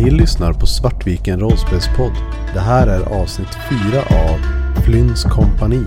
Ni 0.00 0.10
lyssnar 0.10 0.52
på 0.52 0.66
Svartviken 0.66 1.40
rollspelspodd. 1.40 2.12
Det 2.54 2.60
här 2.60 2.86
är 2.86 3.22
avsnitt 3.22 3.54
4 3.92 4.00
av 4.00 4.38
Flynns 4.84 5.24
kompani. 5.24 5.84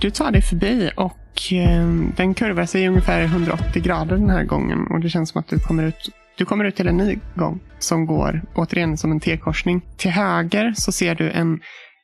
Du 0.00 0.10
tar 0.10 0.30
dig 0.30 0.42
förbi 0.42 0.90
och 0.96 1.52
eh, 1.52 1.88
den 2.16 2.34
kurvar 2.34 2.66
sig 2.66 2.88
ungefär 2.88 3.22
180 3.22 3.82
grader 3.82 4.16
den 4.16 4.30
här 4.30 4.44
gången. 4.44 4.86
Och 4.90 5.00
det 5.00 5.08
känns 5.08 5.30
som 5.30 5.40
att 5.40 5.48
du 5.48 5.58
kommer 5.58 5.82
ut, 5.82 6.10
du 6.38 6.44
kommer 6.44 6.64
ut 6.64 6.76
till 6.76 6.88
en 6.88 6.96
ny 6.96 7.18
gång 7.34 7.60
som 7.78 8.06
går 8.06 8.42
återigen 8.54 8.96
som 8.96 9.10
en 9.10 9.20
T-korsning. 9.20 9.80
Till 9.96 10.10
höger 10.10 10.74
så 10.76 10.92
ser 10.92 11.14
du 11.14 11.30
en 11.30 11.60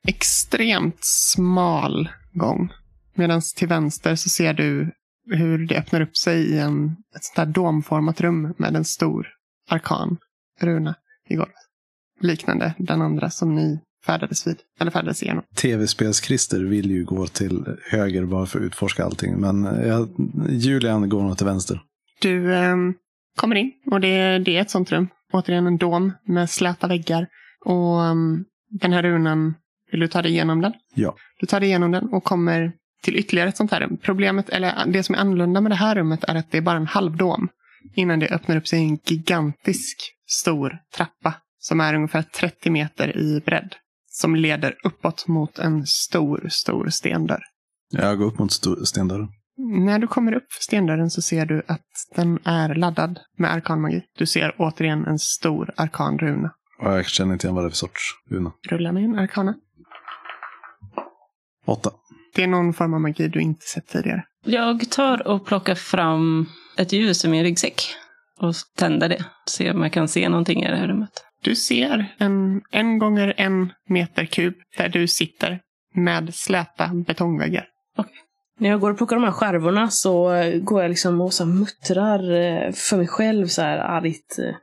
extremt 0.09 0.99
smal 1.01 2.09
gång. 2.33 2.73
Medan 3.15 3.43
till 3.57 3.69
vänster 3.69 4.15
så 4.15 4.29
ser 4.29 4.55
du 4.55 4.91
hur 5.31 5.67
det 5.67 5.79
öppnar 5.79 6.01
upp 6.01 6.17
sig 6.17 6.41
i 6.41 6.59
en, 6.59 6.97
ett 7.17 7.25
sånt 7.25 7.37
där 7.37 7.47
domformat 7.47 8.21
rum 8.21 8.55
med 8.59 8.77
en 8.77 8.85
stor 8.85 9.27
arkan 9.71 10.17
runa 10.61 10.95
i 11.29 11.35
golvet. 11.35 11.55
Liknande 12.21 12.75
den 12.79 13.03
andra 13.03 13.31
som 13.31 13.55
ni 13.55 13.81
färdades 14.07 14.47
vid, 14.47 14.57
eller 14.81 14.91
färdades 14.91 15.23
igenom. 15.23 15.45
Tv-spels-Christer 15.57 16.61
vill 16.61 16.91
ju 16.91 17.05
gå 17.05 17.27
till 17.27 17.65
höger 17.91 18.25
bara 18.25 18.47
för 18.47 18.59
att 18.59 18.65
utforska 18.65 19.05
allting. 19.05 19.41
Men 19.41 19.65
jag, 19.65 20.09
Julian 20.49 21.09
går 21.09 21.23
nog 21.23 21.37
till 21.39 21.47
vänster. 21.47 21.81
Du 22.21 22.55
eh, 22.55 22.77
kommer 23.37 23.57
in 23.57 23.73
och 23.91 24.01
det, 24.01 24.39
det 24.39 24.57
är 24.57 24.61
ett 24.61 24.71
sånt 24.71 24.93
rum. 24.93 25.09
Återigen 25.33 25.67
en 25.67 25.77
dom 25.77 26.13
med 26.27 26.51
släta 26.51 26.87
väggar. 26.87 27.27
Och 27.65 28.01
um, 28.01 28.45
den 28.81 28.93
här 28.93 29.03
runan, 29.03 29.55
vill 29.91 30.01
du 30.01 30.09
ta 30.09 30.23
dig 30.23 30.33
igenom 30.33 30.61
den? 30.61 30.73
Ja. 30.95 31.17
Du 31.41 31.47
tar 31.47 31.61
dig 31.61 31.69
igenom 31.69 31.91
den 31.91 32.09
och 32.09 32.25
kommer 32.25 32.73
till 33.03 33.17
ytterligare 33.17 33.49
ett 33.49 33.57
sånt 33.57 33.71
här 33.71 33.81
rum. 33.81 33.99
Problemet, 34.03 34.49
eller 34.49 34.87
det 34.87 35.03
som 35.03 35.15
är 35.15 35.19
annorlunda 35.19 35.61
med 35.61 35.71
det 35.71 35.77
här 35.77 35.95
rummet 35.95 36.25
är 36.25 36.35
att 36.35 36.51
det 36.51 36.59
är 36.59 36.63
bara 36.63 36.77
en 36.77 36.87
halvdom. 36.87 37.49
Innan 37.95 38.19
det 38.19 38.29
öppnar 38.29 38.57
upp 38.57 38.69
sig 38.69 38.79
en 38.79 38.99
gigantisk 39.05 39.97
stor 40.27 40.79
trappa. 40.97 41.35
Som 41.59 41.81
är 41.81 41.95
ungefär 41.95 42.23
30 42.23 42.71
meter 42.71 43.17
i 43.17 43.41
bredd. 43.47 43.75
Som 44.07 44.37
leder 44.37 44.75
uppåt 44.85 45.29
mot 45.29 45.59
en 45.59 45.87
stor, 45.87 46.47
stor 46.51 46.89
stendörr. 46.89 47.43
Jag 47.91 48.19
går 48.19 48.27
upp 48.27 48.39
mot 48.39 48.53
stendörren. 48.85 49.29
När 49.75 49.99
du 49.99 50.07
kommer 50.07 50.35
upp 50.35 50.53
för 50.53 50.63
stendörren 50.63 51.11
så 51.11 51.23
ser 51.23 51.47
du 51.47 51.63
att 51.67 51.87
den 52.17 52.39
är 52.45 52.75
laddad 52.75 53.21
med 53.39 53.53
arkanmagi. 53.53 54.03
Du 54.19 54.27
ser 54.27 54.55
återigen 54.59 55.07
en 55.07 55.19
stor 55.19 55.75
arkanruna. 55.77 56.51
Och 56.79 56.93
jag 56.93 57.07
känner 57.07 57.33
inte 57.33 57.47
igen 57.47 57.55
vad 57.55 57.65
det 57.65 57.69
är 57.69 57.71
för 57.71 57.77
sorts 57.77 58.03
runa. 58.31 58.53
Rulla 58.69 58.93
med 58.93 59.05
en 59.05 59.19
arkana. 59.19 59.55
Åtta. 61.67 61.91
Det 62.35 62.43
är 62.43 62.47
någon 62.47 62.73
form 62.73 62.95
av 62.95 63.01
magi 63.01 63.29
du 63.29 63.41
inte 63.41 63.67
sett 63.67 63.87
tidigare. 63.87 64.25
Jag 64.45 64.91
tar 64.91 65.29
och 65.29 65.47
plockar 65.47 65.75
fram 65.75 66.47
ett 66.77 66.93
ljus 66.93 67.25
i 67.25 67.29
min 67.29 67.43
ryggsäck. 67.43 67.83
Och 68.41 68.55
tänder 68.77 69.09
det. 69.09 69.25
Se 69.47 69.71
om 69.71 69.83
jag 69.83 69.93
kan 69.93 70.09
se 70.09 70.29
någonting 70.29 70.63
i 70.63 70.71
det 70.71 70.77
här 70.77 70.89
rummet. 70.89 71.25
Du 71.43 71.57
ser 71.57 72.15
en 72.19 72.63
en 72.71 72.99
gånger 72.99 73.35
en 73.37 73.73
meter 73.89 74.25
kub 74.25 74.55
där 74.77 74.89
du 74.89 75.09
sitter 75.09 75.61
med 75.95 76.35
släta 76.35 76.91
betongväggar. 77.07 77.67
När 78.61 78.71
jag 78.71 78.81
går 78.81 78.91
och 78.91 78.97
plockar 78.97 79.17
de 79.17 79.25
här 79.25 79.33
skärvorna 79.33 79.91
så 79.91 80.33
eh, 80.35 80.59
går 80.59 80.83
jag 80.83 80.89
liksom 80.89 81.21
och 81.21 81.33
så 81.33 81.47
muttrar 81.47 82.19
eh, 82.33 82.73
för 82.73 82.97
mig 82.97 83.07
själv 83.07 83.47
så 83.47 83.63
här 83.63 83.79
argt. 83.79 84.39
Eh, 84.39 84.55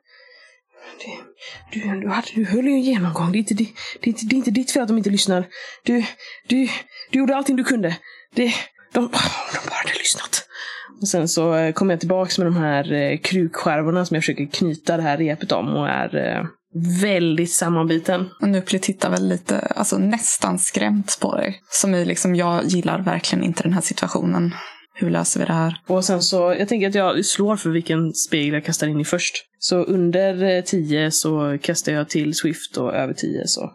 du, 1.71 1.81
Du, 1.81 1.99
du, 1.99 2.11
du 2.35 2.45
höll 2.45 2.65
ju 2.65 2.71
en 2.71 2.81
genomgång. 2.81 3.31
Det 3.31 3.37
är, 3.37 3.39
inte, 3.39 3.53
det, 3.53 3.67
det, 4.01 4.07
är 4.07 4.11
inte, 4.11 4.25
det 4.25 4.35
är 4.35 4.37
inte 4.37 4.51
ditt 4.51 4.71
fel 4.71 4.81
att 4.81 4.87
de 4.87 4.97
inte 4.97 5.09
lyssnar. 5.09 5.47
Du, 5.83 6.03
du, 6.47 6.67
du 7.09 7.19
gjorde 7.19 7.35
allting 7.35 7.55
du 7.55 7.63
kunde. 7.63 7.97
Det, 8.35 8.53
de, 8.93 9.01
de 9.01 9.69
bara 9.69 9.75
hade 9.75 9.97
lyssnat. 9.99 10.47
Och 11.01 11.07
sen 11.07 11.27
så 11.27 11.71
kommer 11.75 11.93
jag 11.93 11.99
tillbaks 11.99 12.37
med 12.37 12.47
de 12.47 12.55
här 12.55 13.17
krukskärvorna 13.23 14.05
som 14.05 14.15
jag 14.15 14.23
försöker 14.23 14.45
knyta 14.45 14.97
det 14.97 15.03
här 15.03 15.17
repet 15.17 15.51
om 15.51 15.75
och 15.75 15.89
är 15.89 16.15
eh, 16.15 16.45
väldigt 17.01 17.51
sammanbiten. 17.51 18.29
Och 18.41 18.49
Nupli 18.49 18.79
tittar 18.79 19.09
väl 19.09 19.27
lite, 19.27 19.59
alltså 19.59 19.97
nästan 19.97 20.59
skrämt 20.59 21.17
på 21.21 21.35
dig. 21.35 21.61
Som 21.69 21.95
i 21.95 22.05
liksom, 22.05 22.35
jag 22.35 22.65
gillar 22.65 23.01
verkligen 23.01 23.43
inte 23.43 23.63
den 23.63 23.73
här 23.73 23.81
situationen. 23.81 24.55
Hur 24.93 25.09
löser 25.09 25.39
vi 25.39 25.45
det 25.45 25.53
här? 25.53 25.81
Och 25.87 26.05
sen 26.05 26.21
så, 26.21 26.55
jag 26.59 26.67
tänker 26.67 26.87
att 26.87 26.95
jag 26.95 27.25
slår 27.25 27.55
för 27.55 27.69
vilken 27.69 28.13
spegel 28.13 28.53
jag 28.53 28.65
kastar 28.65 28.87
in 28.87 28.99
i 28.99 29.05
först. 29.05 29.35
Så 29.59 29.75
under 29.75 30.43
eh, 30.43 30.63
10 30.63 31.11
så 31.11 31.57
kastar 31.61 31.91
jag 31.91 32.09
till 32.09 32.35
Swift 32.35 32.77
och 32.77 32.95
över 32.95 33.13
10 33.13 33.47
så 33.47 33.71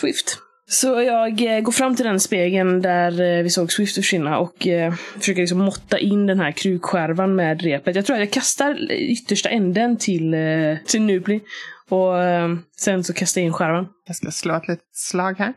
Swift. 0.00 0.38
Så 0.66 0.86
jag 0.86 1.56
eh, 1.56 1.60
går 1.60 1.72
fram 1.72 1.96
till 1.96 2.04
den 2.04 2.20
spegeln 2.20 2.82
där 2.82 3.20
eh, 3.20 3.42
vi 3.42 3.50
såg 3.50 3.72
Swift 3.72 3.94
försvinna 3.94 4.38
och 4.38 4.66
eh, 4.66 4.94
försöker 5.18 5.40
liksom 5.40 5.58
måtta 5.58 5.98
in 5.98 6.26
den 6.26 6.40
här 6.40 6.52
krukskärvan 6.52 7.34
med 7.34 7.62
repet. 7.62 7.96
Jag 7.96 8.06
tror 8.06 8.16
att 8.16 8.20
jag 8.20 8.30
kastar 8.30 8.92
yttersta 8.92 9.48
änden 9.48 9.96
till, 9.96 10.34
eh, 10.34 10.76
till 10.86 11.02
Nupli. 11.02 11.40
Och 11.92 12.22
eh, 12.22 12.56
sen 12.76 13.04
så 13.04 13.12
kastar 13.12 13.40
jag 13.40 13.46
in 13.46 13.52
skärvan. 13.52 13.88
Jag 14.06 14.16
ska 14.16 14.30
slå 14.30 14.54
ett 14.54 14.68
litet 14.68 14.88
slag 14.92 15.38
här. 15.38 15.54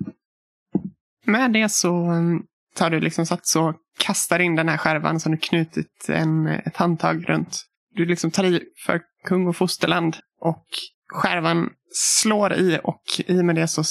Med 1.25 1.53
det 1.53 1.69
så 1.69 2.12
um, 2.12 2.44
tar 2.75 2.90
du 2.90 3.00
liksom 3.00 3.25
sats 3.25 3.56
och 3.56 3.75
kastar 4.00 4.40
in 4.40 4.56
den 4.56 4.69
här 4.69 4.78
skärvan 4.78 5.19
som 5.19 5.31
du 5.31 5.38
knutit 5.38 6.06
en, 6.09 6.47
ett 6.47 6.78
handtag 6.78 7.29
runt. 7.29 7.66
Du 7.95 8.06
liksom 8.06 8.31
tar 8.31 8.44
i 8.44 8.62
för 8.85 9.01
kung 9.24 9.47
och 9.47 9.56
fosterland. 9.56 10.18
Och 10.41 10.66
skärvan 11.13 11.69
slår 11.94 12.53
i 12.53 12.79
och 12.84 13.03
i 13.28 13.40
och 13.40 13.45
med 13.45 13.56
det 13.56 13.68
så, 13.68 13.81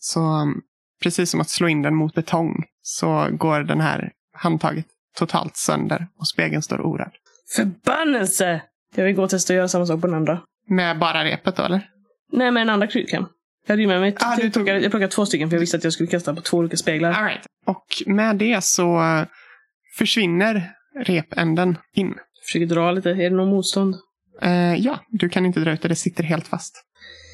så 0.00 0.20
um, 0.20 0.62
precis 1.02 1.30
som 1.30 1.40
att 1.40 1.50
slå 1.50 1.68
in 1.68 1.82
den 1.82 1.94
mot 1.94 2.14
betong 2.14 2.64
så 2.82 3.28
går 3.32 3.60
den 3.60 3.80
här 3.80 4.12
handtaget 4.32 4.86
totalt 5.16 5.56
sönder 5.56 6.06
och 6.18 6.28
spegeln 6.28 6.62
står 6.62 6.80
orörd. 6.80 7.12
Förbannelse! 7.56 8.62
Jag 8.94 9.04
vill 9.04 9.14
gå 9.14 9.22
och 9.22 9.30
testa 9.30 9.52
att 9.52 9.56
göra 9.56 9.68
samma 9.68 9.86
sak 9.86 10.00
på 10.00 10.06
den 10.06 10.16
andra. 10.16 10.40
Med 10.68 10.98
bara 10.98 11.24
repet 11.24 11.56
då 11.56 11.62
eller? 11.62 11.93
Nej, 12.32 12.50
med 12.50 12.60
en 12.60 12.70
andra 12.70 12.86
krukan. 12.86 13.26
Jag 13.66 13.72
hade 13.72 13.82
ju 13.82 13.88
med 13.88 14.00
mig 14.00 14.16
Ah, 14.20 14.36
du 14.36 14.42
jag, 14.42 14.52
tog- 14.52 14.62
plockade, 14.64 14.80
jag 14.80 14.90
plockade 14.90 15.10
två 15.12 15.26
stycken 15.26 15.48
för 15.50 15.56
jag 15.56 15.60
visste 15.60 15.76
att 15.76 15.84
jag 15.84 15.92
skulle 15.92 16.06
kasta 16.06 16.34
på 16.34 16.40
två 16.40 16.56
olika 16.56 16.76
speglar. 16.76 17.12
All 17.12 17.24
right. 17.24 17.46
Och 17.66 17.86
med 18.06 18.36
det 18.36 18.64
så 18.64 18.96
uh, 19.00 19.24
försvinner 19.98 20.70
repänden 21.06 21.78
in. 21.94 22.06
Jag 22.08 22.44
försöker 22.46 22.66
dra 22.66 22.90
lite. 22.92 23.10
Är 23.10 23.14
det 23.30 23.30
någon 23.36 23.48
motstånd? 23.50 23.94
Eh, 24.42 24.74
ja, 24.74 24.98
du 25.08 25.28
kan 25.28 25.46
inte 25.46 25.60
dra 25.60 25.72
ut 25.72 25.82
det. 25.82 25.88
Det 25.88 25.94
sitter 25.96 26.24
helt 26.24 26.46
fast. 26.46 26.74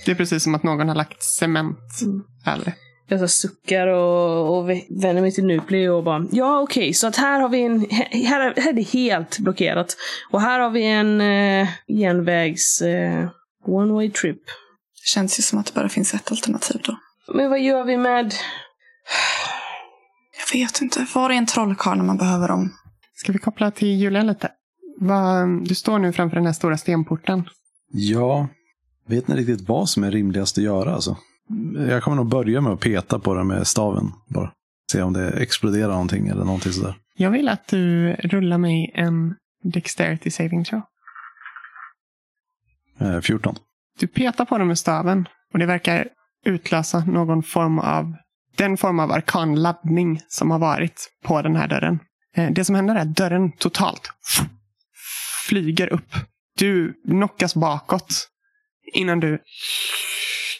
Det 0.06 0.10
är 0.10 0.14
precis 0.14 0.42
som 0.42 0.54
att 0.54 0.62
någon 0.62 0.88
har 0.88 0.94
lagt 0.94 1.22
cement 1.22 1.78
Mm. 2.02 2.60
det. 2.64 2.72
Jag 3.08 3.20
så 3.20 3.28
suckar 3.28 3.86
och, 3.86 4.58
och 4.58 4.70
vänder 4.70 5.20
mig 5.20 5.32
till 5.32 5.44
Nupli 5.46 5.88
och 5.88 6.04
bara 6.04 6.26
Ja 6.32 6.60
okej, 6.60 6.92
så 6.94 7.06
att 7.06 7.16
här 7.16 7.40
har 7.40 7.48
vi 7.48 7.62
en... 7.62 7.86
Här, 7.90 8.40
är- 8.40 8.60
här 8.60 8.68
är 8.68 8.72
det 8.72 8.82
helt 8.92 9.38
blockerat. 9.38 9.96
Och 10.30 10.40
här 10.40 10.60
har 10.60 10.70
vi 10.70 10.84
en 10.84 11.20
eh, 11.20 11.68
genvägs... 11.88 12.82
Eh, 12.82 13.28
one 13.66 13.92
way 13.92 14.10
trip. 14.10 14.38
Känns 15.14 15.38
ju 15.38 15.42
som 15.42 15.58
att 15.58 15.66
det 15.66 15.72
bara 15.74 15.88
finns 15.88 16.14
ett 16.14 16.30
alternativ 16.30 16.80
då. 16.84 16.96
Men 17.34 17.50
vad 17.50 17.60
gör 17.60 17.84
vi 17.84 17.96
med... 17.96 18.34
Jag 20.38 20.58
vet 20.58 20.80
inte. 20.80 21.06
Var 21.14 21.30
är 21.30 21.34
en 21.34 21.46
trollkarl 21.46 21.96
när 21.96 22.04
man 22.04 22.16
behöver 22.16 22.48
dem? 22.48 22.74
Ska 23.14 23.32
vi 23.32 23.38
koppla 23.38 23.70
till 23.70 24.00
Julia 24.00 24.22
lite? 24.22 24.50
Du 25.62 25.74
står 25.74 25.98
nu 25.98 26.12
framför 26.12 26.36
den 26.36 26.46
här 26.46 26.52
stora 26.52 26.78
stenporten. 26.78 27.48
Ja, 27.92 28.48
vet 29.06 29.28
ni 29.28 29.36
riktigt 29.36 29.68
vad 29.68 29.88
som 29.88 30.04
är 30.04 30.10
rimligast 30.10 30.58
att 30.58 30.64
göra 30.64 30.94
alltså? 30.94 31.16
Jag 31.88 32.02
kommer 32.02 32.16
nog 32.16 32.28
börja 32.28 32.60
med 32.60 32.72
att 32.72 32.80
peta 32.80 33.18
på 33.18 33.34
den 33.34 33.46
med 33.46 33.66
staven 33.66 34.12
bara. 34.28 34.52
Se 34.92 35.02
om 35.02 35.12
det 35.12 35.30
exploderar 35.30 35.92
någonting 35.92 36.28
eller 36.28 36.44
någonting 36.44 36.72
sådär. 36.72 36.94
Jag 37.16 37.30
vill 37.30 37.48
att 37.48 37.68
du 37.68 38.12
rullar 38.12 38.58
mig 38.58 38.92
en 38.94 39.34
Dexterity 39.62 40.30
saving 40.30 40.64
throw. 40.64 40.82
Eh, 43.00 43.20
14. 43.20 43.54
Du 43.98 44.06
petar 44.06 44.44
på 44.44 44.58
den 44.58 44.66
med 44.66 44.78
staven 44.78 45.28
och 45.52 45.58
det 45.58 45.66
verkar 45.66 46.08
utlösa 46.44 47.04
någon 47.04 47.42
form 47.42 47.78
av 47.78 48.14
den 48.56 48.76
form 48.76 49.00
av 49.00 49.12
arkanladdning 49.12 50.20
som 50.28 50.50
har 50.50 50.58
varit 50.58 51.10
på 51.24 51.42
den 51.42 51.56
här 51.56 51.68
dörren. 51.68 51.98
Eh, 52.36 52.50
det 52.50 52.64
som 52.64 52.74
händer 52.74 52.94
är 52.94 53.00
att 53.00 53.16
dörren 53.16 53.52
totalt 53.52 54.10
flyger 55.48 55.92
upp. 55.92 56.14
Du 56.58 56.94
knockas 57.08 57.54
bakåt 57.54 58.28
innan 58.92 59.20
du 59.20 59.38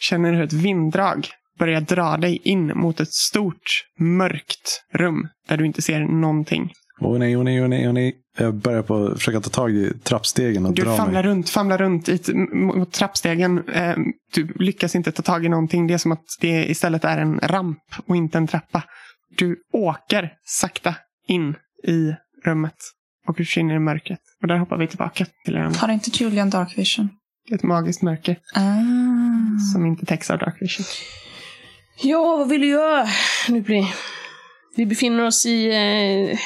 känner 0.01 0.33
hur 0.33 0.43
ett 0.43 0.53
vinddrag 0.53 1.27
börjar 1.59 1.81
dra 1.81 2.17
dig 2.17 2.41
in 2.43 2.67
mot 2.75 2.99
ett 2.99 3.13
stort 3.13 3.85
mörkt 3.99 4.83
rum 4.93 5.27
där 5.47 5.57
du 5.57 5.65
inte 5.65 5.81
ser 5.81 5.99
någonting. 5.99 6.73
Åh 6.99 7.19
nej, 7.19 7.37
åh 7.37 7.43
nej, 7.43 7.61
åh 7.61 7.67
nej, 7.67 7.87
åh 7.87 7.93
nej. 7.93 8.20
Jag 8.37 8.53
börjar 8.55 8.81
på 8.81 9.05
att 9.05 9.17
försöka 9.17 9.41
ta 9.41 9.49
tag 9.49 9.71
i 9.71 9.93
trappstegen 10.03 10.65
och 10.65 10.73
Du 10.73 10.81
dra 10.83 10.97
famlar 10.97 11.23
mig. 11.23 11.31
runt, 11.31 11.49
famlar 11.49 11.77
runt 11.77 12.09
i, 12.09 12.33
mot 12.53 12.91
trappstegen. 12.91 13.69
Eh, 13.69 13.95
Du 14.35 14.53
lyckas 14.59 14.95
inte 14.95 15.11
ta 15.11 15.21
tag 15.21 15.45
i 15.45 15.49
någonting. 15.49 15.87
Det 15.87 15.93
är 15.93 15.97
som 15.97 16.11
att 16.11 16.25
det 16.41 16.69
istället 16.69 17.03
är 17.05 17.17
en 17.17 17.39
ramp 17.39 17.83
och 18.05 18.15
inte 18.15 18.37
en 18.37 18.47
trappa. 18.47 18.83
Du 19.37 19.55
åker 19.73 20.33
sakta 20.43 20.95
in 21.27 21.55
i 21.87 22.13
rummet 22.45 22.75
och 23.27 23.37
försvinner 23.37 23.75
i 23.75 23.79
mörkret. 23.79 24.19
Och 24.41 24.47
där 24.47 24.57
hoppar 24.57 24.77
vi 24.77 24.87
tillbaka 24.87 25.25
till 25.45 25.55
er. 25.55 25.77
Har 25.77 25.89
inte 25.91 26.09
Julian 26.23 26.49
Dark 26.49 26.77
Vision? 26.77 27.09
Ett 27.51 27.63
magiskt 27.63 28.01
mörker 28.01 28.37
Ah. 28.55 29.73
som 29.73 29.85
inte 29.85 30.05
täcks 30.05 30.29
av 30.31 30.37
dark 30.39 30.55
vision. 30.61 30.85
Ja, 32.01 32.35
vad 32.37 32.49
vill 32.49 32.61
du 32.61 32.67
göra? 32.67 33.07
Nu 33.49 33.61
blir... 33.61 33.85
Vi 34.75 34.85
befinner 34.85 35.25
oss 35.25 35.45
i 35.45 35.69
eh, 35.71 36.39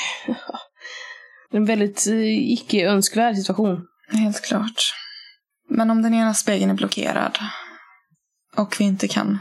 en 1.51 1.65
väldigt 1.65 2.07
eh, 2.07 2.51
icke 2.53 2.87
önskvärd 2.87 3.35
situation. 3.35 3.87
Helt 4.11 4.41
klart. 4.41 4.93
Men 5.69 5.91
om 5.91 6.01
den 6.01 6.13
ena 6.13 6.33
spegeln 6.33 6.71
är 6.71 6.75
blockerad 6.75 7.37
och 8.55 8.75
vi 8.79 8.85
inte 8.85 9.07
kan, 9.07 9.37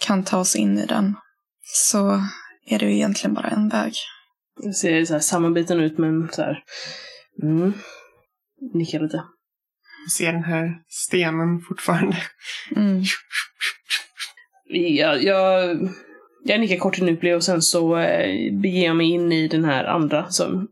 kan 0.00 0.24
ta 0.24 0.38
oss 0.38 0.56
in 0.56 0.78
i 0.78 0.86
den 0.86 1.14
så 1.62 2.22
är 2.66 2.78
det 2.78 2.86
ju 2.86 2.94
egentligen 2.94 3.34
bara 3.34 3.48
en 3.48 3.68
väg. 3.68 3.92
Det 4.62 4.72
ser 4.72 5.04
så 5.04 5.12
här 5.12 5.20
sammanbiten 5.20 5.80
ut 5.80 5.98
men 5.98 6.28
så 6.32 6.42
här... 6.42 6.62
Mm. 7.42 7.72
Nickar 8.74 9.00
lite. 9.00 9.24
Du 10.04 10.10
ser 10.10 10.32
den 10.32 10.44
här 10.44 10.82
stenen 10.88 11.60
fortfarande. 11.68 12.16
Mm. 12.76 13.02
Jag, 14.68 15.22
jag, 15.22 15.78
jag 16.44 16.60
nickar 16.60 16.76
kort 16.76 16.94
till 16.94 17.04
Nupli 17.04 17.34
och 17.34 17.44
sen 17.44 17.62
så 17.62 17.96
eh, 17.96 18.52
beger 18.62 18.84
jag 18.84 18.96
mig 18.96 19.10
in 19.10 19.32
i 19.32 19.48
den 19.48 19.64
här 19.64 19.84
andra 19.84 20.30
som, 20.30 20.68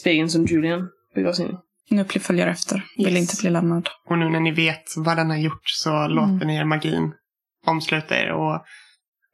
spegeln 0.00 0.30
som 0.30 0.44
Julian 0.44 0.88
begav 1.14 1.32
sig 1.32 1.44
in 1.46 1.52
i. 1.90 1.94
Nupli 1.94 2.20
följer 2.20 2.46
efter. 2.46 2.84
Vill 2.96 3.08
Yes. 3.16 3.20
inte 3.20 3.40
bli 3.42 3.50
lämnad. 3.50 3.88
Och 4.08 4.18
nu 4.18 4.28
när 4.28 4.40
ni 4.40 4.50
vet 4.50 4.82
vad 4.96 5.16
den 5.16 5.30
har 5.30 5.36
gjort 5.36 5.68
så 5.68 6.08
låter 6.08 6.46
ni 6.46 6.56
er 6.56 6.64
magin 6.64 7.12
omsluta 7.66 8.16
er 8.18 8.32
och 8.32 8.62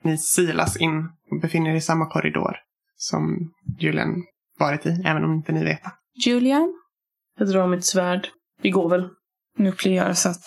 ni 0.04 0.18
silas 0.18 0.76
in 0.76 0.98
och 1.30 1.40
befinner 1.40 1.70
er 1.70 1.74
i 1.74 1.80
samma 1.80 2.06
korridor 2.06 2.56
som 2.96 3.52
Julian 3.78 4.14
varit 4.58 4.86
i, 4.86 5.02
även 5.04 5.24
om 5.24 5.32
inte 5.34 5.52
ni 5.52 5.64
vet. 5.64 5.80
Julian? 6.26 6.74
Jag 7.38 7.48
drar 7.48 7.66
mitt 7.68 7.84
svärd. 7.84 8.28
Vi 8.62 8.70
går 8.70 8.88
väl. 8.90 9.08
Nupli 9.58 9.94
gör 9.94 10.12
så 10.12 10.28
att 10.28 10.44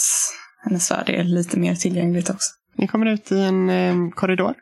hennes 0.64 0.88
svärd 0.88 1.10
är 1.10 1.24
lite 1.24 1.60
mer 1.60 1.76
tillgängligt 1.76 2.30
också. 2.30 2.50
Ni 2.76 2.88
kommer 2.88 3.06
ut 3.06 3.32
i 3.32 3.40
en 3.42 3.70
eh, 3.70 4.10
korridor 4.10 4.54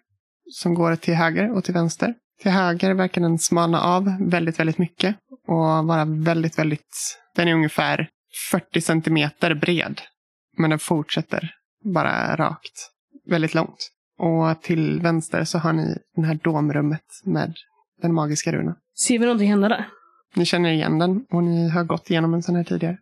som 0.51 0.74
går 0.74 0.96
till 0.96 1.13
höger 1.13 1.51
och 1.57 1.63
till 1.63 1.74
vänster. 1.74 2.13
Till 2.42 2.51
höger 2.51 2.94
verkar 2.94 3.22
den 3.22 3.40
smalna 3.40 3.81
av 3.81 4.12
väldigt, 4.19 4.60
väldigt 4.60 4.78
mycket 4.78 5.16
och 5.50 5.86
vara 5.88 6.06
väldigt, 6.06 6.60
väldigt... 6.60 7.18
Den 7.36 7.48
är 7.48 7.54
ungefär 7.54 8.10
40 8.51 8.81
centimeter 8.81 9.54
bred. 9.56 10.01
Men 10.57 10.69
den 10.69 10.80
fortsätter 10.80 11.51
bara 11.94 12.36
rakt, 12.36 12.90
väldigt 13.25 13.54
långt. 13.54 13.90
Och 14.19 14.62
till 14.62 15.00
vänster 15.01 15.44
så 15.44 15.57
har 15.57 15.74
ni 15.74 15.98
det 16.16 16.25
här 16.25 16.40
domrummet 16.44 17.06
med 17.24 17.54
den 18.01 18.13
magiska 18.13 18.51
runan. 18.51 18.75
Ser 19.06 19.19
vi 19.19 19.25
någonting 19.25 19.50
hända 19.50 19.68
där? 19.69 19.88
Ni 20.36 20.46
känner 20.46 20.69
igen 20.69 21.00
den 21.00 21.25
och 21.31 21.44
ni 21.44 21.69
har 21.69 21.84
gått 21.84 22.10
igenom 22.10 22.34
en 22.34 22.44
sån 22.44 22.56
här 22.56 22.63
tidigare. 22.63 22.98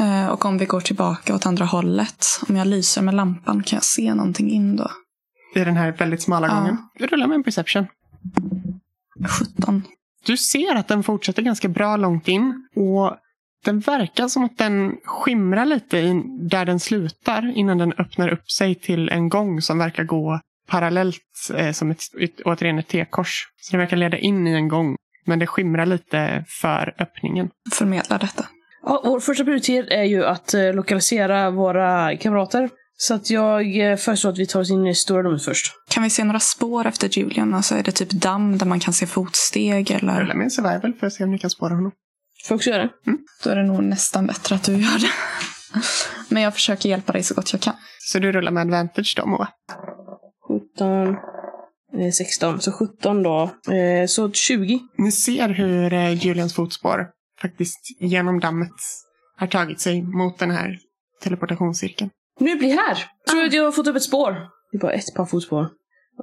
Eh, 0.00 0.26
och 0.28 0.44
om 0.44 0.58
vi 0.58 0.64
går 0.66 0.80
tillbaka 0.80 1.34
åt 1.34 1.46
andra 1.46 1.64
hållet, 1.64 2.24
om 2.48 2.56
jag 2.56 2.66
lyser 2.66 3.02
med 3.02 3.14
lampan, 3.14 3.62
kan 3.62 3.76
jag 3.76 3.84
se 3.84 4.14
någonting 4.14 4.50
in 4.50 4.76
då? 4.76 4.90
I 5.54 5.64
den 5.64 5.76
här 5.76 5.92
väldigt 5.92 6.22
smala 6.22 6.46
Ja. 6.46 6.54
gången. 6.54 6.76
Rulla 6.98 7.26
med 7.26 7.34
en 7.34 7.42
perception. 7.44 7.86
17. 9.56 9.82
Du 10.26 10.36
ser 10.36 10.76
att 10.76 10.88
den 10.88 11.02
fortsätter 11.02 11.42
ganska 11.42 11.68
bra 11.68 11.96
långt 11.96 12.28
in. 12.28 12.68
Och 12.76 13.16
den 13.64 13.80
verkar 13.80 14.28
som 14.28 14.44
att 14.44 14.58
den 14.58 14.96
skimrar 15.04 15.64
lite 15.64 16.22
där 16.50 16.64
den 16.64 16.80
slutar 16.80 17.52
innan 17.56 17.78
den 17.78 17.92
öppnar 17.92 18.28
upp 18.28 18.50
sig 18.50 18.74
till 18.74 19.08
en 19.08 19.28
gång 19.28 19.60
som 19.60 19.78
verkar 19.78 20.04
gå 20.04 20.40
parallellt 20.68 21.50
eh, 21.54 21.72
som 21.72 21.90
ett, 21.90 22.00
ett, 22.20 22.40
återigen 22.44 22.78
ett 22.78 22.88
T-kors. 22.88 23.48
Så 23.60 23.72
det 23.72 23.78
verkar 23.78 23.96
leda 23.96 24.18
in 24.18 24.46
i 24.46 24.52
en 24.52 24.68
gång. 24.68 24.96
Men 25.24 25.38
det 25.38 25.46
skimrar 25.46 25.86
lite 25.86 26.44
för 26.48 26.94
öppningen. 26.98 27.50
Förmedla 27.72 28.18
detta. 28.18 28.46
Ja, 28.82 29.02
vår 29.04 29.20
första 29.20 29.44
prioritet 29.44 29.86
är 29.90 30.02
ju 30.02 30.24
att 30.24 30.54
eh, 30.54 30.74
lokalisera 30.74 31.50
våra 31.50 32.16
kamrater. 32.16 32.70
Så 33.04 33.14
att 33.14 33.30
jag 33.30 33.90
eh, 33.90 33.96
föreslår 33.96 34.30
att 34.30 34.38
vi 34.38 34.46
tar 34.46 34.60
oss 34.60 34.70
in 34.70 34.86
i 34.86 34.94
stora 34.94 35.22
rummet 35.22 35.44
först. 35.44 35.72
Kan 35.90 36.02
vi 36.02 36.10
se 36.10 36.24
några 36.24 36.40
spår 36.40 36.86
efter 36.86 37.18
Julian? 37.18 37.54
Alltså 37.54 37.74
är 37.74 37.82
det 37.82 37.92
typ 37.92 38.10
damm 38.10 38.58
där 38.58 38.66
man 38.66 38.80
kan 38.80 38.94
se 38.94 39.06
fotsteg 39.06 39.90
Rulla 39.90 40.20
eller? 40.20 40.34
med 40.34 40.44
en 40.44 40.50
survival 40.50 40.92
för 41.00 41.06
att 41.06 41.12
se 41.12 41.24
om 41.24 41.30
ni 41.30 41.38
kan 41.38 41.50
spåra 41.50 41.74
honom. 41.74 41.92
Får 42.44 42.54
jag 42.54 42.56
också 42.56 42.70
göra 42.70 42.82
det? 42.82 42.90
Då 43.44 43.50
är 43.50 43.56
det 43.56 43.62
nog 43.62 43.84
nästan 43.84 44.26
bättre 44.26 44.54
att 44.54 44.64
du 44.64 44.72
gör 44.72 44.98
det. 44.98 45.10
Men 46.28 46.42
jag 46.42 46.54
försöker 46.54 46.88
hjälpa 46.88 47.12
dig 47.12 47.22
så 47.22 47.34
gott 47.34 47.52
jag 47.52 47.60
kan. 47.62 47.74
Så 47.98 48.18
du 48.18 48.32
rullar 48.32 48.52
med 48.52 48.60
advantage 48.60 49.14
då 49.16 49.26
Moa. 49.26 49.48
17, 50.76 51.16
eh, 51.98 52.10
16, 52.12 52.60
så 52.60 52.72
17 52.72 53.22
då. 53.22 53.42
Eh, 53.72 54.06
så 54.06 54.32
20. 54.32 54.80
Ni 54.98 55.12
ser 55.12 55.48
hur 55.48 55.92
eh, 55.92 56.12
Julians 56.12 56.54
fotspår 56.54 57.06
faktiskt 57.40 57.80
genom 58.00 58.40
dammet 58.40 58.74
har 59.36 59.46
tagit 59.46 59.80
sig 59.80 60.02
mot 60.02 60.38
den 60.38 60.50
här 60.50 60.78
teleportationscirkeln. 61.22 62.10
Nu 62.40 62.56
blir 62.56 62.68
här! 62.76 62.94
Tror 63.30 63.40
du 63.40 63.46
att 63.46 63.52
jag 63.52 63.64
har 63.64 63.72
fått 63.72 63.86
upp 63.86 63.96
ett 63.96 64.02
spår? 64.02 64.32
Det 64.72 64.76
är 64.76 64.80
bara 64.80 64.92
ett 64.92 65.14
par 65.16 65.26
fotspår. 65.26 65.68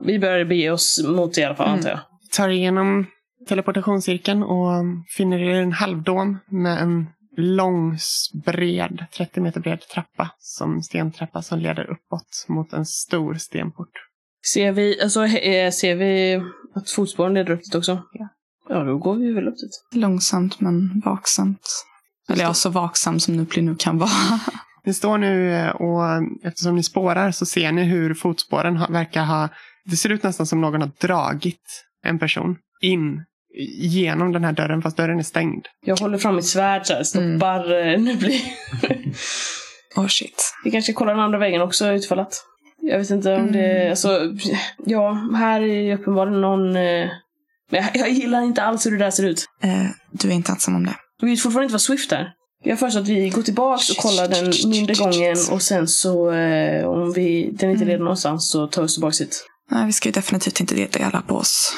Vi 0.05 0.19
börjar 0.19 0.45
bege 0.45 0.71
oss 0.71 1.03
mot 1.07 1.33
det 1.33 1.41
i 1.41 1.43
alla 1.43 1.55
fall, 1.55 1.67
Mm. 1.67 1.77
antar 1.77 1.89
jag. 1.89 1.99
tar 2.35 2.49
igenom 2.49 3.05
teleportationscirkeln 3.47 4.43
och 4.43 4.71
finner 5.17 5.39
er 5.39 5.61
en 5.61 5.71
halvdom 5.71 6.37
med 6.47 6.81
en 6.81 7.07
lång, 7.37 7.97
bred, 8.45 9.05
30 9.17 9.41
meter 9.41 9.59
bred 9.59 9.81
trappa 9.93 10.29
som 10.39 10.83
stentrappa 10.83 11.41
som 11.41 11.59
leder 11.59 11.89
uppåt 11.91 12.45
mot 12.47 12.73
en 12.73 12.85
stor 12.85 13.33
stenport. 13.33 13.91
Ser 14.53 14.71
vi, 14.71 15.01
alltså, 15.01 15.25
eh, 15.25 15.71
ser 15.71 15.95
vi 15.95 16.41
att 16.75 16.89
fotspåren 16.89 17.33
leder 17.33 17.51
upp 17.53 17.63
dit 17.63 17.75
också? 17.75 18.01
Ja. 18.13 18.27
Ja, 18.69 18.83
då 18.83 18.97
går 18.97 19.15
vi 19.15 19.33
väl 19.33 19.47
upp 19.47 19.57
dit. 19.57 20.01
Långsamt 20.01 20.59
men 20.59 21.01
vaksamt. 21.05 21.85
Eller 22.29 22.43
ja, 22.43 22.53
så 22.53 22.69
vaksam 22.69 23.19
som 23.19 23.37
Nupli 23.37 23.61
nu 23.61 23.75
kan 23.75 23.97
vara. 23.97 24.09
Ni 24.85 24.93
står 24.93 25.17
nu 25.17 25.53
eh, 25.55 25.69
och 25.69 26.03
eftersom 26.43 26.75
ni 26.75 26.83
spårar 26.83 27.31
så 27.31 27.45
ser 27.45 27.71
ni 27.71 27.83
hur 27.83 28.13
fotspåren 28.13 28.85
verkar 28.89 29.23
ha... 29.23 29.49
Det 29.85 29.95
ser 29.95 30.09
ut 30.09 30.23
nästan 30.23 30.45
som 30.45 30.61
någon 30.61 30.81
har 30.81 30.91
dragit 31.01 31.85
en 32.05 32.19
person 32.19 32.57
in 32.81 33.25
genom 33.79 34.31
den 34.31 34.43
här 34.43 34.51
dörren 34.51 34.81
fast 34.81 34.97
dörren 34.97 35.19
är 35.19 35.23
stängd. 35.23 35.65
Jag 35.85 35.97
håller 35.97 36.17
fram 36.17 36.35
mitt 36.35 36.45
svärd 36.45 36.85
så 36.85 36.93
här, 36.93 37.03
stoppar 37.03 37.71
mm. 37.73 38.03
nu 38.03 38.15
blir. 38.15 38.41
Oh 39.95 40.07
shit. 40.07 40.53
Vi 40.63 40.71
kanske 40.71 40.93
kollar 40.93 41.13
den 41.13 41.23
andra 41.23 41.37
vägen 41.37 41.61
också 41.61 41.87
utfall 41.87 42.19
att. 42.19 42.33
Jag 42.81 42.99
vet 42.99 43.09
inte 43.09 43.35
om 43.35 43.51
det, 43.51 43.71
Mm. 43.71 43.89
alltså, 43.89 44.19
ja, 44.85 45.29
här 45.35 45.61
är 45.61 45.93
uppenbarligen 45.93 46.41
någon... 46.41 46.75
Eh, 46.75 47.09
men 47.71 47.83
jag, 47.83 47.95
jag 47.95 48.09
gillar 48.09 48.41
inte 48.41 48.63
alls 48.63 48.85
hur 48.85 48.91
det 48.91 48.97
där 48.97 49.11
ser 49.11 49.23
ut. 49.23 49.45
Eh, 49.63 49.85
du 50.11 50.27
är 50.27 50.33
inte 50.33 50.51
ensam 50.51 50.75
om 50.75 50.85
det. 50.85 50.95
Vi 51.21 51.29
vet 51.29 51.41
fortfarande 51.41 51.65
inte 51.65 51.73
vad 51.73 51.81
Swift 51.81 52.11
är. 52.11 52.33
Jag 52.63 52.79
föreslår 52.79 53.01
att 53.01 53.07
vi 53.07 53.29
går 53.29 53.41
tillbaks 53.41 53.89
och 53.89 53.97
kollar 53.97 54.27
den 54.27 54.71
mindre 54.71 54.93
gången 54.93 55.37
och 55.51 55.61
sen 55.61 55.87
så 55.87 56.31
eh, 56.31 56.85
om 56.87 57.13
vi, 57.13 57.43
den 57.53 57.69
inte 57.69 57.83
Mm. 57.83 57.87
leder 57.87 57.99
någonstans 58.03 58.49
så 58.51 58.67
tar 58.67 58.81
vi 58.81 58.85
oss 58.85 58.93
tillbaks 58.93 59.21
hit. 59.21 59.45
Nej, 59.71 59.85
vi 59.85 59.93
ska 59.93 60.09
ju 60.09 60.13
definitivt 60.13 60.59
inte 60.59 60.75
dela 60.75 61.21
på 61.21 61.35
oss. 61.35 61.73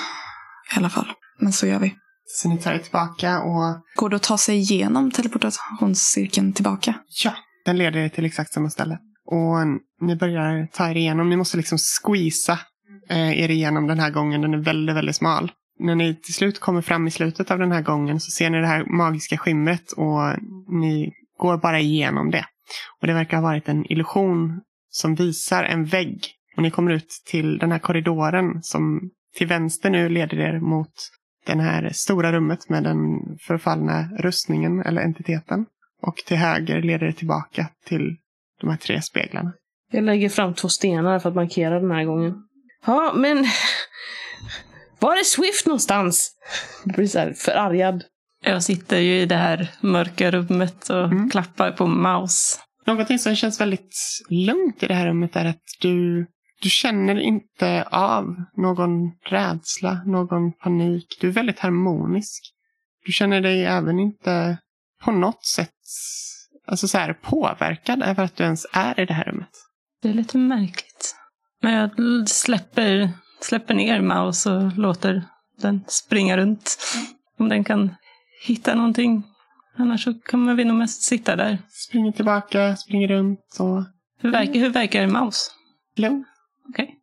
I 0.76 0.78
alla 0.78 0.90
fall. 0.90 1.08
Men 1.40 1.54
så 1.54 1.68
gör 1.68 1.80
vi. 1.80 1.94
Så 2.26 2.50
ni 2.50 2.58
tar 2.58 2.74
er 2.74 2.78
tillbaka 2.78 3.40
och 3.42 3.82
Går 3.96 4.10
det 4.10 4.16
att 4.16 4.24
ta 4.24 4.38
sig 4.38 4.58
igenom 4.58 5.12
teleportationscirkeln 5.12 6.54
tillbaka? 6.54 6.94
Ja, 7.24 7.34
den 7.66 7.78
leder 7.78 8.00
er 8.00 8.10
till 8.10 8.26
exakt 8.26 8.54
samma 8.54 8.70
ställe. 8.70 8.98
Och 9.26 10.08
ni 10.08 10.16
börjar 10.16 10.68
ta 10.74 10.90
er 10.90 10.98
igenom. 10.98 11.30
Ni 11.30 11.36
måste 11.38 11.58
liksom 11.58 11.78
squeeza 11.78 12.60
eh, 13.10 13.40
er 13.44 13.50
igenom 13.52 13.88
den 13.88 14.00
här 14.00 14.10
gången. 14.10 14.42
Den 14.42 14.54
är 14.54 14.58
väldigt, 14.58 14.96
väldigt 14.96 15.16
smal. 15.16 15.52
När 15.82 15.96
ni 15.96 16.16
till 16.16 16.34
slut 16.34 16.60
kommer 16.60 16.82
fram 16.82 17.08
i 17.08 17.12
slutet 17.12 17.52
av 17.52 17.60
den 17.60 17.72
här 17.72 17.82
gången 17.82 18.20
så 18.20 18.32
ser 18.32 18.50
ni 18.50 18.60
det 18.60 18.68
här 18.68 18.86
magiska 18.86 19.38
skimret 19.38 19.92
och 19.92 20.22
ni 20.68 21.14
går 21.38 21.58
bara 21.58 21.80
igenom 21.80 22.32
det. 22.32 22.46
Och 23.02 23.08
det 23.08 23.14
verkar 23.14 23.38
ha 23.38 23.44
varit 23.44 23.70
en 23.70 23.92
illusion 23.92 24.62
som 24.90 25.16
visar 25.16 25.64
en 25.64 25.86
vägg. 25.86 26.28
Och 26.58 26.64
ni 26.64 26.72
kommer 26.72 26.92
ut 26.92 27.22
till 27.26 27.58
den 27.58 27.72
här 27.72 27.80
korridoren 27.80 28.64
som 28.64 29.10
till 29.38 29.48
vänster 29.48 29.90
nu 29.90 30.10
leder 30.10 30.40
er 30.40 30.60
mot 30.60 30.94
det 31.46 31.62
här 31.62 31.90
stora 31.94 32.32
rummet 32.32 32.70
med 32.70 32.84
den 32.84 32.98
förfallna 33.48 34.10
rustningen 34.20 34.82
eller 34.82 35.02
entiteten. 35.02 35.66
Och 36.02 36.16
till 36.16 36.38
höger 36.38 36.82
leder 36.82 37.08
det 37.08 37.14
tillbaka 37.14 37.68
till 37.86 38.18
de 38.62 38.70
här 38.70 38.78
tre 38.78 39.02
speglarna. 39.02 39.54
Jag 39.92 40.04
lägger 40.04 40.30
fram 40.30 40.54
två 40.54 40.70
stenar 40.70 41.20
för 41.20 41.30
att 41.30 41.36
markera 41.36 41.80
den 41.80 41.92
här 41.92 42.04
gången. 42.04 42.34
Ja, 42.86 43.14
men... 43.16 43.46
Var 45.02 45.16
är 45.16 45.24
Swift 45.24 45.66
någonstans? 45.66 46.32
Jag 46.86 46.96
blir 46.96 47.08
så 47.08 47.20
här 47.20 47.34
förargad. 47.34 48.04
Jag 48.44 48.64
sitter 48.64 48.98
ju 48.98 49.22
i 49.22 49.26
det 49.26 49.36
här 49.36 49.72
mörka 49.82 50.32
rummet 50.32 50.90
och 50.90 51.06
Mm. 51.06 51.30
klappar 51.30 51.72
på 51.72 51.88
mouse. 51.88 52.60
Någonting 52.86 53.20
som 53.20 53.36
känns 53.36 53.62
väldigt 53.62 53.96
lugnt 54.30 54.84
i 54.84 54.88
det 54.88 54.94
här 54.94 55.08
rummet 55.08 55.36
är 55.36 55.46
att 55.46 55.62
du, 55.82 56.26
du 56.62 56.70
känner 56.70 57.20
inte 57.20 57.84
av 57.92 58.26
någon 58.58 58.90
rädsla, 59.30 60.02
någon 60.06 60.54
panik. 60.54 61.18
Du 61.22 61.28
är 61.28 61.32
väldigt 61.32 61.60
harmonisk. 61.60 62.44
Du 63.06 63.12
känner 63.12 63.42
dig 63.42 63.66
även 63.66 64.00
inte 64.00 64.58
på 65.04 65.12
något 65.12 65.46
sätt 65.46 65.70
alltså 66.68 66.88
så 66.88 66.98
här, 66.98 67.14
påverkad 67.14 68.04
över 68.04 68.24
att 68.24 68.36
du 68.36 68.44
ens 68.44 68.66
är 68.74 69.00
i 69.00 69.06
det 69.06 69.14
här 69.14 69.24
rummet. 69.24 69.50
Det 70.02 70.10
är 70.10 70.14
lite 70.14 70.38
märkligt. 70.38 71.16
Men 71.62 71.74
jag 71.74 71.92
släpper, 72.30 73.10
släpper 73.42 73.74
ner 73.74 74.02
mouse 74.02 74.52
och 74.52 74.78
låter 74.78 75.24
den 75.62 75.84
springa 75.88 76.38
runt. 76.38 76.78
Om 77.40 77.50
den 77.50 77.64
kan 77.64 77.96
hitta 78.46 78.76
någonting 78.76 79.24
Annars 79.78 80.04
så 80.04 80.14
kommer 80.14 80.54
vi 80.54 80.66
nog 80.66 80.78
mest 80.78 81.02
sitta 81.02 81.36
där. 81.36 81.58
Springer 81.70 82.12
tillbaka, 82.12 82.76
springer 82.76 83.08
runt 83.08 83.58
och 83.60 83.84
Hur 84.22 84.32
verkar, 84.32 84.54
hur 84.54 84.70
verkar 84.70 85.02
en 85.04 85.12
maus? 85.12 85.52
lugn. 85.96 86.26
Okej. 86.70 86.96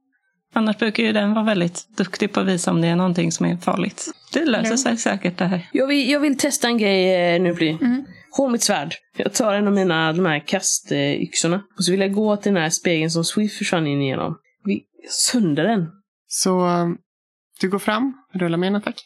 Annars 0.55 0.79
brukar 0.79 1.03
ju 1.03 1.13
den 1.13 1.35
vara 1.35 1.45
väldigt 1.45 1.97
duktig 1.97 2.33
på 2.33 2.41
att 2.41 2.47
visa 2.47 2.71
om 2.71 2.81
det 2.81 2.89
är 2.89 2.97
någonting 2.97 3.33
som 3.33 3.47
är 3.47 3.57
farligt. 3.57 4.11
Det 4.33 4.45
löser 4.45 4.77
sig 4.77 4.97
säkert 4.97 5.39
det 5.39 5.45
här. 5.45 5.69
Jag 5.73 5.87
vill, 5.87 6.11
jag 6.11 6.21
vill 6.21 6.39
testa 6.39 6.69
en 6.69 6.79
grej 6.79 7.35
eh, 7.35 7.43
nu, 7.43 7.55
Pli. 7.55 7.79
Mm. 7.81 8.05
Håll 8.31 8.53
mitt 8.53 8.63
svärd. 8.63 8.95
Jag 9.17 9.33
tar 9.33 9.55
en 9.55 9.67
av 9.67 9.73
mina 9.73 10.13
de 10.13 10.27
här 10.27 10.47
kastyxorna. 10.47 11.63
Och 11.77 11.85
så 11.85 11.91
vill 11.91 12.01
jag 12.01 12.13
gå 12.13 12.37
till 12.37 12.55
den 12.55 12.63
här 12.63 12.71
spegeln 12.71 13.11
som 13.11 13.25
Swift 13.25 13.59
försvann 13.59 13.87
in 13.87 14.03
igenom. 14.03 14.39
Vi 14.65 14.85
sönder 15.11 15.65
den. 15.65 15.87
Så 16.29 16.67
um, 16.67 16.99
du 17.61 17.69
går 17.71 17.79
fram, 17.79 18.13
rullar 18.35 18.59
med 18.59 18.67
en 18.67 18.77
attack. 18.77 19.01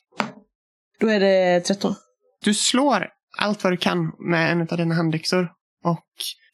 Då 1.01 1.09
är 1.09 1.21
det 1.21 1.61
13. 1.61 1.95
Du 2.45 2.55
slår 2.55 3.09
allt 3.39 3.65
vad 3.65 3.73
du 3.73 3.77
kan 3.77 4.13
med 4.19 4.53
en 4.53 4.61
av 4.61 4.77
dina 4.79 4.95
handyxor. 4.95 5.51
Och 5.85 6.05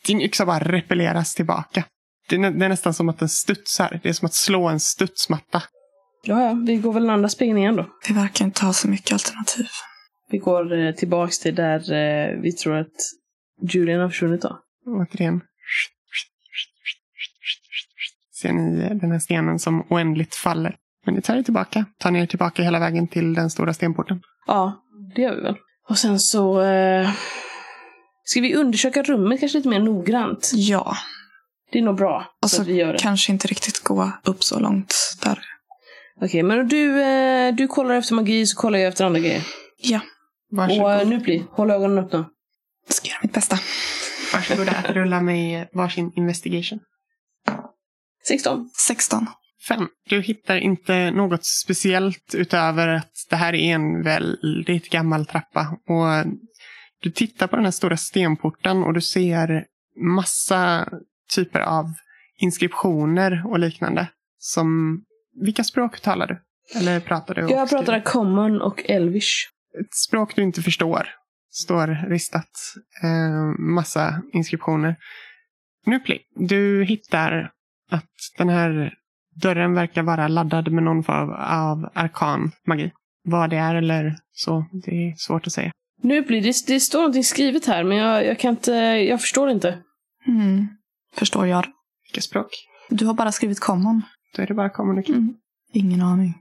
din 0.07 0.21
yxa 0.21 0.47
bara 0.47 0.59
repelleras 0.59 1.35
tillbaka. 1.35 1.85
Det 2.29 2.35
är, 2.37 2.39
nä- 2.41 2.51
det 2.51 2.65
är 2.65 2.69
nästan 2.69 2.95
som 2.95 3.09
att 3.09 3.19
den 3.19 3.29
studsar. 3.29 4.01
Det 4.03 4.09
är 4.09 4.13
som 4.13 4.27
att 4.27 4.35
slå 4.35 4.69
en 4.69 4.81
studsmatta. 4.81 5.63
Ja, 6.23 6.43
ja, 6.43 6.53
vi 6.67 6.77
går 6.77 6.93
väl 6.93 7.03
den 7.03 7.11
andra 7.13 7.29
spegeln 7.29 7.59
igen 7.59 7.77
då. 7.77 7.87
Vi 8.09 8.15
verkar 8.15 8.45
inte 8.45 8.65
ha 8.67 8.73
så 8.73 8.89
mycket 8.89 9.13
alternativ. 9.13 9.67
Vi 10.31 10.39
går 10.39 10.79
eh, 10.87 10.95
tillbaks 10.95 11.39
till 11.39 11.55
där 11.55 11.93
eh, 11.93 12.41
vi 12.43 12.53
tror 12.53 12.77
att 12.77 12.95
Julian 13.63 14.01
har 14.01 14.09
försvunnit 14.09 14.43
då. 14.43 14.59
Återigen. 14.87 15.41
Ser 18.43 18.53
ni 18.53 18.89
den 19.01 19.13
här 19.13 19.19
stenen 19.19 19.59
som 19.59 19.87
oändligt 19.91 20.35
faller. 20.35 20.77
Men 21.07 21.15
ni 21.15 21.23
tar 21.23 21.37
er 21.37 21.43
tillbaka. 21.43 21.85
Tar 21.99 22.11
ni 22.11 22.21
er 22.23 22.27
tillbaka 22.27 22.63
hela 22.63 22.79
vägen 22.79 23.09
till 23.09 23.35
den 23.35 23.51
stora 23.51 23.75
stenporten. 23.75 24.21
Ja, 24.47 24.83
det 25.15 25.23
gör 25.23 25.35
vi 25.37 25.43
väl. 25.43 25.57
Och 25.89 25.99
sen 25.99 26.21
så... 26.21 26.63
Eh, 26.63 27.11
ska 28.25 28.41
vi 28.41 28.55
undersöka 28.55 29.03
rummet 29.03 29.41
kanske 29.41 29.59
lite 29.59 29.69
mer 29.69 29.81
noggrant? 29.81 30.51
Ja, 30.55 30.97
Det 31.73 31.79
är 31.79 31.83
nog 31.83 31.97
bra. 31.97 32.27
och 32.43 32.51
så 32.51 32.63
att 32.63 32.69
vi 32.69 32.75
gör 32.75 32.93
det. 32.93 32.99
kanske 32.99 33.33
inte 33.33 33.49
riktigt 33.49 33.85
gå 33.85 34.13
upp 34.25 34.45
så 34.45 34.59
långt 34.61 34.95
där. 35.23 35.39
Okej, 36.21 36.43
men 36.43 36.69
du, 36.69 37.03
eh, 37.03 37.55
du 37.55 37.67
kollar 37.67 37.95
efter 37.95 38.15
magi 38.15 38.47
så 38.47 38.57
kollar 38.57 38.79
jag 38.79 38.89
efter 38.89 39.05
andra 39.05 39.21
grejer. 39.21 39.43
Ja, 39.83 40.01
Varsågod. 40.51 40.85
Och 40.85 40.93
eh, 40.93 41.09
nu 41.09 41.19
blir 41.19 41.43
håll 41.51 41.71
ögonen 41.71 41.99
öppna. 42.05 42.27
ska 42.89 43.09
göra 43.09 43.19
mitt 43.23 43.33
bästa. 43.33 43.59
Varsågoda 44.35 44.71
att 44.73 44.91
rulla 44.91 45.21
med 45.21 45.69
varsin 45.73 46.13
investigation. 46.17 46.79
16. 48.29 48.71
16. 48.87 49.27
Fem. 49.69 49.89
Du 50.09 50.21
hittar 50.21 50.57
inte 50.57 51.11
något 51.11 51.45
speciellt 51.45 52.35
utöver 52.35 52.89
att 52.89 53.13
det 53.31 53.37
här 53.37 53.55
är 53.55 53.75
en 53.75 54.03
väldigt 54.03 54.91
gammal 54.91 55.27
trappa. 55.27 55.79
Och 55.89 56.33
du 57.01 57.11
tittar 57.11 57.47
på 57.47 57.57
den 57.57 57.65
här 57.65 57.73
stora 57.73 57.97
stenporten 57.97 58.83
och 58.83 58.95
du 58.95 59.01
ser 59.01 59.65
massa 60.15 60.89
typer 61.35 61.61
av 61.61 61.85
inskriptioner 62.39 63.43
och 63.47 63.59
liknande. 63.59 64.09
Som, 64.39 64.99
vilka 65.41 65.65
språk 65.65 66.01
talar 66.01 66.27
du? 66.27 66.43
Eller 66.79 67.01
pratar 67.01 67.35
du? 67.35 67.41
Jag 67.41 67.69
skriver? 67.69 67.85
pratar 67.85 68.01
common 68.01 68.61
och 68.61 68.91
elvish. 68.91 69.49
Ett 69.81 69.95
språk 69.95 70.37
du 70.37 70.43
inte 70.43 70.63
förstår. 70.63 71.09
Står 71.51 72.09
ristat. 72.11 72.51
Eh, 73.03 73.61
massa 73.61 74.23
inskriptioner. 74.33 74.97
Nupli, 75.87 76.19
du 76.37 76.85
hittar 76.85 77.51
att 77.91 78.05
den 78.39 78.49
här 78.49 78.93
dörren 79.43 79.75
verkar 79.75 80.03
vara 80.03 80.29
laddad 80.29 80.73
med 80.73 80.83
någon 80.83 81.05
form 81.05 81.31
av 81.33 81.91
arkan 81.95 82.53
magi. 82.67 82.91
Vad 83.25 83.51
det 83.51 83.57
är 83.57 83.75
eller 83.75 84.17
så, 84.33 84.65
det 84.85 84.91
är 84.91 85.15
svårt 85.17 85.47
att 85.47 85.53
säga. 85.53 85.73
Nu 86.03 86.23
blir 86.23 86.43
det, 86.43 86.67
det 86.67 86.81
står 86.81 86.99
någonting 86.99 87.25
skrivet 87.25 87.67
här, 87.67 87.85
men 87.85 87.97
jag, 87.99 88.27
jag 88.27 88.39
kan 88.39 88.51
inte, 88.51 88.73
jag 89.09 89.21
förstår 89.21 89.51
inte. 89.51 89.79
Mm. 90.27 90.69
Förstår 91.15 91.47
jag. 91.47 91.67
Vilka 92.09 92.21
språk? 92.21 92.47
Du 92.91 93.07
har 93.07 93.15
bara 93.15 93.33
skrivit 93.33 93.61
common. 93.61 94.03
Då 94.37 94.43
är 94.43 94.47
det 94.47 94.55
bara 94.55 94.71
kommunikation. 94.71 95.17
Mm. 95.23 95.35
Ingen 95.73 96.03
aning. 96.03 96.35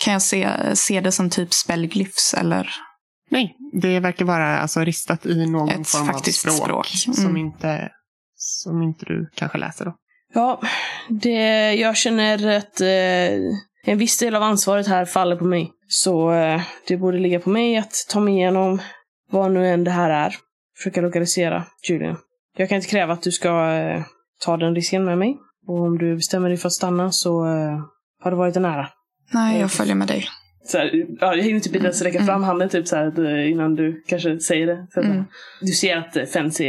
Kan 0.00 0.12
jag 0.12 0.22
se, 0.22 0.48
se 0.76 1.00
det 1.00 1.12
som 1.12 1.30
typ 1.30 1.52
spellglyphs 1.52 2.34
eller? 2.34 2.70
Nej, 3.30 3.56
det 3.72 4.00
verkar 4.00 4.24
vara 4.24 4.58
alltså 4.58 4.80
ristat 4.80 5.26
i 5.26 5.46
någon 5.46 5.68
Ett 5.68 5.88
form 5.88 6.08
av 6.08 6.18
språk. 6.18 6.54
språk. 6.56 6.86
Som, 6.86 7.24
Mm. 7.24 7.36
inte, 7.36 7.90
som 8.34 8.82
inte 8.82 9.04
du 9.04 9.30
kanske 9.34 9.58
läser 9.58 9.84
då. 9.84 9.94
Ja, 10.34 10.60
det, 11.08 11.74
jag 11.74 11.96
känner 11.96 12.56
att 12.56 12.80
eh, 12.80 13.56
en 13.86 13.98
viss 13.98 14.18
del 14.18 14.34
av 14.34 14.42
ansvaret 14.42 14.86
här 14.86 15.04
faller 15.04 15.36
på 15.36 15.44
mig. 15.44 15.72
Så 15.88 16.32
eh, 16.32 16.62
det 16.88 16.96
borde 16.96 17.18
ligga 17.18 17.40
på 17.40 17.50
mig 17.50 17.76
att 17.76 17.92
ta 18.08 18.20
mig 18.20 18.34
igenom 18.34 18.80
vad 19.30 19.52
nu 19.52 19.68
än 19.68 19.84
det 19.84 19.90
här 19.90 20.10
är. 20.10 20.34
Försöka 20.76 21.00
lokalisera 21.00 21.64
Julian. 21.88 22.16
Jag 22.56 22.68
kan 22.68 22.76
inte 22.76 22.88
kräva 22.88 23.12
att 23.12 23.22
du 23.22 23.32
ska 23.32 23.72
eh, 23.72 24.02
ta 24.44 24.56
den 24.56 24.74
risken 24.74 25.04
med 25.04 25.18
mig. 25.18 25.36
Och 25.66 25.80
om 25.80 25.98
du 25.98 26.16
bestämmer 26.16 26.48
dig 26.48 26.58
för 26.58 26.66
att 26.66 26.72
stanna 26.72 27.12
så 27.12 27.46
eh, 27.46 27.78
har 28.22 28.30
det 28.30 28.36
varit 28.36 28.56
en 28.56 28.64
ära. 28.64 28.88
Nej, 29.32 29.60
jag 29.60 29.72
följer 29.72 29.94
med 29.94 30.08
dig. 30.08 30.26
Så 30.66 30.78
här, 30.78 30.90
ja, 31.20 31.34
jag 31.34 31.42
hinner 31.42 31.60
typ 31.60 31.74
inte 31.74 31.86
ens 31.86 32.02
räcka 32.02 32.24
fram 32.24 32.42
handen 32.42 32.68
typ 32.68 32.88
så 32.88 32.96
här, 32.96 33.06
att, 33.06 33.18
eh, 33.18 33.50
innan 33.50 33.74
du 33.74 34.02
kanske 34.06 34.40
säger 34.40 34.66
det. 34.66 34.86
Så 34.90 35.00
Mm. 35.00 35.24
Du 35.60 35.72
ser 35.72 35.96
att 35.96 36.16
eh, 36.16 36.22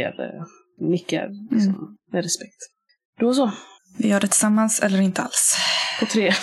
eh, 0.08 0.42
nickar 0.80 1.28
liksom, 1.50 1.96
med 2.12 2.22
respekt. 2.22 2.75
Då 3.20 3.34
så, 3.34 3.52
Vi 3.98 4.08
gör 4.08 4.20
det 4.20 4.26
tillsammans 4.28 4.80
eller 4.80 5.00
inte 5.00 5.22
alls. 5.22 5.56
på 6.00 6.06
tre. 6.06 6.34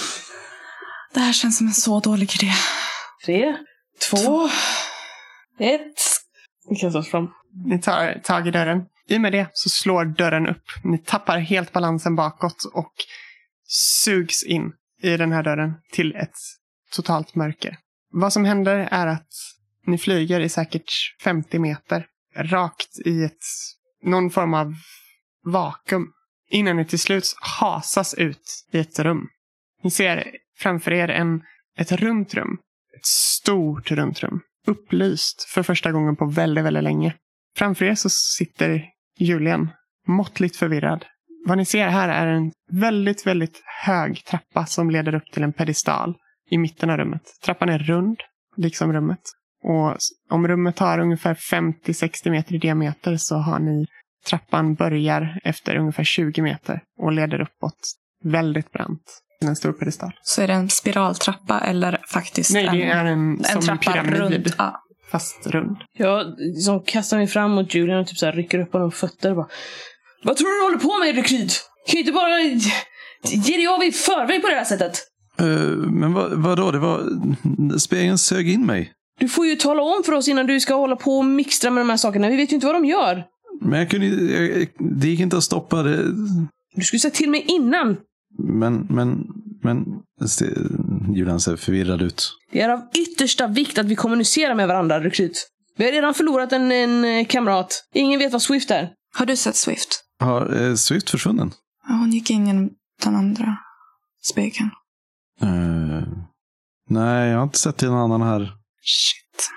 Det 1.13 1.19
här 1.19 1.33
känns 1.33 1.57
som 1.57 1.67
en 1.67 1.73
så 1.73 1.99
dålig 1.99 2.35
idé. 2.35 2.51
Tre, 3.25 3.55
två, 4.09 4.49
ett. 5.59 5.99
Vi 6.69 6.75
kastar 6.75 6.99
oss 6.99 7.09
fram. 7.09 7.27
Ni 7.65 7.81
tar 7.81 8.19
tag 8.23 8.47
i 8.47 8.51
dörren. 8.51 8.85
I 9.07 9.17
och 9.17 9.21
med 9.21 9.31
det 9.31 9.47
så 9.53 9.69
slår 9.69 10.05
dörren 10.05 10.47
upp. 10.47 10.63
Ni 10.83 10.97
tappar 10.97 11.39
helt 11.39 11.73
balansen 11.73 12.15
bakåt 12.15 12.63
och 12.73 12.93
sugs 13.67 14.43
in 14.43 14.71
i 15.01 15.17
den 15.17 15.31
här 15.31 15.43
dörren 15.43 15.73
till 15.91 16.15
ett 16.15 16.37
totalt 16.91 17.35
mörker. 17.35 17.77
Vad 18.11 18.33
som 18.33 18.45
händer 18.45 18.87
är 18.91 19.07
att 19.07 19.27
ni 19.87 19.97
flyger 19.97 20.39
i 20.39 20.49
säkert 20.49 20.91
50 21.23 21.59
meter 21.59 22.05
rakt 22.35 22.99
i 23.05 23.23
ett, 23.23 23.43
någon 24.03 24.29
form 24.29 24.53
av 24.53 24.73
vakuum 25.45 26.07
innan 26.53 26.77
ni 26.77 26.85
till 26.85 26.99
slut 26.99 27.35
hasas 27.41 28.13
ut 28.13 28.65
i 28.71 28.79
ett 28.79 28.99
rum. 28.99 29.27
Ni 29.83 29.91
ser 29.91 30.23
framför 30.59 30.91
er 30.93 31.09
en, 31.09 31.41
ett 31.77 31.91
runt 31.91 32.33
rum. 32.33 32.57
Ett 32.97 33.05
stort 33.05 33.91
runt 33.91 34.19
rum. 34.19 34.41
Upplyst 34.67 35.43
för 35.43 35.63
första 35.63 35.91
gången 35.91 36.15
på 36.15 36.25
väldigt, 36.25 36.65
väldigt 36.65 36.83
länge. 36.83 37.15
Framför 37.57 37.85
er 37.85 37.95
så 37.95 38.09
sitter 38.09 38.85
Julian, 39.19 39.69
måttligt 40.07 40.55
förvirrad. 40.55 41.05
Vad 41.45 41.57
ni 41.57 41.65
ser 41.65 41.87
här 41.87 42.09
är 42.09 42.27
en 42.27 42.51
väldigt, 42.71 43.27
väldigt 43.27 43.61
hög 43.85 44.25
trappa 44.25 44.65
som 44.65 44.89
leder 44.89 45.15
upp 45.15 45.31
till 45.33 45.43
en 45.43 45.53
pedestal 45.53 46.15
i 46.49 46.57
mitten 46.57 46.89
av 46.89 46.97
rummet. 46.97 47.21
Trappan 47.43 47.69
är 47.69 47.79
rund, 47.79 48.17
liksom 48.57 48.93
rummet. 48.93 49.21
Och 49.63 49.97
om 50.29 50.47
rummet 50.47 50.79
har 50.79 50.99
ungefär 50.99 51.33
50-60 51.33 52.29
meter 52.29 52.55
i 52.55 52.57
diameter 52.57 53.17
så 53.17 53.35
har 53.35 53.59
ni 53.59 53.85
trappan 54.29 54.75
börjar 54.75 55.39
efter 55.43 55.75
ungefär 55.75 56.03
20 56.03 56.41
meter 56.41 56.81
och 57.01 57.11
leder 57.11 57.41
uppåt 57.41 57.79
väldigt 58.23 58.71
brant 58.71 59.01
till 59.39 59.49
en 59.49 59.55
stor 59.55 59.73
pedestal. 59.73 60.11
Så 60.21 60.41
är 60.41 60.47
det 60.47 60.53
en 60.53 60.69
spiraltrappa 60.69 61.59
eller 61.59 62.01
faktiskt 62.07 62.53
Nej, 62.53 62.65
en, 62.67 62.77
det 62.77 62.83
är 62.83 63.05
en, 63.05 63.37
en 63.37 63.43
som 63.43 63.55
en 63.57 63.61
trappa 63.61 63.91
pyramid. 63.91 64.13
runt? 64.13 64.55
Ja. 64.57 64.79
Fast 65.11 65.47
rund. 65.47 65.77
Jag 65.97 66.25
liksom 66.37 66.83
kastar 66.85 67.17
mig 67.17 67.27
fram 67.27 67.51
mot 67.51 67.75
Julian 67.75 67.99
och 67.99 68.07
typ 68.07 68.17
så 68.17 68.25
här 68.25 68.33
rycker 68.33 68.59
upp 68.59 68.73
honom 68.73 68.91
på 68.91 68.97
fötter 68.97 69.29
och 69.29 69.35
bara 69.35 69.47
Vad 70.23 70.37
tror 70.37 70.47
du 70.47 70.55
du 70.55 70.63
håller 70.63 70.77
på 70.77 71.05
med 71.05 71.15
rekryt? 71.15 71.69
Kan 71.87 71.93
ju 71.93 71.99
inte 71.99 72.11
bara 72.11 72.39
ge 73.23 73.57
dig 73.57 73.67
av 73.67 73.83
i 73.83 73.91
förväg 73.91 74.41
på 74.41 74.47
det 74.47 74.55
här 74.55 74.63
sättet. 74.63 74.99
Eh, 75.39 75.45
men 75.91 76.13
vad, 76.13 76.33
vadå? 76.33 76.71
Det 76.71 76.79
var... 76.79 77.03
Spegeln 77.77 78.17
sög 78.17 78.49
in 78.49 78.65
mig. 78.65 78.91
Du 79.19 79.29
får 79.29 79.47
ju 79.47 79.55
tala 79.55 79.81
om 79.81 80.03
för 80.05 80.13
oss 80.13 80.27
innan 80.27 80.47
du 80.47 80.59
ska 80.59 80.73
hålla 80.73 80.95
på 80.95 81.17
och 81.17 81.25
mixtra 81.25 81.71
med 81.71 81.81
de 81.81 81.89
här 81.89 81.97
sakerna. 81.97 82.29
Vi 82.29 82.35
vet 82.35 82.51
ju 82.51 82.55
inte 82.55 82.67
vad 82.67 82.75
de 82.75 82.85
gör. 82.85 83.23
Men 83.61 83.79
jag 83.79 83.89
kunde 83.89 84.07
jag, 84.07 84.67
Det 84.79 85.07
gick 85.07 85.19
inte 85.19 85.37
att 85.37 85.43
stoppa 85.43 85.83
det. 85.83 86.03
Du 86.75 86.83
skulle 86.83 86.99
säga 86.99 87.11
till 87.11 87.29
mig 87.29 87.45
innan. 87.47 87.97
Men, 88.37 88.87
men, 88.89 89.27
men... 89.63 89.85
Julian 91.15 91.39
ser 91.39 91.55
förvirrad 91.55 92.01
ut. 92.01 92.37
Det 92.51 92.61
är 92.61 92.69
av 92.69 92.81
yttersta 92.93 93.47
vikt 93.47 93.77
att 93.77 93.85
vi 93.85 93.95
kommunicerar 93.95 94.55
med 94.55 94.67
varandra, 94.67 95.03
rekryt. 95.03 95.47
Vi 95.77 95.85
har 95.85 95.91
redan 95.91 96.13
förlorat 96.13 96.51
en, 96.51 96.71
en 96.71 97.05
eh, 97.05 97.25
kamrat. 97.25 97.89
Ingen 97.93 98.19
vet 98.19 98.31
vad 98.31 98.41
Swift 98.41 98.71
är. 98.71 98.89
Har 99.15 99.25
du 99.25 99.35
sett 99.35 99.55
Swift? 99.55 100.03
Har 100.19 100.61
eh, 100.61 100.75
Swift 100.75 101.09
försvunnen? 101.09 101.51
Ja, 101.87 101.93
hon 101.93 102.11
gick 102.11 102.29
in 102.29 102.47
genom 102.47 102.69
den 103.03 103.15
andra 103.15 103.57
spegeln. 104.21 104.69
Eh, 105.41 106.03
nej, 106.89 107.29
jag 107.29 107.37
har 107.37 107.43
inte 107.43 107.59
sett 107.59 107.77
till 107.77 107.87
någon 107.87 108.11
annan 108.11 108.21
här 108.27 108.39
Shit. 108.81 109.49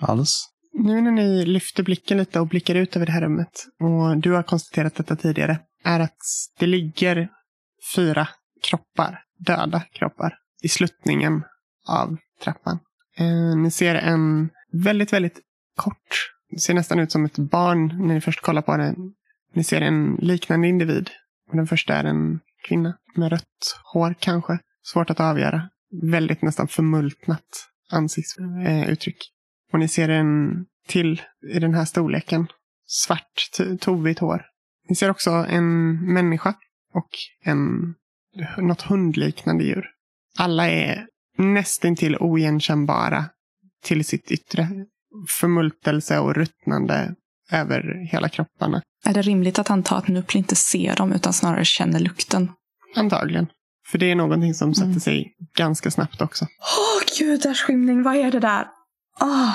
alls. 0.00 0.46
Nu 0.84 1.00
när 1.00 1.10
ni 1.10 1.46
lyfter 1.46 1.82
blicken 1.82 2.18
lite 2.18 2.40
och 2.40 2.48
blickar 2.48 2.74
ut 2.74 2.96
över 2.96 3.06
det 3.06 3.12
här 3.12 3.20
rummet, 3.20 3.66
och 3.80 4.16
du 4.16 4.32
har 4.32 4.42
konstaterat 4.42 4.94
detta 4.94 5.16
tidigare, 5.16 5.58
är 5.84 6.00
att 6.00 6.18
det 6.58 6.66
ligger 6.66 7.28
fyra 7.96 8.28
kroppar, 8.68 9.22
döda 9.38 9.80
kroppar, 9.80 10.34
i 10.62 10.68
sluttningen 10.68 11.42
av 11.88 12.16
trappan. 12.44 12.78
Eh, 13.16 13.56
ni 13.56 13.70
ser 13.70 13.94
en 13.94 14.50
väldigt, 14.72 15.12
väldigt 15.12 15.40
kort 15.76 16.34
det 16.54 16.60
ser 16.60 16.74
nästan 16.74 16.98
ut 16.98 17.12
som 17.12 17.24
ett 17.24 17.38
barn 17.38 18.06
när 18.06 18.14
ni 18.14 18.20
först 18.20 18.40
kollar 18.40 18.62
på 18.62 18.76
den. 18.76 18.96
Ni 19.54 19.64
ser 19.64 19.80
en 19.80 20.14
liknande 20.14 20.68
individ. 20.68 21.10
Och 21.50 21.56
den 21.56 21.66
första 21.66 21.94
är 21.94 22.04
en 22.04 22.40
kvinna 22.68 22.96
med 23.14 23.30
rött 23.30 23.80
hår 23.92 24.14
kanske. 24.18 24.58
Svårt 24.82 25.10
att 25.10 25.20
avgöra. 25.20 25.68
Väldigt 26.02 26.42
nästan 26.42 26.68
förmultnat 26.68 27.68
ansiktsuttryck. 27.90 29.16
Eh, 29.16 29.22
och 29.74 29.80
ni 29.80 29.88
ser 29.88 30.08
en 30.08 30.64
till 30.88 31.22
i 31.54 31.58
den 31.58 31.74
här 31.74 31.84
storleken. 31.84 32.46
Svart, 32.86 33.50
tovigt 33.80 34.20
hår. 34.20 34.42
Ni 34.88 34.96
ser 34.96 35.10
också 35.10 35.30
en 35.30 35.96
människa 36.12 36.54
och 36.94 37.08
en, 37.44 37.94
något 38.58 38.82
hundliknande 38.82 39.64
djur. 39.64 39.84
Alla 40.38 40.68
är 40.70 41.06
nästintill 41.38 42.16
oigenkännbara 42.16 43.24
till 43.84 44.04
sitt 44.04 44.30
yttre. 44.30 44.68
Förmultelse 45.40 46.18
och 46.18 46.34
ruttnande 46.34 47.14
över 47.52 48.08
hela 48.12 48.28
kropparna. 48.28 48.82
Är 49.04 49.14
det 49.14 49.22
rimligt 49.22 49.58
att 49.58 49.70
anta 49.70 49.96
att 49.96 50.08
Nupli 50.08 50.38
inte 50.38 50.56
ser 50.56 50.96
dem 50.96 51.12
utan 51.12 51.32
snarare 51.32 51.64
känner 51.64 52.00
lukten? 52.00 52.52
Antagligen. 52.96 53.46
För 53.86 53.98
det 53.98 54.10
är 54.10 54.14
någonting 54.14 54.54
som 54.54 54.74
sätter 54.74 54.86
Mm. 54.86 55.00
sig 55.00 55.34
ganska 55.56 55.90
snabbt 55.90 56.20
också. 56.20 56.44
Åh 56.60 57.18
gudars 57.18 57.62
skymning, 57.62 58.02
vad 58.02 58.16
är 58.16 58.30
det 58.30 58.40
där? 58.40 58.66
Ah, 59.20 59.52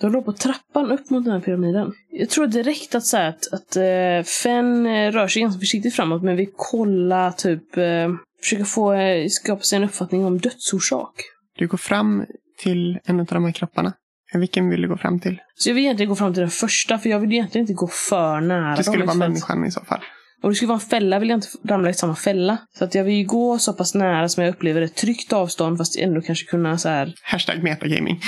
De 0.00 0.12
låg 0.12 0.24
på 0.24 0.32
trappan 0.32 0.92
upp 0.92 1.10
mot 1.10 1.24
den 1.24 1.32
här 1.32 1.40
pyramiden. 1.40 1.92
Jag 2.10 2.30
tror 2.30 2.46
direkt 2.46 2.94
att, 2.94 3.04
så 3.06 3.16
här, 3.16 3.28
att, 3.28 3.52
att 3.52 3.76
uh, 3.76 4.24
Fenn 4.42 4.86
eh, 4.86 5.12
rör 5.12 5.28
sig 5.28 5.42
ganska 5.42 5.60
försiktigt 5.60 5.94
framåt, 5.94 6.22
men 6.22 6.36
vi 6.36 6.48
kollar 6.56 7.30
typ, 7.30 7.76
uh, 7.78 8.16
försöker 8.42 8.64
få, 8.64 8.94
uh, 8.94 9.28
skapa 9.28 9.62
sig 9.62 9.76
en 9.76 9.84
uppfattning 9.84 10.24
om 10.24 10.38
dödsorsak. 10.38 11.14
Du 11.58 11.66
går 11.66 11.78
fram 11.78 12.26
till 12.58 12.98
en 13.04 13.20
av 13.20 13.26
de 13.26 13.44
här 13.44 13.52
kropparna. 13.52 13.92
Vilken 14.34 14.68
vill 14.68 14.82
du 14.82 14.88
gå 14.88 14.96
fram 14.96 15.20
till? 15.20 15.40
Så 15.54 15.68
jag 15.70 15.74
vill 15.74 15.84
egentligen 15.84 16.08
gå 16.08 16.16
fram 16.16 16.34
till 16.34 16.40
den 16.40 16.50
första, 16.50 16.98
för 16.98 17.08
jag 17.10 17.18
vill 17.18 17.32
egentligen 17.32 17.62
inte 17.62 17.74
gå 17.74 17.86
för 17.86 18.40
nära. 18.40 18.76
Det 18.76 18.84
skulle 18.84 18.98
dem, 18.98 19.06
vara 19.06 19.28
människan 19.28 19.64
i 19.64 19.70
så 19.70 19.80
fall. 19.80 20.00
Och 20.42 20.50
det 20.50 20.54
skulle 20.56 20.68
vara 20.68 20.76
en 20.76 20.88
fälla 20.88 21.18
vill 21.18 21.28
jag 21.28 21.36
inte 21.36 21.48
ramla 21.68 21.90
i 21.90 21.94
samma 21.94 22.16
fälla. 22.16 22.58
Så 22.78 22.84
att 22.84 22.94
jag 22.94 23.04
vill 23.04 23.14
ju 23.14 23.24
gå 23.24 23.58
så 23.58 23.72
pass 23.72 23.94
nära 23.94 24.28
som 24.28 24.44
jag 24.44 24.50
upplever 24.54 24.82
ett 24.82 24.94
tryggt 24.94 25.32
avstånd 25.32 25.78
fast 25.78 25.98
ändå 25.98 26.20
kanske 26.20 26.44
kunna 26.46 26.78
så 26.78 26.88
här. 26.88 27.14
Hashtag 27.22 27.62
metagaming. 27.62 28.20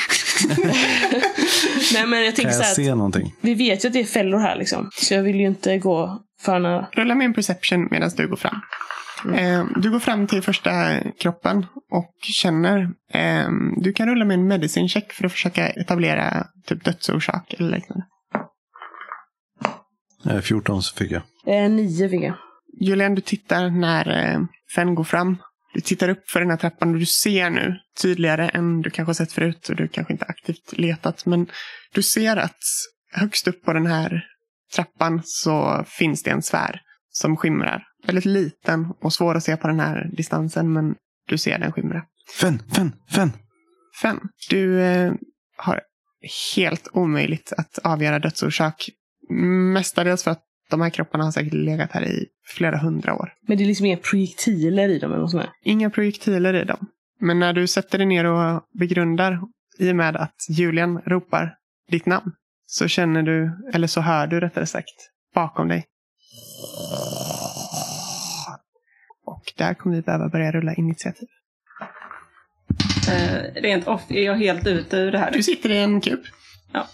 Nej 1.94 2.06
men 2.06 2.24
jag 2.24 2.36
Kan 2.36 2.44
tänker 2.44 2.50
så 2.52 2.58
jag 2.58 2.64
här 2.64 2.70
att 2.70 2.76
se 2.76 2.94
någonting? 2.94 3.34
vi 3.40 3.54
vet 3.54 3.84
ju 3.84 3.86
att 3.88 3.92
det 3.92 4.00
är 4.00 4.04
fällor 4.04 4.38
här 4.38 4.56
liksom. 4.56 4.90
Så 4.94 5.14
jag 5.14 5.22
vill 5.22 5.36
ju 5.40 5.46
inte 5.46 5.78
gå 5.78 6.22
för 6.40 6.58
nära. 6.58 6.88
Rulla 6.92 7.14
med 7.14 7.24
en 7.24 7.34
perception 7.34 7.88
medan 7.90 8.10
du 8.16 8.28
går 8.28 8.36
fram. 8.36 8.60
Eh, 9.36 9.64
du 9.76 9.90
går 9.90 10.00
fram 10.00 10.26
till 10.26 10.42
första 10.42 11.00
kroppen 11.20 11.66
och 11.90 12.14
känner. 12.22 12.78
Eh, 13.12 13.48
du 13.76 13.92
kan 13.92 14.08
rulla 14.08 14.24
med 14.24 14.34
en 14.34 14.48
medicine 14.48 14.88
check 14.88 15.12
för 15.12 15.26
att 15.26 15.32
försöka 15.32 15.68
etablera 15.68 16.46
typ 16.66 16.84
dödsorsak 16.84 17.54
eller 17.58 17.70
liknande. 17.76 18.04
Eh, 20.26 20.40
14 20.40 20.82
så 20.82 20.96
fick 20.96 21.10
jag. 21.10 21.22
Eh, 21.46 21.70
nio 21.70 22.08
fick 22.08 22.22
jag. 22.22 22.34
Julian, 22.80 23.14
du 23.14 23.20
tittar 23.20 23.70
när 23.70 24.32
eh, 24.34 24.40
Fenn 24.74 24.94
går 24.94 25.04
fram. 25.04 25.36
Du 25.74 25.80
tittar 25.80 26.08
upp 26.08 26.30
för 26.30 26.40
den 26.40 26.50
här 26.50 26.56
trappan 26.56 26.92
och 26.92 26.98
du 26.98 27.06
ser 27.06 27.50
nu 27.50 27.76
tydligare 28.02 28.48
än 28.48 28.82
du 28.82 28.90
kanske 28.90 29.08
har 29.08 29.14
sett 29.14 29.32
förut 29.32 29.68
och 29.68 29.76
du 29.76 29.88
kanske 29.88 30.12
inte 30.12 30.24
aktivt 30.24 30.72
letat. 30.72 31.26
Men 31.26 31.46
du 31.94 32.02
ser 32.02 32.36
att 32.36 32.58
högst 33.12 33.48
upp 33.48 33.64
på 33.64 33.72
den 33.72 33.86
här 33.86 34.24
trappan 34.74 35.20
så 35.24 35.84
finns 35.88 36.22
det 36.22 36.30
en 36.30 36.42
sfär 36.42 36.80
som 37.10 37.36
skimrar. 37.36 37.82
Väldigt 38.06 38.24
liten 38.24 38.92
och 39.00 39.12
svår 39.12 39.34
att 39.34 39.44
se 39.44 39.56
på 39.56 39.68
den 39.68 39.80
här 39.80 40.10
distansen 40.16 40.72
men 40.72 40.94
du 41.28 41.38
ser 41.38 41.58
den 41.58 41.72
skimra. 41.72 42.02
Fenn, 42.40 42.62
Fenn, 42.74 42.92
Fenn! 43.10 43.32
Fem. 44.02 44.20
Du 44.50 44.80
eh, 44.80 45.12
har 45.56 45.80
helt 46.56 46.88
omöjligt 46.92 47.52
att 47.56 47.78
avgöra 47.78 48.18
dödsorsak. 48.18 48.88
Mestadels 49.28 50.24
för 50.24 50.30
att 50.30 50.42
de 50.70 50.80
här 50.80 50.90
kropparna 50.90 51.24
har 51.24 51.30
säkert 51.30 51.52
legat 51.52 51.92
här 51.92 52.04
i 52.04 52.26
flera 52.46 52.78
hundra 52.78 53.14
år. 53.14 53.32
Men 53.48 53.58
det 53.58 53.64
är 53.64 53.66
liksom 53.66 53.86
inga 53.86 53.96
projektiler 53.96 54.88
i 54.88 54.98
dem 54.98 55.12
eller 55.12 55.20
något 55.20 55.30
sånt. 55.30 55.46
Inga 55.64 55.90
projektiler 55.90 56.54
i 56.54 56.64
dem. 56.64 56.86
Men 57.20 57.38
när 57.38 57.52
du 57.52 57.66
sätter 57.66 57.98
dig 57.98 58.06
ner 58.06 58.24
och 58.24 58.62
begrundar 58.78 59.40
i 59.78 59.90
och 59.90 59.96
med 59.96 60.16
att 60.16 60.36
Julian 60.48 60.98
ropar 60.98 61.54
ditt 61.90 62.06
namn 62.06 62.32
så 62.66 62.88
känner 62.88 63.22
du, 63.22 63.50
eller 63.74 63.86
så 63.86 64.00
hör 64.00 64.26
du 64.26 64.40
rättare 64.40 64.66
sagt, 64.66 65.10
bakom 65.34 65.68
dig. 65.68 65.86
Och 69.26 69.52
där 69.56 69.74
kommer 69.74 69.96
vi 69.96 70.02
behöva 70.02 70.28
börja 70.28 70.52
rulla 70.52 70.74
initiativ. 70.74 71.28
Eh, 73.08 73.62
rent 73.62 73.88
off 73.88 74.02
är 74.08 74.22
jag 74.22 74.34
helt 74.34 74.66
ute 74.66 74.96
ur 74.96 75.12
det 75.12 75.18
här. 75.18 75.32
Du 75.32 75.42
sitter 75.42 75.70
i 75.70 75.78
en 75.78 76.00
kub. 76.00 76.20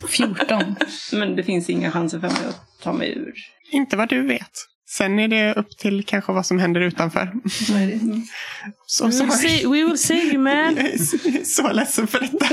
14. 0.09 0.75
Men 1.13 1.37
det 1.37 1.43
finns 1.43 1.71
inga 1.71 1.91
chanser 1.91 2.21
för 2.21 2.29
mig 2.29 2.47
att 2.49 2.81
ta 2.83 2.93
mig 2.93 3.13
ur. 3.19 3.35
Inte 3.73 3.97
vad 3.97 4.09
du 4.09 4.27
vet. 4.27 4.51
Sen 4.89 5.19
är 5.19 5.29
det 5.29 5.55
upp 5.55 5.79
till 5.79 6.05
kanske 6.05 6.33
vad 6.33 6.47
som 6.47 6.59
händer 6.59 6.81
utanför. 6.81 7.33
Så 7.49 7.73
We 7.73 7.87
will, 7.87 8.27
sorry. 8.87 9.31
say, 9.31 9.67
we 9.67 9.85
will 9.85 9.99
save 9.99 10.21
you 10.21 10.39
man. 10.39 10.55
Jag 10.77 10.79
är 10.87 11.45
så- 11.45 11.73
ledsen 11.73 12.07
för 12.07 12.21
detta. 12.21 12.47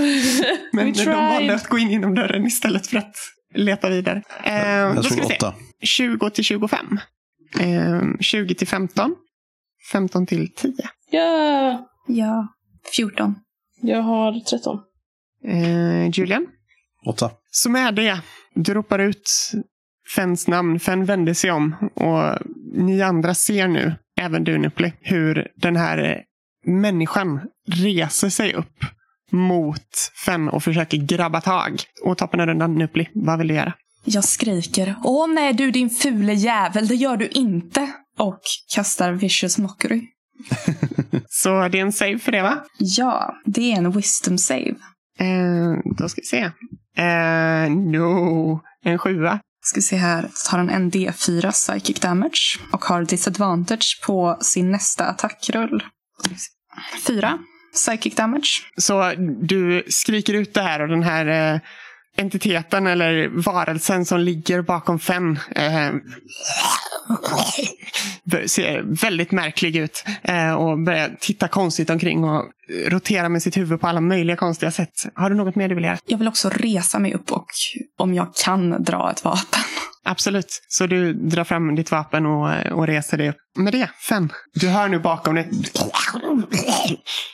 Men 0.73 0.93
de 0.93 1.05
valde 1.05 1.55
att 1.55 1.67
gå 1.67 1.77
in 1.77 1.91
genom 1.91 2.15
dörren 2.15 2.45
istället 2.45 2.87
för 2.87 2.97
att 2.97 3.15
leta 3.55 3.89
vidare. 3.89 4.23
Eh, 4.43 4.67
Jag 4.67 4.95
då 4.95 5.03
ska 5.03 5.21
vi 5.21 5.27
se. 5.27 5.35
8. 5.35 5.53
20 5.83 6.29
till 6.29 6.43
25. 6.43 6.99
Eh, 7.59 8.01
20 8.19 8.55
till 8.55 8.67
15. 8.67 9.15
15 9.91 10.25
till 10.25 10.53
10. 10.53 10.73
Ja, 11.11 11.87
Ja, 12.07 12.47
14. 12.95 13.35
jag 13.81 14.01
har 14.01 14.39
13. 14.39 14.79
Eh, 15.47 16.09
Julian? 16.19 16.47
8. 17.07 17.31
Så 17.51 17.69
med 17.69 17.95
det, 17.95 18.21
du 18.55 18.73
ropar 18.73 18.99
ut 18.99 19.51
Fens 20.15 20.47
namn. 20.47 20.79
Fen 20.79 21.05
vänder 21.05 21.33
sig 21.33 21.51
om 21.51 21.75
och 21.95 22.47
ni 22.73 23.01
andra 23.01 23.33
ser 23.33 23.67
nu, 23.67 23.95
även 24.21 24.43
du 24.43 24.57
Nupli, 24.57 24.93
hur 24.99 25.47
den 25.55 25.75
här 25.75 26.23
människan 26.65 27.39
reser 27.67 28.29
sig 28.29 28.53
upp 28.53 28.85
mot 29.31 30.11
Fen 30.25 30.49
och 30.49 30.63
försöker 30.63 30.97
grabba 30.97 31.41
tag. 31.41 31.81
Och 32.03 32.17
toppen 32.17 32.39
av 32.39 32.47
rundan, 32.47 32.75
Nupli, 32.75 33.09
vad 33.13 33.37
vill 33.37 33.47
du 33.47 33.53
göra? 33.53 33.73
Jag 34.05 34.23
skriker. 34.23 34.95
Åh 35.03 35.27
nej 35.33 35.53
du 35.53 35.71
din 35.71 35.89
fule 35.89 36.33
jävel, 36.33 36.87
det 36.87 36.95
gör 36.95 37.17
du 37.17 37.27
inte. 37.27 37.91
Och 38.17 38.41
kastar 38.75 39.11
vicious 39.11 39.57
mockery. 39.57 40.01
Så 41.29 41.67
det 41.67 41.77
är 41.77 41.81
en 41.81 41.91
save 41.91 42.19
för 42.19 42.31
det 42.31 42.41
va? 42.41 42.63
Ja, 42.79 43.35
det 43.45 43.71
är 43.71 43.77
en 43.77 43.91
wisdom 43.91 44.37
save. 44.37 44.75
Eh, 45.19 45.95
då 45.97 46.09
ska 46.09 46.21
vi 46.21 46.25
se. 46.25 46.51
Eh, 46.97 47.71
no, 47.71 48.61
en 48.83 48.97
sjua. 48.97 49.39
Ska 49.61 49.81
se 49.81 49.95
här, 49.95 50.29
tar 50.49 50.57
han 50.57 50.69
en 50.69 50.91
D4 50.91 51.51
psychic 51.51 51.99
damage 51.99 52.59
och 52.71 52.85
har 52.85 53.03
disadvantage 53.03 54.01
på 54.05 54.37
sin 54.41 54.71
nästa 54.71 55.05
attackrull. 55.05 55.83
Fyra 57.07 57.39
psychic 57.73 58.15
damage. 58.15 58.63
Så 58.77 59.13
du 59.41 59.83
skriker 59.87 60.33
ut 60.33 60.53
det 60.53 60.61
här 60.61 60.81
och 60.81 60.87
den 60.87 61.03
här 61.03 61.53
eh, 61.53 61.59
entiteten 62.17 62.87
eller 62.87 63.27
varelsen 63.27 64.05
som 64.05 64.19
ligger 64.19 64.61
bakom 64.61 64.99
Fenn 64.99 65.39
eh, 65.55 65.91
ser 68.47 69.01
väldigt 69.01 69.31
märklig 69.31 69.75
ut 69.75 70.03
eh, 70.23 70.53
och 70.53 70.79
börjar 70.79 71.17
titta 71.19 71.47
konstigt 71.47 71.89
omkring 71.89 72.23
och 72.23 72.45
rotera 72.87 73.29
med 73.29 73.43
sitt 73.43 73.57
huvud 73.57 73.81
på 73.81 73.87
alla 73.87 74.01
möjliga 74.01 74.35
konstiga 74.35 74.71
sätt. 74.71 75.05
Har 75.13 75.29
du 75.29 75.35
något 75.35 75.55
mer 75.55 75.69
du 75.69 75.75
vill 75.75 75.83
göra? 75.83 75.97
Jag 76.05 76.17
vill 76.17 76.27
också 76.27 76.49
resa 76.49 76.99
mig 76.99 77.13
upp 77.13 77.31
och 77.31 77.47
om 77.97 78.13
jag 78.13 78.35
kan 78.35 78.83
dra 78.83 79.11
ett 79.11 79.23
vapen. 79.23 79.61
Absolut. 80.09 80.61
Så 80.67 80.87
du 80.87 81.13
drar 81.13 81.43
fram 81.43 81.75
ditt 81.75 81.91
vapen 81.91 82.25
och, 82.25 82.65
och 82.71 82.87
reser 82.87 83.17
dig 83.17 83.29
upp. 83.29 83.35
Med 83.57 83.73
det, 83.73 83.89
Fenn, 84.09 84.29
du 84.53 84.67
hör 84.69 84.87
nu 84.87 84.99
bakom 84.99 85.35
dig. 85.35 85.49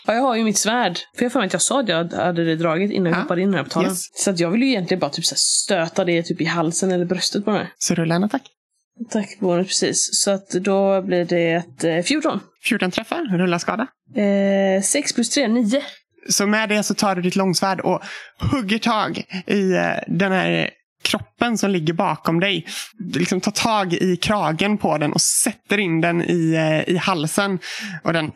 Ja, 0.07 0.13
jag 0.13 0.21
har 0.21 0.35
ju 0.35 0.43
mitt 0.43 0.57
svärd. 0.57 0.97
För 1.17 1.25
jag 1.25 1.31
för 1.31 1.39
mig 1.39 1.45
att 1.47 1.53
jag 1.53 1.61
sa 1.61 1.79
att 1.79 1.89
jag 1.89 2.13
hade 2.13 2.43
det 2.45 2.55
dragit 2.55 2.91
innan 2.91 3.05
jag 3.11 3.17
Ja. 3.17 3.21
hoppade 3.21 3.41
in 3.41 3.53
här 3.53 3.63
portalen. 3.63 3.89
Yes. 3.89 4.03
Så 4.13 4.29
att 4.29 4.39
jag 4.39 4.49
vill 4.51 4.61
ju 4.63 4.67
egentligen 4.69 4.99
bara 4.99 5.09
typ 5.11 5.25
så 5.25 5.35
stöta 5.37 6.05
det 6.05 6.23
typ 6.23 6.41
i 6.41 6.45
halsen 6.45 6.91
eller 6.91 7.05
bröstet 7.05 7.45
på 7.45 7.51
här. 7.51 7.69
Så 7.77 7.95
rulla 7.95 8.15
en 8.15 8.23
attack. 8.23 8.41
Tack 9.09 9.39
bonus 9.39 9.67
precis. 9.67 10.09
Så 10.11 10.31
att 10.31 10.49
då 10.49 11.01
blir 11.01 11.25
det 11.25 11.53
ett 11.53 11.83
eh, 11.83 12.01
14. 12.01 12.39
14 12.63 12.91
träffar, 12.91 13.37
rulla 13.37 13.59
skada. 13.59 13.87
Eh, 14.15 14.81
6 14.83 15.13
plus 15.13 15.29
3, 15.29 15.47
9. 15.47 15.81
Så 16.29 16.47
med 16.47 16.69
det 16.69 16.83
så 16.83 16.93
tar 16.93 17.15
du 17.15 17.21
ditt 17.21 17.35
långsvärd 17.35 17.79
och 17.79 18.01
hugger 18.51 18.77
tag 18.79 19.23
i 19.47 19.71
eh, 19.73 19.91
den 20.07 20.31
här 20.31 20.69
kroppen 21.03 21.57
som 21.57 21.71
ligger 21.71 21.93
bakom 21.93 22.39
dig. 22.39 22.65
Liksom 23.15 23.41
tar 23.41 23.51
tag 23.51 23.93
i 23.93 24.17
kragen 24.17 24.77
på 24.77 24.97
den 24.97 25.13
och 25.13 25.21
sätter 25.21 25.77
in 25.77 26.01
den 26.01 26.21
i, 26.21 26.53
eh, 26.53 26.93
i 26.93 26.97
halsen. 26.97 27.59
Och 28.03 28.13
den 28.13 28.31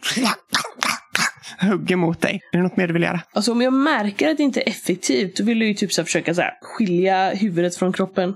hugger 1.62 1.96
mot 1.96 2.22
dig. 2.22 2.42
Är 2.52 2.58
det 2.58 2.64
något 2.64 2.78
mer 2.78 2.88
du 2.88 2.94
vill 2.94 3.04
göra? 3.04 3.22
Alltså 3.34 3.52
om 3.52 3.62
jag 3.62 3.74
märker 3.74 4.30
att 4.30 4.38
det 4.38 4.44
inte 4.44 4.62
är 4.62 4.70
effektivt, 4.70 5.38
då 5.38 5.44
vill 5.44 5.62
jag 5.62 5.68
ju 5.68 5.74
typ 5.74 5.94
så 5.94 6.04
försöka 6.04 6.34
så 6.34 6.44
skilja 6.62 7.30
huvudet 7.30 7.76
från 7.76 7.94
kroppen. 7.94 8.34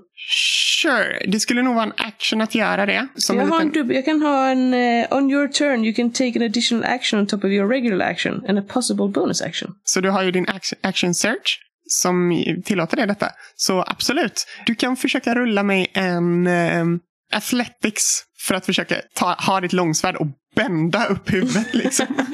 Sure, 0.81 1.25
det 1.27 1.39
skulle 1.39 1.61
nog 1.61 1.75
vara 1.75 1.85
en 1.85 1.93
action 1.97 2.41
att 2.41 2.55
göra 2.55 2.85
det. 2.85 3.07
Som 3.15 3.37
jag, 3.37 3.45
en 3.45 3.53
en 3.53 3.67
liten... 3.67 3.81
dubbel, 3.81 3.95
jag 3.95 4.05
kan 4.05 4.21
ha 4.21 4.49
en... 4.49 4.73
eh, 4.73 5.07
on 5.11 5.31
your 5.31 5.47
turn 5.47 5.85
you 5.85 5.93
can 5.93 6.11
take 6.11 6.39
an 6.39 6.45
additional 6.45 6.83
action 6.83 7.19
on 7.19 7.27
top 7.27 7.43
of 7.43 7.51
your 7.51 7.69
regular 7.69 8.05
action 8.05 8.45
and 8.47 8.59
a 8.59 8.63
possible 8.67 9.07
bonus 9.07 9.41
action. 9.41 9.71
Så 9.83 10.01
du 10.01 10.09
har 10.09 10.23
ju 10.23 10.31
din 10.31 10.49
action, 10.49 10.79
action 10.83 11.13
search. 11.13 11.59
Som 11.91 12.43
tillåter 12.65 12.97
dig 12.97 13.07
detta. 13.07 13.29
Så 13.55 13.83
absolut, 13.87 14.45
du 14.65 14.75
kan 14.75 14.95
försöka 14.97 15.35
rulla 15.35 15.63
mig 15.63 15.91
en 15.93 16.47
eh, 16.47 16.85
Athletics 17.33 18.23
för 18.47 18.55
att 18.55 18.65
försöka 18.65 18.95
ta, 19.13 19.33
ha 19.33 19.61
ditt 19.61 19.73
långsvärd 19.73 20.15
och 20.15 20.27
bända 20.55 21.05
upp 21.05 21.33
huvudet. 21.33 21.73
Liksom. 21.73 22.05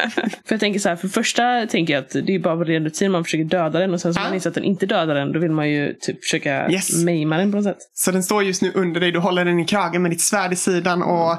För 0.46 0.54
jag 0.54 0.60
tänker 0.60 0.80
så 0.80 0.90
här, 0.90 0.96
för 0.96 1.08
första 1.08 1.66
tänker 1.68 1.94
jag 1.94 2.02
att 2.02 2.10
det 2.10 2.36
är 2.36 2.40
bara 2.40 2.56
på 2.58 2.64
ren 2.64 2.84
rutin 2.84 3.12
man 3.12 3.24
försöker 3.24 3.44
döda 3.44 3.80
den 3.80 3.94
och 3.94 4.02
sen 4.02 4.14
så 4.14 4.20
Ja. 4.20 4.24
man 4.24 4.34
inser 4.34 4.50
att 4.50 4.54
den 4.56 4.64
inte 4.64 4.86
dödar 4.86 5.16
den 5.16 5.32
då 5.32 5.40
vill 5.40 5.52
man 5.52 5.70
ju 5.70 5.94
typ 5.94 6.24
försöka 6.24 6.72
Yes. 6.72 7.04
maima 7.04 7.38
den 7.38 7.52
på 7.52 7.58
något 7.58 7.64
sätt. 7.66 7.78
Så 7.94 8.12
den 8.12 8.24
står 8.24 8.44
just 8.44 8.62
nu 8.62 8.72
under 8.76 9.00
dig. 9.00 9.12
Du 9.12 9.20
håller 9.20 9.46
den 9.46 9.60
i 9.60 9.66
kragen 9.66 10.02
med 10.02 10.12
ditt 10.12 10.22
svärd 10.22 10.54
i 10.54 10.56
sidan. 10.56 11.04
Och, 11.04 11.38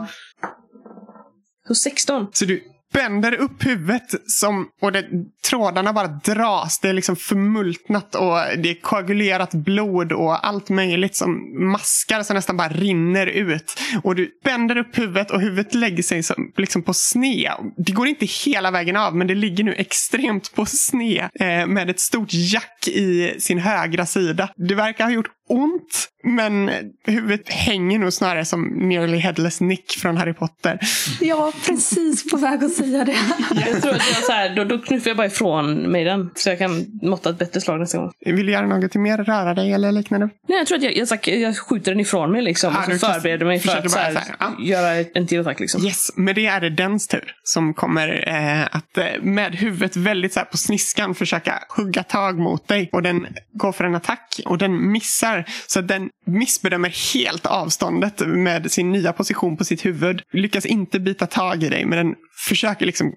Så 1.69 1.75
16. 1.75 2.27
så 2.33 2.45
du 2.45 2.63
bänder 2.93 3.35
upp 3.35 3.67
huvudet 3.67 4.15
som, 4.27 4.69
och 4.81 4.93
det, 4.93 5.07
trådarna 5.49 5.93
bara 5.93 6.07
dras. 6.07 6.79
Det 6.81 6.89
är 6.89 6.93
liksom 6.93 7.17
förmultnat 7.17 8.15
och 8.15 8.37
det 8.63 8.71
är 8.71 8.81
koagulerat 8.81 9.55
blod 9.55 10.13
och 10.13 10.47
allt 10.47 10.69
möjligt 10.69 11.17
som 11.17 11.31
maskar 11.71 12.23
som 12.23 12.37
nästan 12.37 12.57
bara 12.57 12.69
rinner 12.69 13.27
ut. 13.27 13.81
Och 14.03 14.15
du 14.15 14.31
bänder 14.45 14.77
upp 14.77 14.99
huvudet 14.99 15.31
och 15.31 15.41
huvudet 15.41 15.75
lägger 15.75 16.03
sig 16.03 16.23
som, 16.23 16.53
liksom 16.57 16.83
på 16.83 16.95
sned. 16.95 17.53
Det 17.77 17.93
går 17.93 18.07
inte 18.07 18.27
hela 18.27 18.71
vägen 18.71 18.97
av 18.97 19.17
men 19.17 19.27
det 19.27 19.35
ligger 19.35 19.65
nu 19.65 19.75
extremt 19.75 20.55
på 20.55 20.67
sned 20.67 21.29
eh, 21.41 21.67
med 21.67 21.91
ett 21.91 22.01
stort 22.01 22.29
jack 22.33 22.89
i 22.89 23.35
sin 23.39 23.59
högra 23.59 24.07
sida. 24.07 24.49
Du 24.57 24.75
verkar 24.75 25.05
ha 25.05 25.11
gjort 25.11 25.31
ont 25.49 26.09
men 26.23 26.71
huvudet 27.07 27.49
hänger 27.49 27.99
nog 27.99 28.13
snarare 28.13 28.45
som 28.45 28.65
nearly 28.65 29.17
headless 29.17 29.61
Nick 29.61 29.91
från 29.91 30.17
Harry 30.17 30.35
Potter. 30.35 30.79
Jag 31.21 31.37
var 31.37 31.53
precis 31.67 32.31
på 32.31 32.37
väg 32.37 32.65
att 32.65 32.73
säga 32.73 33.05
det. 33.05 33.13
Jag 33.71 33.83
tror 33.83 33.95
att 33.95 34.11
jag 34.15 34.25
så 34.25 34.33
här, 34.33 34.57
då, 34.57 34.65
då 34.65 34.79
knuffar 34.79 35.11
jag 35.11 35.17
bara 35.17 35.27
ifrån 35.27 35.93
mig 35.93 36.05
den. 36.05 36.31
Så 36.35 36.49
jag 36.49 36.59
kan 36.59 36.87
måtta 37.03 37.31
ett 37.31 37.39
bättre 37.39 37.61
slag 37.61 37.81
nästa 37.81 37.99
gång. 37.99 38.13
Vill 38.21 38.47
du 38.47 38.53
göra 38.53 38.67
något 38.67 38.95
mer? 38.95 39.19
Röra 39.19 39.55
dig 39.55 39.73
eller 39.73 39.93
liknande? 39.93 40.29
Nej, 40.49 40.59
jag 40.59 40.67
tror 40.67 40.79
att 40.79 40.85
jag, 40.85 40.97
jag, 40.97 41.09
jag, 41.27 41.39
jag 41.41 41.59
skjuter 41.59 41.93
den 41.93 42.01
ifrån 42.01 42.33
mig 42.33 42.43
liksom. 42.43 42.75
Ah, 42.77 42.93
och 42.93 43.01
så 43.01 43.07
förbereder 43.07 43.47
mig 43.47 43.59
för 43.59 43.77
att 43.77 43.91
så 43.91 43.99
här, 43.99 44.13
så 44.13 44.19
här, 44.19 44.35
ja. 44.39 44.57
göra 44.61 45.05
en 45.15 45.27
till 45.27 45.41
attack 45.41 45.61
liksom. 45.61 45.85
Yes, 45.85 46.17
med 46.17 46.35
det 46.35 46.47
är 46.47 46.61
det 46.61 46.71
dens 46.71 47.09
tur 47.09 47.35
som 47.43 47.75
kommer 47.75 48.29
eh, 48.29 48.77
att 48.77 48.99
eh, 48.99 49.23
med 49.23 49.55
huvudet 49.55 49.97
väldigt 49.97 50.33
så 50.33 50.41
här 50.41 50.47
på 50.47 50.57
sniskan 50.57 51.15
försöka 51.15 51.59
hugga 51.77 52.03
tag 52.03 52.39
mot 52.39 52.69
dig. 52.69 52.89
Och 52.93 53.03
den 53.03 53.27
går 53.53 53.73
för 53.73 53.85
en 53.85 53.95
attack 53.95 54.41
och 54.45 54.59
den 54.59 54.93
missar. 54.93 55.38
Så 55.67 55.79
att 55.79 55.89
den 55.89 56.09
missbedömer 56.27 57.15
helt 57.15 57.47
avståndet 57.47 58.21
med 58.27 58.71
sin 58.71 58.93
nya 58.93 59.13
position 59.13 59.57
på 59.57 59.65
sitt 59.65 59.87
huvud. 59.87 60.23
Lyckas 60.33 60.67
inte 60.67 61.01
bita 61.01 61.27
tag 61.27 61.63
i 61.63 61.69
dig 61.69 61.85
men 61.85 61.99
den 62.07 62.15
försöker 62.49 62.87
liksom 62.87 63.13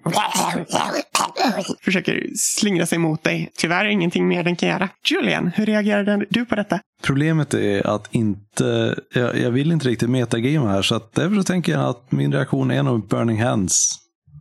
försöker 1.84 2.26
slingra 2.34 2.86
sig 2.86 2.98
mot 2.98 3.24
dig. 3.24 3.50
Tyvärr 3.56 3.84
ingenting 3.84 4.28
mer 4.28 4.44
den 4.44 4.56
kan 4.56 4.68
göra. 4.68 4.88
Julian, 5.04 5.50
hur 5.54 5.66
reagerade 5.66 6.26
du 6.30 6.44
på 6.44 6.54
detta? 6.54 6.80
Problemet 7.02 7.54
är 7.54 7.86
att 7.86 8.08
inte, 8.14 8.98
jag, 9.14 9.38
jag 9.38 9.50
vill 9.50 9.72
inte 9.72 9.88
riktigt 9.88 10.10
metagame 10.10 10.68
här, 10.68 10.82
så 10.82 10.94
att 10.94 11.14
därför 11.14 11.42
tänker 11.42 11.72
jag 11.72 11.84
att 11.84 12.12
min 12.12 12.32
reaktion 12.32 12.70
är 12.70 12.82
nog 12.82 13.08
burning 13.08 13.42
hands. 13.42 13.98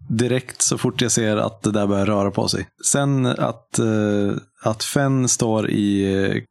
Direkt 0.10 0.62
så 0.62 0.78
fort 0.78 1.02
jag 1.02 1.12
ser 1.12 1.38
att 1.38 1.62
det 1.62 1.72
där 1.72 1.88
börjar 1.88 2.06
röra 2.06 2.32
på 2.32 2.48
sig. 2.48 2.68
Sen 2.92 3.26
att, 3.26 3.80
eh, 3.80 4.34
att 4.64 4.84
Fenn 4.84 5.28
står 5.28 5.70
i, 5.70 6.14
eh, 6.16 6.42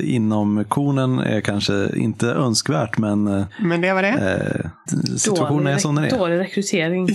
inom 0.00 0.64
konen 0.68 1.18
är 1.18 1.40
kanske 1.40 1.90
inte 1.96 2.26
önskvärt, 2.26 2.98
men 2.98 3.26
eh, 3.28 3.44
Men 3.60 3.80
det 3.80 3.92
var 3.92 4.02
det. 4.02 4.70
situationen 5.18 5.66
är 5.66 5.78
som 5.78 5.94
den 5.94 6.04
är. 6.04 6.10
Dålig 6.10 6.38
rekrytering. 6.38 7.08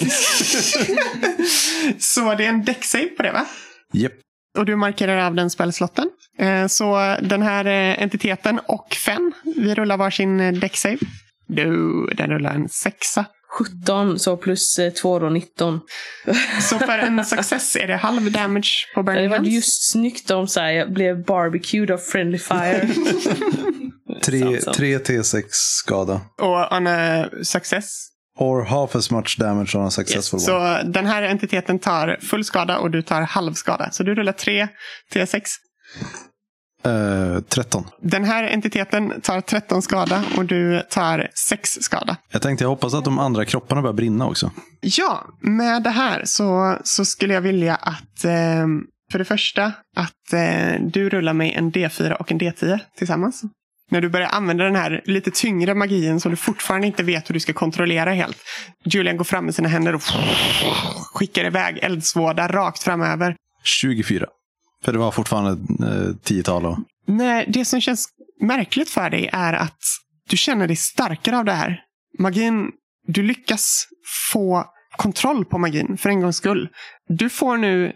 Så 2.00 2.36
det 2.36 2.46
är 2.46 2.50
en 2.50 2.64
däcksave 2.66 3.06
på 3.06 3.24
det 3.24 3.32
va? 3.32 3.46
Japp. 3.94 4.12
Och 4.58 4.66
du 4.66 4.76
markerar 4.76 5.18
av 5.26 5.36
den 5.36 5.50
spellslotten. 5.50 6.10
Eh, 6.40 6.68
Så 6.68 7.16
den 7.22 7.42
här 7.42 7.66
eh, 7.66 8.04
entiteten 8.04 8.60
och 8.68 8.94
Fenn, 9.06 9.32
vi 9.56 9.76
rullar 9.76 9.98
varsin 9.98 10.40
eh, 10.40 10.54
däcksave. 10.54 10.98
Du, 11.48 12.06
den 12.18 12.30
rullar 12.30 12.54
en 12.54 12.70
sexa. 12.70 13.26
17, 13.58 14.20
så 14.20 14.38
plus 14.38 14.80
2 15.02 15.20
då 15.20 15.30
19. 15.30 15.80
Så 16.62 16.80
för 16.80 17.00
en 17.00 17.26
success 17.26 17.76
är 17.76 17.88
det 17.88 17.96
halv 17.96 18.32
damage 18.32 18.70
på 18.96 19.02
Det 19.02 19.06
burning 19.06 19.30
var 19.30 19.38
hands. 19.38 19.50
just 19.50 19.92
snyggt 19.92 20.32
om 20.32 20.48
så 20.48 20.60
här, 20.60 20.72
jag 20.72 20.94
blev 20.94 21.26
barbecued 21.26 21.92
av 21.92 21.98
friendly 21.98 22.38
fire. 22.40 22.90
Tre, 24.24 24.40
Sant, 24.42 24.64
sant. 24.64 24.78
tre 24.78 24.98
T6 24.98 25.44
skada. 25.50 26.22
Och 26.42 26.74
on 26.78 26.88
a 26.88 27.26
success. 27.44 28.08
Or 28.40 28.64
half 28.64 28.96
as 28.96 29.12
much 29.12 29.38
damage 29.40 29.76
on 29.76 29.86
a 29.86 29.90
successful 29.92 30.38
one. 30.38 30.46
Så 30.46 30.88
den 30.90 31.06
här 31.06 31.24
entiteten 31.24 31.80
tar 31.80 32.18
full 32.22 32.46
skada 32.46 32.78
och 32.78 32.92
du 32.92 33.02
tar 33.02 33.22
halv 33.22 33.54
skada. 33.54 33.92
Så 33.92 34.04
du 34.04 34.16
rullar 34.16 34.34
tre 34.34 34.68
T6. 35.14 35.42
Eh, 36.86 37.40
13. 37.50 37.86
Den 38.02 38.24
här 38.24 38.44
entiteten 38.44 39.22
tar 39.22 39.42
13 39.42 39.82
skada 39.82 40.24
och 40.38 40.46
du 40.46 40.82
tar 40.90 41.28
6 41.50 41.78
skada. 41.82 42.18
Jag 42.32 42.42
tänkte 42.42 42.64
jag 42.64 42.70
hoppas 42.70 42.94
att 42.94 43.06
de 43.06 43.20
andra 43.20 43.46
kropparna 43.46 43.82
börjar 43.82 43.94
brinna 43.94 44.28
också. 44.28 44.52
Ja, 44.82 45.26
med 45.42 45.84
det 45.84 45.90
här 45.90 46.22
så, 46.26 46.78
så 46.84 47.06
skulle 47.06 47.34
jag 47.34 47.42
vilja 47.42 47.76
att 47.76 48.26
eh, 48.26 48.68
för 49.12 49.20
det 49.20 49.26
första 49.26 49.66
att 49.96 50.34
eh, 50.34 50.82
du 50.82 51.10
rullar 51.10 51.34
mig 51.34 51.54
en 51.54 51.72
D4 51.72 52.12
och 52.14 52.32
en 52.32 52.40
D10 52.40 52.80
tillsammans. 52.98 53.42
När 53.92 54.02
du 54.02 54.10
börjar 54.10 54.28
använda 54.28 54.64
den 54.64 54.76
här 54.76 55.02
lite 55.06 55.32
tyngre 55.32 55.74
magin 55.74 56.20
som 56.20 56.32
du 56.32 56.38
fortfarande 56.38 56.88
inte 56.88 57.04
vet 57.04 57.30
hur 57.30 57.34
du 57.34 57.40
ska 57.40 57.54
kontrollera 57.54 58.12
helt. 58.12 58.38
Julian 58.86 59.18
går 59.18 59.26
fram 59.26 59.46
med 59.46 59.56
sina 59.56 59.70
händer 59.70 59.96
och 59.96 60.02
skickar 61.14 61.46
iväg 61.46 61.80
eldsvåda 61.82 62.48
rakt 62.48 62.84
framöver. 62.84 63.36
24. 63.64 64.26
För 64.84 64.94
det 64.94 65.00
var 65.00 65.12
fortfarande 65.12 65.52
eh, 65.86 66.16
tiotal. 66.24 66.66
Och... 66.66 66.78
Nej, 67.08 67.46
det 67.48 67.66
som 67.66 67.82
känns 67.82 68.10
märkligt 68.42 68.90
för 68.90 69.10
dig 69.10 69.30
är 69.34 69.54
att 69.54 69.80
du 70.30 70.38
känner 70.38 70.68
dig 70.68 70.76
starkare 70.76 71.38
av 71.38 71.46
det 71.46 71.52
här. 71.52 71.82
Magin, 72.20 72.72
du 73.08 73.24
lyckas 73.24 73.88
få 74.32 74.66
kontroll 74.98 75.46
på 75.46 75.58
magin 75.58 75.98
för 75.98 76.10
en 76.10 76.22
gångs 76.22 76.38
skull. 76.38 76.70
Du 77.08 77.30
får 77.30 77.58
nu 77.58 77.94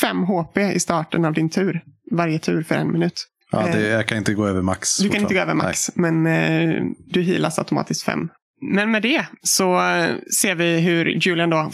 5 0.00 0.24
HP 0.24 0.58
i 0.58 0.80
starten 0.80 1.24
av 1.24 1.32
din 1.32 1.50
tur. 1.50 1.82
Varje 2.10 2.38
tur 2.38 2.62
för 2.62 2.74
en 2.74 2.92
minut. 2.92 3.26
Ja, 3.50 3.66
det, 3.72 3.80
jag 3.80 4.06
kan 4.06 4.18
inte 4.18 4.34
gå 4.34 4.46
över 4.46 4.62
max. 4.62 4.98
Du 4.98 5.08
kan 5.08 5.20
inte 5.20 5.34
gå 5.34 5.40
över 5.40 5.54
max, 5.54 5.90
men 5.94 6.26
eh, 6.26 6.82
du 7.06 7.22
healas 7.22 7.58
automatiskt 7.58 8.02
5. 8.02 8.28
Men 8.60 8.90
med 8.90 9.02
det 9.02 9.26
så 9.42 9.74
eh, 9.74 10.14
ser 10.40 10.54
vi 10.54 10.80
hur 10.80 11.06
Julian 11.06 11.50
då 11.50 11.70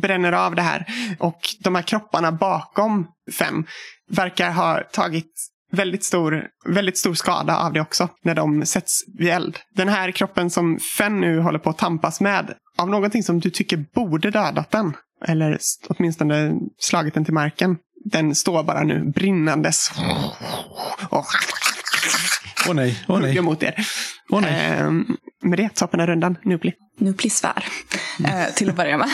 bränner 0.00 0.32
av 0.32 0.54
det 0.54 0.62
här. 0.62 0.86
Och 1.18 1.40
de 1.60 1.74
här 1.74 1.82
kropparna 1.82 2.32
bakom 2.32 3.06
fem 3.38 3.66
verkar 4.10 4.50
ha 4.50 4.80
tagit 4.92 5.32
väldigt 5.72 6.04
stor, 6.04 6.44
väldigt 6.68 6.98
stor 6.98 7.14
skada 7.14 7.58
av 7.58 7.72
det 7.72 7.80
också 7.80 8.08
när 8.24 8.34
de 8.34 8.66
sätts 8.66 9.00
vid 9.18 9.28
eld. 9.28 9.58
Den 9.74 9.88
här 9.88 10.10
kroppen 10.10 10.50
som 10.50 10.78
Fenn 10.98 11.20
nu 11.20 11.40
håller 11.40 11.58
på 11.58 11.70
att 11.70 11.78
tampas 11.78 12.20
med 12.20 12.54
av 12.78 12.88
någonting 12.88 13.22
som 13.22 13.40
du 13.40 13.50
tycker 13.50 13.84
borde 13.94 14.30
dödat 14.30 14.70
den. 14.70 14.96
Eller 15.26 15.58
åtminstone 15.88 16.54
slagit 16.78 17.14
den 17.14 17.24
till 17.24 17.34
marken. 17.34 17.76
Den 18.04 18.34
står 18.34 18.62
bara 18.62 18.82
nu 18.82 19.04
brinnandes. 19.04 19.90
Och 21.10 21.26
Åh 22.68 22.74
nej, 22.74 23.04
åh 23.08 23.16
hugger 23.16 23.32
nej. 23.32 23.42
mot 23.42 23.62
er. 23.62 23.86
Åh 24.30 24.40
nej. 24.40 24.70
Ehm, 24.78 25.16
med 25.42 25.58
det, 25.58 25.74
toppen 25.74 26.00
av 26.00 26.06
rundan. 26.06 26.36
Nubli. 26.42 26.72
Nu 26.98 27.12
blir 27.12 27.30
svär. 27.30 27.64
Eh, 28.24 28.54
till 28.54 28.70
att 28.70 28.76
börja 28.76 28.98
med. 28.98 29.08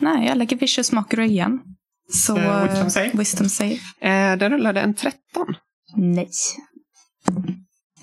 Nej, 0.00 0.26
jag 0.26 0.38
lägger 0.38 0.56
vicious 0.56 0.92
mockery 0.92 1.24
igen. 1.26 1.60
Så, 2.12 2.36
Eh, 2.36 2.62
wisdom 2.62 2.82
eh, 2.82 2.88
save. 2.88 3.10
wisdom 3.14 3.48
save. 3.48 3.78
Eh, 4.00 4.36
den 4.36 4.52
rullade 4.52 4.80
en 4.80 4.94
13. 4.94 5.14
Nej. 5.96 6.30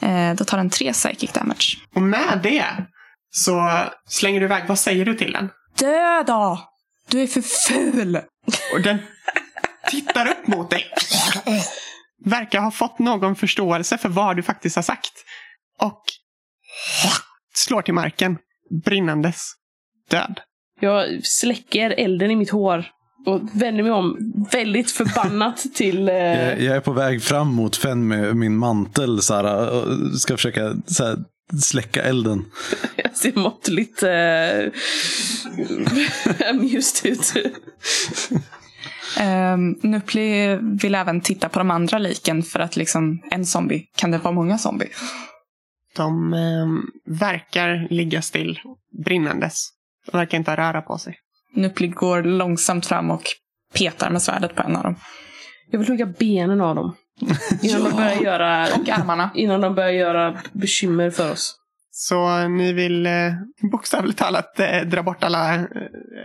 Eh, 0.02 0.36
då 0.36 0.46
tar 0.46 0.58
den 0.58 0.70
tre 0.70 0.94
psychic 0.94 1.32
damage. 1.32 1.78
Och 1.96 2.02
med 2.02 2.40
det 2.44 2.66
så 3.30 3.84
slänger 4.10 4.40
du 4.40 4.46
iväg. 4.46 4.64
Vad 4.68 4.80
säger 4.80 5.06
du 5.06 5.14
till 5.16 5.32
den? 5.32 5.50
Döda! 5.78 6.60
Du 7.10 7.22
är 7.22 7.28
för 7.28 7.42
ful! 7.42 8.16
Och 8.74 8.82
den 8.82 8.98
tittar 9.90 10.28
upp 10.28 10.48
mot 10.48 10.70
dig. 10.70 10.86
Verkar 12.26 12.60
ha 12.62 12.72
fått 12.72 13.00
någon 13.00 13.36
förståelse 13.36 13.98
för 13.98 14.10
vad 14.10 14.36
du 14.36 14.44
faktiskt 14.44 14.76
har 14.76 14.84
sagt. 14.84 15.12
Och 15.80 16.02
slår 17.56 17.82
till 17.82 17.94
marken. 17.94 18.38
Brinnandes. 18.86 19.52
Död. 20.10 20.40
Jag 20.80 21.26
släcker 21.26 21.90
elden 21.98 22.32
i 22.32 22.36
mitt 22.36 22.50
hår 22.50 22.86
och 23.26 23.42
vänder 23.54 23.84
mig 23.84 23.92
om 23.92 24.18
väldigt 24.52 24.92
förbannat 24.92 25.66
till... 25.76 26.10
Eh, 26.10 26.16
Jag, 26.16 26.62
jag 26.62 26.76
är 26.76 26.82
på 26.82 26.92
väg 26.92 27.24
fram 27.24 27.48
mot 27.48 27.76
Fenn 27.76 28.08
med 28.08 28.36
min 28.36 28.58
mantel 28.58 29.22
så 29.22 29.34
här, 29.34 29.70
och 29.72 30.20
ska 30.20 30.36
försöka 30.38 30.74
så 30.86 31.04
här, 31.04 31.18
släcka 31.62 32.04
elden. 32.04 32.46
jag 32.96 33.18
ser 33.18 33.40
måttligt 33.40 34.04
eh, 34.04 34.72
amused 36.50 37.12
ut. 37.12 37.34
Um, 39.22 39.80
Nupli 39.82 40.60
vill 40.62 40.96
även 40.96 41.22
titta 41.22 41.50
på 41.50 41.60
de 41.60 41.72
andra 41.72 41.98
liken 41.98 42.44
för 42.44 42.60
att 42.60 42.76
liksom, 42.76 43.22
en 43.32 43.46
zombie, 43.46 43.84
kan 43.96 44.12
det 44.12 44.18
vara 44.18 44.34
många 44.34 44.58
zombie? 44.58 44.90
De 45.96 46.34
ehm, 46.34 46.82
verkar 47.20 47.88
ligga 47.90 48.22
still. 48.22 48.60
Brinnandes. 49.06 49.70
De 50.12 50.18
verkar 50.18 50.38
inte 50.38 50.56
röra 50.56 50.82
på 50.82 50.98
sig. 50.98 51.18
Nupli 51.56 51.88
går 51.88 52.24
långsamt 52.24 52.86
fram 52.86 53.12
och 53.12 53.24
petar 53.78 54.10
med 54.10 54.22
svärdet 54.22 54.56
på 54.56 54.64
en 54.64 54.76
av 54.76 54.84
dem. 54.84 54.96
Jag 55.72 55.80
vill 55.80 55.88
hugga 55.88 56.06
benen 56.06 56.62
av 56.62 56.76
dem. 56.76 56.96
Innan 57.64 57.84
de 57.84 57.92
börjar 57.96 58.22
göra, 58.22 58.64
Och 58.64 58.90
armarna. 58.90 59.30
innan 59.36 59.62
de 59.62 59.76
börjar 59.76 59.92
göra 59.92 60.38
bekymmer 60.54 61.10
för 61.10 61.32
oss. 61.32 61.56
Så 61.92 62.48
ni 62.48 62.74
vill 62.74 63.06
eh, 63.06 63.12
bokstavligt 63.72 64.20
talat 64.20 64.60
eh, 64.60 64.82
dra 64.82 65.04
bort 65.04 65.24
alla 65.24 65.56
eh, 65.56 65.62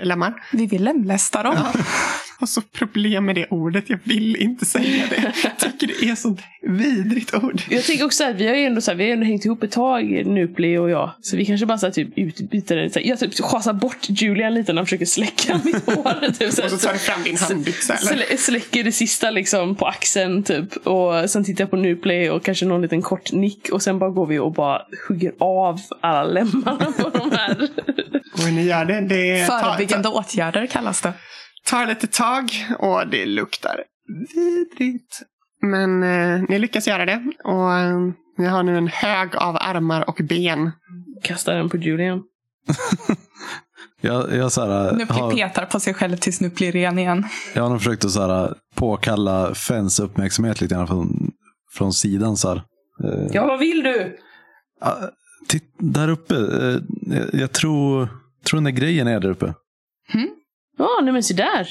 lemmar. 0.02 0.34
Vi 0.52 0.66
vill 0.66 0.84
lemlästa 0.84 1.42
dem. 1.42 1.56
Och 2.42 2.48
så 2.48 2.60
problem 2.60 3.24
med 3.24 3.34
det 3.34 3.46
ordet. 3.50 3.84
Jag 3.90 3.98
vill 4.04 4.36
inte 4.36 4.64
säga 4.66 5.04
det. 5.10 5.32
Jag 5.44 5.58
tycker 5.58 5.86
det 5.86 6.08
är 6.10 6.14
sånt 6.14 6.40
vidrigt 6.62 7.34
ord. 7.34 7.60
Jag 7.70 7.84
tänker 7.84 8.04
också 8.04 8.24
att 8.24 8.36
vi 8.36 8.48
har 8.48 8.54
ju 8.54 8.64
ändå, 8.64 8.80
så 8.80 8.90
här, 8.90 8.98
vi 8.98 9.04
har 9.04 9.12
ändå 9.12 9.26
hängt 9.26 9.44
ihop 9.44 9.62
ett 9.62 9.70
tag, 9.72 10.26
Nupli 10.26 10.76
och 10.78 10.90
jag. 10.90 11.10
Så 11.20 11.36
vi 11.36 11.46
kanske 11.46 11.66
bara 11.66 11.78
så 11.78 11.86
här, 11.86 11.92
typ 11.92 12.08
utbyter 12.18 12.76
det. 12.76 12.90
Så 12.90 12.98
här, 12.98 13.06
Jag 13.06 13.18
typ 13.18 13.34
schasar 13.44 13.72
bort 13.72 13.98
Julian 14.08 14.54
lite 14.54 14.72
när 14.72 14.80
han 14.80 14.86
försöker 14.86 15.04
släcka 15.06 15.60
mitt 15.64 15.86
hår. 15.86 16.32
Typ, 16.32 16.52
så 16.52 16.62
här, 16.62 16.74
Och 16.74 16.80
så 16.80 16.86
tar 16.86 16.92
du 16.92 16.98
fram 16.98 17.22
din 17.22 17.36
handbyxa. 17.36 17.94
eller? 17.94 18.24
Slä, 18.26 18.36
släcker 18.38 18.84
det 18.84 18.92
sista 18.92 19.30
liksom 19.30 19.74
på 19.74 19.86
axeln 19.86 20.42
typ. 20.42 20.76
Och 20.76 21.30
sen 21.30 21.44
tittar 21.44 21.62
jag 21.62 21.70
på 21.70 21.76
Nuplay 21.76 22.30
och 22.30 22.44
kanske 22.44 22.66
någon 22.66 22.82
liten 22.82 23.02
kort 23.02 23.32
nick. 23.32 23.68
Och 23.72 23.82
sen 23.82 23.98
bara 23.98 24.10
går 24.10 24.26
vi 24.26 24.38
och 24.38 24.52
bara 24.52 24.82
hugger 25.08 25.32
av 25.38 25.80
alla 26.00 26.24
lemmarna 26.24 26.92
på 26.98 27.08
de 27.08 27.30
här. 27.30 27.56
Och 28.32 28.52
ni 28.52 28.62
gör 28.66 28.84
det. 28.84 29.00
Det 29.00 29.46
tar, 29.46 29.60
Förebyggande 29.60 30.08
åtgärder 30.08 30.66
kallas 30.66 31.00
det. 31.00 31.12
Tar 31.66 31.86
lite 31.86 32.06
tag 32.06 32.50
och 32.78 33.08
det 33.08 33.26
luktar 33.26 33.84
vidrigt. 34.34 35.22
Men 35.62 36.02
eh, 36.02 36.42
ni 36.48 36.58
lyckas 36.58 36.88
göra 36.88 37.06
det. 37.06 37.22
Och 37.44 37.74
eh, 37.74 37.98
ni 38.38 38.46
har 38.46 38.62
nu 38.62 38.78
en 38.78 38.88
hög 38.88 39.36
av 39.36 39.56
armar 39.60 40.08
och 40.08 40.20
ben. 40.28 40.70
Kastar 41.22 41.54
den 41.54 41.68
på 41.68 41.76
Julian. 41.76 42.22
Jag, 44.04 44.32
jag, 44.36 44.52
så 44.52 44.60
här, 44.66 44.92
Nuppli 44.92 45.14
har, 45.20 45.30
petar 45.30 45.66
på 45.66 45.80
sig 45.80 45.94
själv 45.94 46.16
tills 46.16 46.40
Nuppli 46.40 46.68
är 46.68 46.72
ren 46.72 46.98
igen. 46.98 47.24
jag 47.54 47.62
har 47.62 47.70
nog 47.70 47.78
försökt 47.78 48.04
att 48.04 48.10
så 48.10 48.26
här, 48.26 48.54
påkalla 48.74 49.54
Fens 49.54 50.00
uppmärksamhet 50.00 50.60
lite 50.60 50.74
grann 50.74 50.86
från, 50.86 51.30
från 51.72 51.92
sidan. 51.92 52.36
Så 52.36 52.48
här. 52.48 52.56
Eh, 53.04 53.26
Ja, 53.32 53.46
vad 53.46 53.58
vill 53.58 53.82
du? 53.82 54.16
ah, 54.80 54.94
titt, 55.48 55.74
där 55.78 56.08
uppe. 56.08 56.34
eh, 56.36 56.78
jag, 57.16 57.34
jag 57.40 57.52
tror, 57.52 58.08
tror 58.46 58.56
den 58.56 58.64
där 58.64 58.70
grejen 58.70 59.06
är 59.06 59.20
där 59.20 59.30
uppe. 59.30 59.54
Ja, 60.78 61.00
nej 61.02 61.12
men 61.12 61.22
se 61.22 61.34
där. 61.34 61.68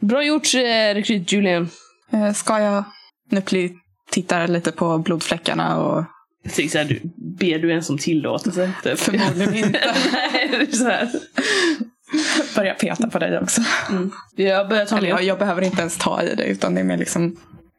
Bra 0.00 0.24
gjort, 0.24 0.54
eh, 0.54 0.94
rekryt 0.94 1.32
Julian. 1.32 1.68
Eh, 2.12 2.32
Ska 2.32 2.60
jag... 2.60 2.84
Nuppli 3.30 3.72
tittar 4.10 4.48
lite 4.48 4.72
på 4.72 4.98
blodfläckarna 4.98 5.76
och 5.76 6.04
Jag 6.42 6.52
tänker 6.52 6.70
så 6.70 6.78
här, 6.78 6.84
du, 6.84 7.00
ber 7.16 7.58
du 7.58 7.70
ens 7.70 7.90
om 7.90 7.98
tillåtelse? 7.98 8.72
Typ. 8.82 8.98
förmodligen 8.98 9.54
inte 9.54 9.80
Nej, 10.12 10.48
det 10.50 10.56
är 10.56 10.72
så 10.76 10.84
här. 10.84 11.10
börjar 12.56 12.74
peta 12.74 13.10
på 13.10 13.18
dig 13.18 13.38
också. 13.38 13.62
Mm. 13.90 14.10
Jag 14.36 14.68
börjar 14.68 14.86
ta 14.86 15.00
mig 15.00 15.10
jag, 15.10 15.22
jag 15.22 15.38
behöver 15.38 15.62
inte 15.62 15.80
ens 15.80 15.98
ta 15.98 16.22
i 16.22 16.34
det 16.34 16.44
utan 16.44 16.74
det 16.74 16.80
är 16.80 16.84
mer 16.84 16.96
liksom... 16.98 17.36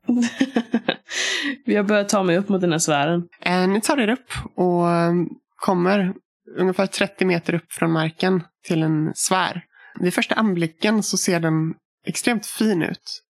Jag 1.66 1.86
börjar 1.86 2.04
ta 2.04 2.24
mig 2.24 2.38
upp 2.38 2.50
mot 2.50 2.62
den 2.62 2.72
här 2.72 2.80
sfären. 2.80 3.24
Eh, 3.42 3.68
ni 3.68 3.82
tar 3.82 3.98
er 3.98 4.10
upp 4.10 4.32
och 4.56 4.90
eh, 4.90 5.14
kommer 5.56 6.14
ungefär 6.58 6.88
30 6.88 7.26
meter 7.26 7.54
upp 7.54 7.72
från 7.72 7.92
marken 7.92 8.44
till 8.68 8.84
en 8.84 9.12
sfär. 9.16 9.64
Vid 10.00 10.14
första 10.14 10.36
anblicken 10.36 11.04
så 11.04 11.18
ser 11.18 11.40
den 11.40 11.74
extremt 12.06 12.46
fin 12.46 12.82
ut. 12.82 13.24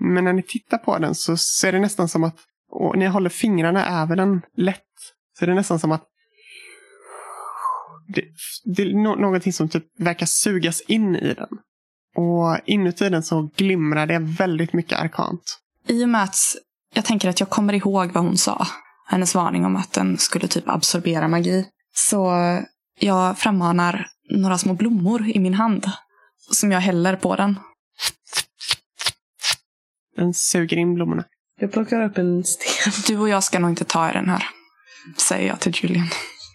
Men 0.00 0.24
när 0.24 0.32
ni 0.32 0.42
tittar 0.42 0.78
på 0.78 0.98
den 0.98 1.14
så 1.14 1.36
ser 1.36 1.72
det 1.72 1.80
nästan 1.80 2.08
som 2.08 2.24
att, 2.24 2.36
och 2.70 2.98
ni 2.98 3.06
håller 3.06 3.30
fingrarna 3.30 4.02
över 4.02 4.16
den 4.16 4.42
lätt, 4.56 4.80
så 5.38 5.44
är 5.44 5.46
det 5.46 5.54
nästan 5.54 5.78
som 5.78 5.92
att 5.92 6.04
det, 8.08 8.24
det 8.64 8.82
är 8.82 8.86
no- 8.86 9.20
någonting 9.20 9.52
som 9.52 9.68
typ 9.68 9.84
verkar 9.98 10.26
sugas 10.26 10.80
in 10.80 11.16
i 11.16 11.34
den. 11.34 11.48
Och 12.16 12.58
inuti 12.64 13.08
den 13.08 13.22
så 13.22 13.50
glimrar 13.56 14.06
det 14.06 14.18
väldigt 14.18 14.72
mycket 14.72 14.98
arkant. 14.98 15.58
I 15.88 16.04
och 16.04 16.08
med 16.08 16.22
att 16.22 16.36
jag 16.94 17.04
tänker 17.04 17.28
att 17.28 17.40
jag 17.40 17.50
kommer 17.50 17.74
ihåg 17.74 18.12
vad 18.12 18.24
hon 18.24 18.36
sa. 18.36 18.66
Hennes 19.06 19.34
varning 19.34 19.64
om 19.64 19.76
att 19.76 19.92
den 19.92 20.18
skulle 20.18 20.48
typ 20.48 20.68
absorbera 20.68 21.28
magi. 21.28 21.66
Så 21.94 22.32
jag 22.98 23.38
frammanar 23.38 24.06
några 24.30 24.58
små 24.58 24.74
blommor 24.74 25.28
i 25.28 25.38
min 25.38 25.54
hand. 25.54 25.86
Som 26.50 26.72
jag 26.72 26.80
häller 26.80 27.16
på 27.16 27.36
den. 27.36 27.58
Den 30.16 30.34
suger 30.34 30.76
in 30.76 30.94
blommorna. 30.94 31.24
Jag 31.60 31.72
plockar 31.72 32.04
upp 32.04 32.18
en 32.18 32.44
sten. 32.44 32.92
Du 33.06 33.18
och 33.18 33.28
jag 33.28 33.44
ska 33.44 33.58
nog 33.58 33.70
inte 33.70 33.84
ta 33.84 34.10
i 34.10 34.12
den 34.12 34.28
här. 34.28 34.44
Säger 35.16 35.48
jag 35.48 35.60
till 35.60 35.72
Julian. 35.82 36.06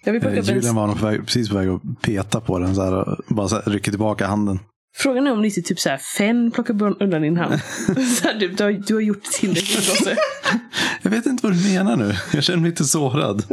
Jag 0.06 0.14
vill 0.14 0.22
plocka 0.22 0.36
Eh, 0.36 0.42
upp 0.42 0.50
en 0.50 0.56
Julian 0.56 0.76
var 0.76 0.88
nog 0.88 1.00
på 1.00 1.06
väg, 1.06 1.26
precis 1.26 1.50
på 1.50 1.56
väg 1.56 1.70
att 1.70 1.82
peta 2.02 2.42
på 2.42 2.60
den. 2.60 2.76
Så 2.76 2.84
här, 2.84 2.94
och 2.94 3.36
bara 3.36 3.48
så 3.48 3.56
här, 3.56 3.64
rycker 3.72 3.92
tillbaka 3.92 4.28
handen. 4.28 4.60
Frågan 5.00 5.28
är 5.28 5.32
om 5.32 5.42
lite 5.42 5.62
typ 5.62 5.80
såhär, 5.80 5.98
Fenn 5.98 6.52
plockar 6.52 7.04
undan 7.04 7.22
din 7.22 7.38
hand. 7.38 7.60
så 8.18 8.28
här, 8.28 8.40
du, 8.40 8.48
du, 8.48 8.64
har, 8.64 8.72
du 8.72 8.94
har 8.94 9.02
gjort 9.02 9.24
tillräckligt 9.24 9.90
Gosse. 9.90 10.18
Jag 11.02 11.12
vet 11.12 11.26
inte 11.26 11.48
vad 11.48 11.56
du 11.56 11.74
menar 11.74 11.96
nu. 11.96 12.14
Jag 12.34 12.44
känner 12.44 12.60
mig 12.60 12.70
lite 12.70 12.84
sårad. 12.84 13.44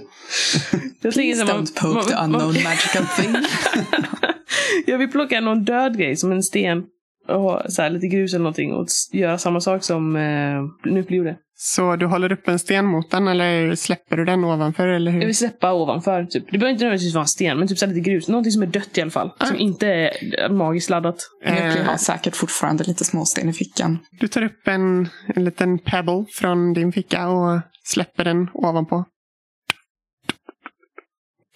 Jag 1.00 1.12
här, 1.12 1.44
Don't 1.44 1.80
poke 1.80 2.08
the 2.08 2.14
unknown 2.14 2.54
magical 2.54 3.06
thing. 3.16 3.36
Jag 4.86 4.98
vill 4.98 5.10
plocka 5.10 5.40
någon 5.40 5.64
död 5.64 5.98
grej, 5.98 6.16
som 6.16 6.32
en 6.32 6.42
sten. 6.42 6.82
Och 7.28 7.62
så 7.68 7.82
här, 7.82 7.90
lite 7.90 8.06
grus 8.06 8.32
eller 8.34 8.42
någonting. 8.42 8.72
Och 8.72 8.86
göra 9.12 9.38
samma 9.38 9.60
sak 9.60 9.84
som 9.84 10.16
eh, 10.16 10.90
Nupli 10.92 11.16
gjorde. 11.16 11.36
Så 11.58 11.96
du 11.96 12.06
håller 12.06 12.32
upp 12.32 12.48
en 12.48 12.58
sten 12.58 12.86
mot 12.86 13.10
den 13.10 13.28
eller 13.28 13.74
släpper 13.74 14.16
du 14.16 14.24
den 14.24 14.44
ovanför? 14.44 14.88
Eller 14.88 15.10
hur? 15.10 15.20
Jag 15.20 15.26
vill 15.26 15.36
släppa 15.36 15.72
ovanför. 15.72 16.24
Typ. 16.24 16.44
Det 16.50 16.58
behöver 16.58 16.72
inte 16.72 16.84
nödvändigtvis 16.84 17.14
vara 17.14 17.22
en 17.22 17.28
sten, 17.28 17.58
men 17.58 17.68
typ 17.68 17.78
så 17.78 17.86
lite 17.86 18.00
grus. 18.00 18.28
Någonting 18.28 18.52
som 18.52 18.62
är 18.62 18.66
dött 18.66 18.98
i 18.98 19.00
alla 19.00 19.10
fall. 19.10 19.30
Som 19.44 19.56
inte 19.56 19.88
är 19.88 20.48
magiskt 20.48 20.90
laddat. 20.90 21.16
Eh, 21.44 21.54
har 21.84 21.96
säkert 21.96 22.36
fortfarande 22.36 22.84
lite 22.84 23.04
småsten 23.04 23.48
i 23.48 23.52
fickan. 23.52 23.98
Du 24.20 24.28
tar 24.28 24.42
upp 24.42 24.68
en, 24.68 25.08
en 25.34 25.44
liten 25.44 25.78
pebble 25.78 26.24
från 26.32 26.72
din 26.72 26.92
ficka 26.92 27.28
och 27.28 27.60
släpper 27.84 28.24
den 28.24 28.48
ovanpå. 28.54 29.04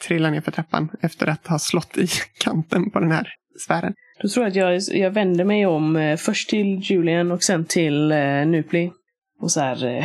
Trillar 0.06 0.30
ner 0.30 0.40
för 0.40 0.50
trappan 0.50 0.88
efter 1.02 1.26
att 1.26 1.46
ha 1.46 1.58
slått 1.58 1.98
i 1.98 2.06
kanten 2.38 2.90
på 2.90 3.00
den 3.00 3.12
här 3.12 3.28
sfären. 3.64 3.94
Då 4.22 4.28
tror 4.28 4.44
jag 4.44 4.50
att 4.50 4.88
jag, 4.88 5.00
jag 5.00 5.10
vänder 5.10 5.44
mig 5.44 5.66
om 5.66 5.96
eh, 5.96 6.16
först 6.16 6.50
till 6.50 6.80
Julian 6.82 7.30
och 7.30 7.42
sen 7.42 7.64
till 7.64 8.12
eh, 8.12 8.46
Nupli. 8.46 8.92
Och 9.40 9.52
så 9.52 9.60
här 9.60 9.84
eh, 9.84 10.04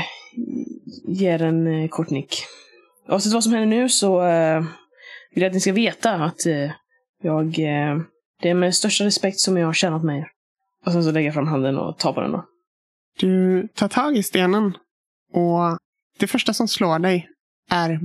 ger 1.08 1.41
en 1.41 1.67
eh, 1.67 1.89
kort 1.89 2.10
nick. 2.10 2.36
Oavsett 3.08 3.34
vad 3.34 3.43
som 3.43 3.54
händer 3.54 3.78
nu 3.78 3.89
så 3.89 4.26
eh, 4.26 4.63
vill 5.34 5.41
jag 5.43 5.50
att 5.50 5.54
ni 5.54 5.60
ska 5.60 5.74
veta 5.74 6.13
att 6.13 6.45
eh, 6.45 6.71
jag... 7.21 7.45
Eh, 7.60 7.98
det 8.41 8.50
är 8.50 8.54
med 8.54 8.76
största 8.76 9.04
respekt 9.04 9.39
som 9.39 9.58
jag 9.58 9.65
har 9.65 9.74
tjänat 9.74 10.04
mig. 10.04 10.28
Och 10.86 10.91
sen 10.91 11.04
så 11.04 11.12
lägger 11.12 11.28
jag 11.28 11.34
fram 11.34 11.48
handen 11.48 11.78
och 11.78 11.98
tar 11.98 12.13
på 12.13 12.21
den 12.21 12.32
då. 12.32 12.45
Du 13.19 13.67
tar 13.67 13.88
tag 13.88 14.17
i 14.17 14.24
stenen 14.24 14.78
och 15.34 15.78
det 16.19 16.28
första 16.28 16.54
som 16.54 16.67
slår 16.67 17.00
dig 17.00 17.30
är 17.71 18.00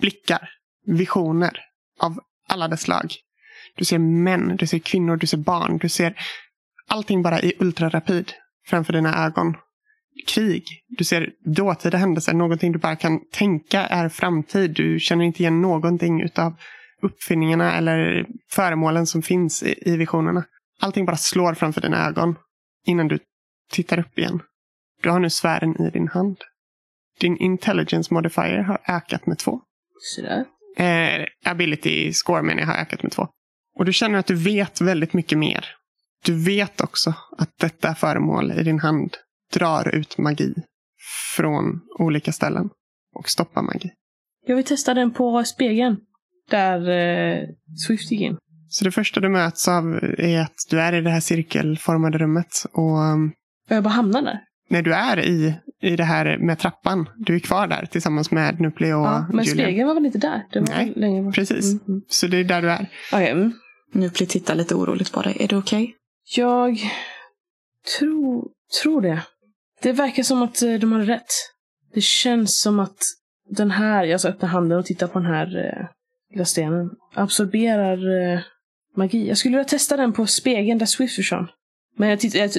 blickar, 0.00 0.48
visioner 0.86 1.60
av 2.00 2.20
alla 2.48 2.68
dess 2.68 2.80
slag. 2.80 3.14
Du 3.76 3.84
ser 3.84 3.98
män, 3.98 4.56
du 4.56 4.66
ser 4.66 4.78
kvinnor, 4.78 5.16
du 5.16 5.26
ser 5.26 5.38
barn, 5.38 5.78
du 5.78 5.88
ser 5.88 6.14
allting 6.88 7.22
bara 7.22 7.40
i 7.40 7.52
ultrarapid 7.58 8.32
framför 8.66 8.92
dina 8.92 9.26
ögon. 9.26 9.54
Krig, 10.26 10.64
du 10.88 11.04
ser 11.04 11.32
dåtida 11.44 11.98
händelser, 11.98 12.34
någonting 12.34 12.72
du 12.72 12.78
bara 12.78 12.96
kan 12.96 13.20
tänka 13.32 13.86
är 13.86 14.08
framtid. 14.08 14.70
Du 14.70 15.00
känner 15.00 15.24
inte 15.24 15.42
igen 15.42 15.60
någonting 15.60 16.22
utav 16.22 16.54
uppfinningarna 17.02 17.76
eller 17.76 18.26
föremålen 18.50 19.06
som 19.06 19.22
finns 19.22 19.62
i, 19.62 19.74
i 19.80 19.96
visionerna. 19.96 20.44
Allting 20.80 21.06
bara 21.06 21.16
slår 21.16 21.54
framför 21.54 21.80
dina 21.80 22.06
ögon 22.06 22.36
innan 22.86 23.08
du 23.08 23.18
tittar 23.70 23.98
upp 23.98 24.18
igen. 24.18 24.42
Du 25.02 25.10
har 25.10 25.20
nu 25.20 25.30
sfären 25.30 25.82
i 25.82 25.90
din 25.90 26.08
hand. 26.08 26.36
Din 27.20 27.36
intelligence 27.36 28.14
modifier 28.14 28.58
har 28.58 28.80
ökat 28.88 29.26
med 29.26 29.38
två. 29.38 29.60
Sådär. 30.00 30.44
Eh, 30.76 31.26
ability 31.44 32.12
score 32.12 32.42
menar 32.42 32.60
jag 32.60 32.66
har 32.66 32.74
ökat 32.74 33.02
med 33.02 33.12
två. 33.12 33.28
Och 33.76 33.84
du 33.84 33.92
känner 33.92 34.18
att 34.18 34.26
du 34.26 34.34
vet 34.34 34.80
väldigt 34.80 35.12
mycket 35.12 35.38
mer. 35.38 35.66
Du 36.24 36.44
vet 36.44 36.80
också 36.80 37.14
att 37.38 37.58
detta 37.58 37.94
föremål 37.94 38.52
i 38.52 38.62
din 38.62 38.78
hand 38.78 39.16
drar 39.52 39.94
ut 39.94 40.18
magi 40.18 40.54
från 41.36 41.80
olika 41.98 42.32
ställen 42.32 42.68
och 43.14 43.28
stoppar 43.28 43.62
magi. 43.62 43.90
Jag 44.46 44.56
vill 44.56 44.64
testa 44.64 44.94
den 44.94 45.10
på 45.10 45.44
spegeln. 45.44 45.96
Där 46.50 46.88
eh, 46.90 47.44
Swift 47.86 48.10
gick 48.12 48.20
in. 48.20 48.36
Så 48.68 48.84
det 48.84 48.90
första 48.90 49.20
du 49.20 49.28
möts 49.28 49.68
av 49.68 49.94
är 50.18 50.40
att 50.40 50.54
du 50.70 50.80
är 50.80 50.92
i 50.92 51.00
det 51.00 51.10
här 51.10 51.20
cirkelformade 51.20 52.18
rummet 52.18 52.64
och 52.72 52.98
Och 53.68 53.76
jag 53.76 53.82
bara 53.82 53.90
hamnar 53.90 54.22
där. 54.22 54.40
när 54.68 54.82
du 54.82 54.94
är 54.94 55.20
i, 55.20 55.54
i 55.82 55.96
det 55.96 56.04
här 56.04 56.38
med 56.38 56.58
trappan, 56.58 57.08
du 57.16 57.34
är 57.34 57.38
kvar 57.38 57.66
där 57.66 57.86
tillsammans 57.86 58.30
med 58.30 58.60
Nupli 58.60 58.86
och 58.92 58.98
Ja, 58.98 59.26
men 59.32 59.44
Julian. 59.44 59.66
spegeln 59.66 59.86
var 59.88 59.94
väl 59.94 60.06
inte 60.06 60.18
där? 60.18 60.46
Det 60.52 60.60
var 60.60 60.66
Nej, 60.68 60.92
längre 60.96 61.22
bort. 61.22 61.34
Precis. 61.34 61.64
Mm, 61.72 61.80
mm. 61.88 62.02
Så 62.08 62.26
det 62.26 62.36
är 62.36 62.44
där 62.44 62.62
du 62.62 62.70
är. 62.70 62.86
Okej, 63.12 63.30
mm. 63.30 63.52
Nuppli 63.92 64.26
tittar 64.26 64.54
lite 64.54 64.74
oroligt 64.74 65.12
på 65.12 65.22
dig. 65.22 65.36
Är 65.40 65.48
du 65.48 65.56
okej? 65.56 65.94
Jag 66.36 66.78
tror, 67.98 68.48
tror 68.82 69.02
det. 69.02 69.22
Det 69.82 69.92
verkar 69.92 70.22
som 70.22 70.42
att 70.42 70.62
eh, 70.62 70.74
de 70.74 70.92
har 70.92 71.00
rätt. 71.00 71.32
Det 71.94 72.00
känns 72.00 72.60
som 72.60 72.80
att 72.80 72.98
den 73.50 73.70
här, 73.70 74.04
jag 74.04 74.20
ska 74.20 74.28
öppna 74.28 74.48
handen 74.48 74.78
och 74.78 74.86
titta 74.86 75.08
på 75.08 75.18
den 75.18 75.28
här 75.28 75.46
eh, 75.66 75.86
lilla 76.32 76.44
stenen, 76.44 76.90
absorberar 77.14 78.32
eh, 78.32 78.40
magi. 78.96 79.28
Jag 79.28 79.38
skulle 79.38 79.56
vilja 79.56 79.68
testa 79.68 79.96
den 79.96 80.12
på 80.12 80.26
spegeln 80.26 80.78
där 80.78 80.86
Swift 80.86 81.16
försvann. 81.16 81.48
Men 81.96 82.08
jag, 82.08 82.20
titt, 82.20 82.34
jag 82.34 82.50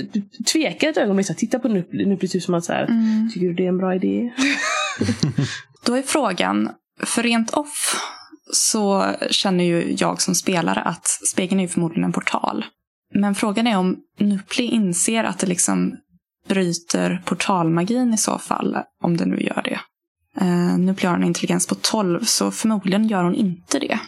tvekar 0.54 0.90
ett 0.90 0.98
ögonblick. 0.98 1.28
så 1.28 1.34
Titta 1.34 1.60
på 1.60 1.68
Nupli, 1.68 2.06
Nupli 2.06 2.28
typ 2.28 2.44
som 2.44 2.54
att 2.54 2.64
så 2.66 2.74
här, 2.74 2.84
Mm. 2.86 3.30
tycker 3.34 3.48
du 3.48 3.54
det 3.54 3.64
är 3.64 3.68
en 3.70 3.78
bra 3.78 3.96
idé? 3.96 4.32
Då 5.86 5.94
är 5.98 6.02
frågan, 6.02 6.70
för 7.04 7.24
rent 7.24 7.50
off 7.54 7.96
så 8.54 9.06
känner 9.30 9.64
ju 9.64 9.96
jag 10.00 10.22
som 10.22 10.36
spelare 10.36 10.82
att 10.82 11.08
spegeln 11.08 11.60
är 11.60 11.64
ju 11.64 11.68
förmodligen 11.68 12.04
en 12.04 12.12
portal. 12.14 12.66
Men 13.14 13.36
frågan 13.36 13.68
är 13.68 13.78
om 13.78 13.98
Nupli 14.20 14.64
inser 14.64 15.24
att 15.24 15.40
det 15.40 15.48
liksom 15.48 15.96
bryter 16.54 17.22
portalmagin 17.26 18.14
i 18.14 18.18
så 18.18 18.38
fall, 18.38 18.78
om 19.04 19.18
det 19.18 19.26
nu 19.26 19.42
gör 19.42 19.62
det. 19.64 19.80
Uh, 20.46 20.78
Nupli 20.78 21.08
har 21.08 21.16
en 21.16 21.24
intelligens 21.24 21.68
på 21.68 21.76
12, 21.76 22.24
så 22.24 22.52
förmodligen 22.52 23.08
gör 23.08 23.24
hon 23.24 23.36
inte 23.36 23.80
det, 23.80 24.00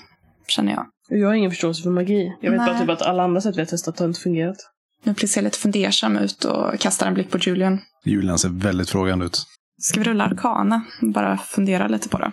känner 0.47 0.71
jag. 0.71 0.85
Jag 1.09 1.27
har 1.27 1.33
ingen 1.35 1.51
förståelse 1.51 1.83
för 1.83 1.89
magi. 1.89 2.33
Jag 2.41 2.51
vet 2.51 2.59
Nej. 2.59 2.67
bara 2.69 2.79
typ 2.79 2.89
att 2.89 3.01
alla 3.01 3.23
andra 3.23 3.41
sätt 3.41 3.55
vi 3.55 3.61
har 3.61 3.65
testat 3.65 3.99
har 3.99 4.07
inte 4.07 4.19
fungerat. 4.19 4.57
Nupli 5.03 5.27
ser 5.27 5.41
lite 5.41 5.57
fundersam 5.57 6.17
ut 6.17 6.45
och 6.45 6.79
kastar 6.79 7.07
en 7.07 7.13
blick 7.13 7.31
på 7.31 7.37
Julian. 7.37 7.79
Julian 8.05 8.39
ser 8.39 8.49
väldigt 8.49 8.89
frågande 8.89 9.25
ut. 9.25 9.43
Ska 9.81 9.99
vi 9.99 10.05
rulla 10.05 10.23
arkana? 10.23 10.81
Bara 11.01 11.37
fundera 11.37 11.87
lite 11.87 12.09
på 12.09 12.17
det. 12.17 12.31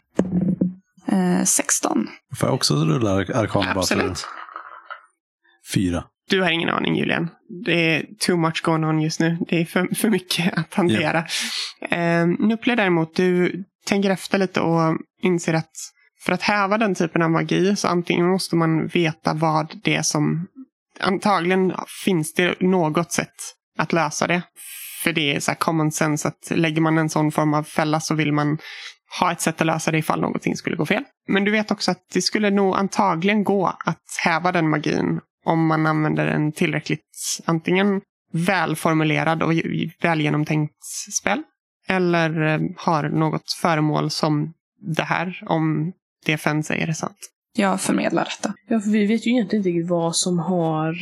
Eh, 1.13 1.45
16. 1.45 2.09
Får 2.39 2.49
jag 2.49 2.55
också 2.55 2.75
rulla 2.75 3.11
ar- 3.11 3.37
arkana 3.37 3.75
bara 3.75 3.87
för 3.87 3.95
Absolut. 3.97 4.27
fyra? 5.75 6.05
Du 6.31 6.43
har 6.43 6.51
ingen 6.51 6.69
aning 6.69 6.97
Julian. 6.97 7.29
Det 7.65 7.97
är 7.97 8.07
too 8.19 8.37
much 8.37 8.63
going 8.63 8.85
on 8.85 9.01
just 9.01 9.21
nu. 9.21 9.39
Det 9.49 9.61
är 9.61 9.65
för, 9.65 9.95
för 9.95 10.11
mycket 10.11 10.59
att 10.59 10.75
hantera. 10.75 11.25
Yeah. 11.93 12.27
Nupple 12.27 12.75
däremot, 12.75 13.17
du 13.17 13.65
tänker 13.87 14.11
efter 14.11 14.39
lite 14.39 14.61
och 14.61 14.99
inser 15.23 15.55
att 15.55 15.71
för 16.25 16.33
att 16.33 16.43
häva 16.43 16.79
den 16.79 16.95
typen 16.95 17.23
av 17.23 17.31
magi 17.31 17.77
så 17.77 17.89
antingen 17.89 18.27
måste 18.27 18.57
man 18.57 18.87
veta 18.87 19.35
vad 19.35 19.75
det 19.85 19.95
är 19.95 20.03
som... 20.03 20.47
Antagligen 21.01 21.73
finns 22.05 22.35
det 22.35 22.61
något 22.61 23.13
sätt 23.13 23.35
att 23.79 23.93
lösa 23.93 24.27
det. 24.27 24.43
För 25.03 25.13
det 25.13 25.35
är 25.35 25.41
så 25.41 25.51
här 25.51 25.59
common 25.59 25.93
sense 25.93 26.29
att 26.29 26.51
lägger 26.51 26.81
man 26.81 26.99
en 26.99 27.09
sån 27.09 27.33
form 27.33 27.55
av 27.55 27.63
fälla 27.63 28.01
så 28.01 28.15
vill 28.15 28.33
man 28.33 28.59
ha 29.21 29.33
ett 29.33 29.41
sätt 29.41 29.61
att 29.61 29.67
lösa 29.67 29.91
det 29.91 29.99
ifall 29.99 30.21
någonting 30.21 30.57
skulle 30.57 30.77
gå 30.77 30.87
fel. 30.87 31.05
Men 31.29 31.45
du 31.45 31.51
vet 31.51 31.71
också 31.71 31.91
att 31.91 32.03
det 32.13 32.23
skulle 32.23 32.51
nog 32.51 32.77
antagligen 32.77 33.45
gå 33.45 33.67
att 33.67 34.05
häva 34.25 34.53
den 34.53 34.71
magin 34.71 35.21
om 35.45 35.67
man 35.67 35.87
använder 35.87 36.27
en 36.27 36.53
tillräckligt 36.53 37.41
antingen 37.45 38.01
välformulerad 38.33 39.43
och 39.43 39.53
väl 40.03 40.21
genomtänkt 40.21 40.85
spel. 41.21 41.43
Eller 41.89 42.43
eh, 42.43 42.61
har 42.77 43.09
något 43.09 43.53
föremål 43.53 44.11
som 44.11 44.53
det 44.97 45.03
här, 45.03 45.45
om 45.47 45.93
det 46.27 46.37
Fenn 46.37 46.63
säger 46.63 46.89
är 46.89 46.93
sant. 46.93 47.19
Jag 47.57 47.81
förmedlar 47.81 48.25
detta. 48.25 48.55
Ja, 48.69 48.81
för 48.81 48.91
vi 48.91 49.07
vet 49.07 49.27
ju 49.27 49.31
egentligen 49.31 49.67
inte 49.67 49.93
vad 49.93 50.17
som 50.17 50.39
har... 50.39 50.95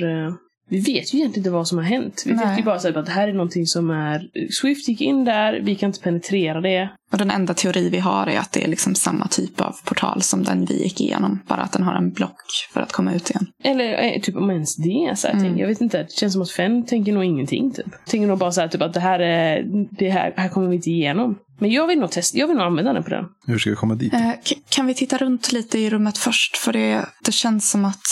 Vi 0.68 0.78
vet 0.80 1.14
ju 1.14 1.18
egentligen 1.18 1.34
inte 1.34 1.50
vad 1.50 1.68
som 1.68 1.78
har 1.78 1.84
hänt. 1.84 2.22
Vi 2.26 2.32
Nej. 2.32 2.46
vet 2.48 2.58
ju 2.58 2.62
bara 2.62 2.78
så 2.78 2.98
att 2.98 3.06
det 3.06 3.12
här 3.12 3.28
är 3.28 3.32
någonting 3.32 3.66
som 3.66 3.90
är... 3.90 4.28
Swift 4.60 4.88
gick 4.88 5.00
in 5.00 5.24
där, 5.24 5.60
vi 5.60 5.74
kan 5.74 5.86
inte 5.88 6.00
penetrera 6.00 6.60
det. 6.60 6.88
Och 7.12 7.18
den 7.18 7.30
enda 7.30 7.54
teori 7.54 7.88
vi 7.88 7.98
har 7.98 8.26
är 8.26 8.38
att 8.38 8.52
det 8.52 8.64
är 8.64 8.68
liksom 8.68 8.94
samma 8.94 9.26
typ 9.28 9.60
av 9.60 9.74
portal 9.84 10.22
som 10.22 10.44
den 10.44 10.64
vi 10.64 10.82
gick 10.82 11.00
igenom. 11.00 11.40
Bara 11.46 11.60
att 11.60 11.72
den 11.72 11.82
har 11.82 11.94
en 11.94 12.10
block 12.12 12.40
för 12.72 12.80
att 12.80 12.92
komma 12.92 13.14
ut 13.14 13.30
igen. 13.30 13.46
Eller 13.64 14.02
eh, 14.14 14.20
typ 14.20 14.36
om 14.36 14.50
ens 14.50 14.76
det. 14.76 15.12
Så 15.18 15.26
här, 15.26 15.34
Mm. 15.34 15.44
ting. 15.46 15.58
Jag 15.60 15.68
vet 15.68 15.80
inte, 15.80 16.02
det 16.02 16.12
känns 16.12 16.32
som 16.32 16.42
att 16.42 16.50
Fenn 16.50 16.86
tänker 16.86 17.12
nog 17.12 17.24
ingenting. 17.24 17.72
Typ. 17.74 17.86
Tänker 18.06 18.26
nog 18.28 18.38
bara 18.38 18.52
så 18.52 18.60
här, 18.60 18.68
typ, 18.68 18.82
att 18.82 18.94
det 18.94 19.00
här, 19.00 19.18
är, 19.20 19.62
det 19.98 20.10
här, 20.10 20.34
här 20.36 20.48
kommer 20.48 20.68
vi 20.68 20.74
inte 20.76 20.90
igenom. 20.90 21.38
Men 21.58 21.70
jag 21.70 21.86
vill 21.86 21.98
nog 21.98 22.10
testa, 22.10 22.38
jag 22.38 22.46
vill 22.46 22.56
nog 22.56 22.66
använda 22.66 22.92
den 22.92 23.02
på 23.02 23.10
den. 23.10 23.24
Hur 23.46 23.58
ska 23.58 23.70
vi 23.70 23.76
komma 23.76 23.94
dit? 23.94 24.14
Eh, 24.14 24.30
kan 24.68 24.86
vi 24.86 24.94
titta 24.94 25.18
runt 25.18 25.52
lite 25.52 25.78
i 25.78 25.90
rummet 25.90 26.18
först? 26.18 26.56
För 26.56 26.72
det, 26.72 27.06
det 27.24 27.32
känns 27.32 27.70
som 27.70 27.84
att 27.84 28.02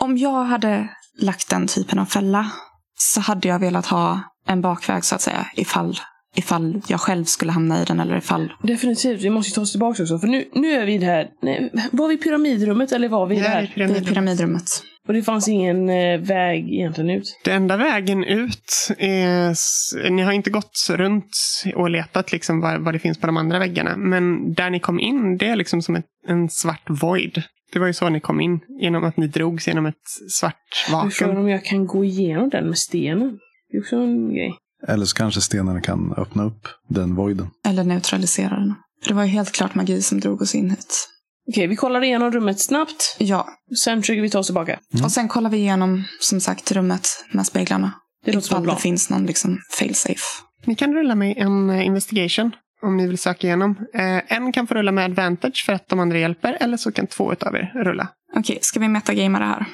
om 0.00 0.18
jag 0.18 0.44
hade 0.44 0.88
lagt 1.18 1.50
den 1.50 1.66
typen 1.66 1.98
av 1.98 2.06
fälla 2.06 2.50
så 2.98 3.20
hade 3.20 3.48
jag 3.48 3.58
velat 3.58 3.86
ha 3.86 4.20
en 4.46 4.60
bakväg 4.60 5.04
så 5.04 5.14
att 5.14 5.20
säga. 5.20 5.46
Ifall, 5.56 5.98
ifall 6.36 6.82
jag 6.88 7.00
själv 7.00 7.24
skulle 7.24 7.52
hamna 7.52 7.82
i 7.82 7.84
den 7.84 8.00
eller 8.00 8.16
ifall... 8.16 8.52
Definitivt, 8.62 9.22
vi 9.22 9.30
måste 9.30 9.50
ju 9.50 9.54
ta 9.54 9.60
oss 9.60 9.70
tillbaka 9.70 10.02
också. 10.02 10.18
För 10.18 10.28
nu, 10.28 10.44
nu 10.52 10.70
är 10.70 10.86
vi 10.86 10.94
i 10.94 10.98
det 10.98 11.06
här... 11.06 11.28
Nej, 11.42 11.72
var 11.92 12.08
vi 12.08 12.14
i 12.14 12.18
pyramidrummet 12.18 12.92
eller 12.92 13.08
var 13.08 13.26
vi 13.26 13.34
i 13.34 13.38
det 13.38 13.44
Det 13.44 13.48
här 13.48 13.58
är? 13.58 13.64
I 13.64 13.68
pyramiden. 13.68 14.04
pyramidrummet. 14.04 14.82
Och 15.08 15.14
det 15.14 15.22
fanns 15.22 15.48
ingen 15.48 15.90
eh, 15.90 16.20
väg 16.20 16.72
egentligen 16.72 17.10
ut. 17.10 17.40
Det 17.44 17.50
enda 17.50 17.76
vägen 17.76 18.24
ut 18.24 18.88
är... 18.98 20.10
Ni 20.10 20.22
har 20.22 20.32
inte 20.32 20.50
gått 20.50 20.86
runt 20.90 21.36
och 21.74 21.90
letat 21.90 22.32
liksom 22.32 22.60
vad, 22.60 22.84
vad 22.84 22.94
det 22.94 22.98
finns 22.98 23.20
på 23.20 23.26
de 23.26 23.36
andra 23.36 23.58
väggarna. 23.58 23.96
Men 23.96 24.54
där 24.54 24.70
ni 24.70 24.80
kom 24.80 25.00
in, 25.00 25.36
det 25.38 25.46
är 25.46 25.56
liksom 25.56 25.82
som 25.82 25.96
ett, 25.96 26.06
en 26.28 26.48
svart 26.48 26.84
void. 26.88 27.42
Det 27.74 27.80
var 27.80 27.86
ju 27.86 27.92
så 27.92 28.08
ni 28.08 28.20
kom 28.20 28.40
in. 28.40 28.60
Genom 28.80 29.04
att 29.04 29.16
ni 29.16 29.26
drogs 29.26 29.68
genom 29.68 29.86
ett 29.86 30.08
svart 30.30 30.86
vakuum. 30.92 31.36
om 31.36 31.48
jag 31.48 31.64
kan 31.64 31.86
gå 31.86 32.04
igenom 32.04 32.48
den 32.48 32.68
med 32.68 32.78
stenen. 32.78 33.38
Det 33.70 33.76
är 33.76 33.80
också 33.80 33.96
en 33.96 34.34
grej. 34.34 34.54
Eller 34.88 35.04
så 35.06 35.16
kanske 35.16 35.40
stenen 35.40 35.82
kan 35.82 36.14
öppna 36.16 36.44
upp 36.44 36.68
den 36.88 37.14
voiden. 37.14 37.46
Eller 37.66 37.84
neutralisera 37.84 38.56
den. 38.58 38.74
För 39.02 39.08
det 39.08 39.14
var 39.14 39.22
ju 39.24 39.28
helt 39.28 39.52
klart 39.52 39.74
magi 39.74 40.02
som 40.02 40.20
drog 40.20 40.42
oss 40.42 40.54
in 40.54 40.70
hit. 40.70 41.08
Okej, 41.48 41.66
vi 41.66 41.76
kollar 41.76 42.04
igenom 42.04 42.30
rummet 42.30 42.60
snabbt. 42.60 43.16
Ja, 43.18 43.48
Sen 43.84 44.02
försöker 44.02 44.22
vi 44.22 44.30
ta 44.30 44.38
oss 44.38 44.46
tillbaka. 44.46 44.78
och 45.04 45.12
sen 45.12 45.28
kollar 45.28 45.50
vi 45.50 45.56
igenom 45.56 46.04
som 46.20 46.40
sagt 46.40 46.72
rummet 46.72 47.08
med 47.32 47.46
speglarna. 47.46 47.92
Det 48.24 48.32
låter 48.32 48.48
som 48.48 48.56
en 48.56 48.62
Ifall 48.62 48.64
plan. 48.66 48.76
det 48.76 48.82
finns 48.82 49.10
någon 49.10 49.26
liksom 49.26 49.58
fail-safe. 49.78 50.24
Ni 50.66 50.74
kan 50.74 50.94
rulla 50.94 51.14
med 51.14 51.34
en 51.36 51.70
eh, 51.70 51.86
investigation. 51.86 52.52
Om 52.84 52.96
ni 52.96 53.06
vill 53.06 53.18
söka 53.18 53.46
igenom. 53.46 53.76
Eh, 53.94 54.36
en 54.36 54.52
kan 54.52 54.66
få 54.66 54.74
rulla 54.74 54.92
med 54.92 55.04
advantage 55.04 55.62
för 55.66 55.72
att 55.72 55.88
de 55.88 56.00
andra 56.00 56.18
hjälper. 56.18 56.56
Eller 56.60 56.76
så 56.76 56.92
kan 56.92 57.06
två 57.06 57.32
utav 57.32 57.54
er 57.56 57.72
rulla. 57.74 58.08
Okej, 58.36 58.58
ska 58.62 58.80
vi 58.80 58.88
metagamea 58.88 59.40
det 59.40 59.46
här? 59.46 59.66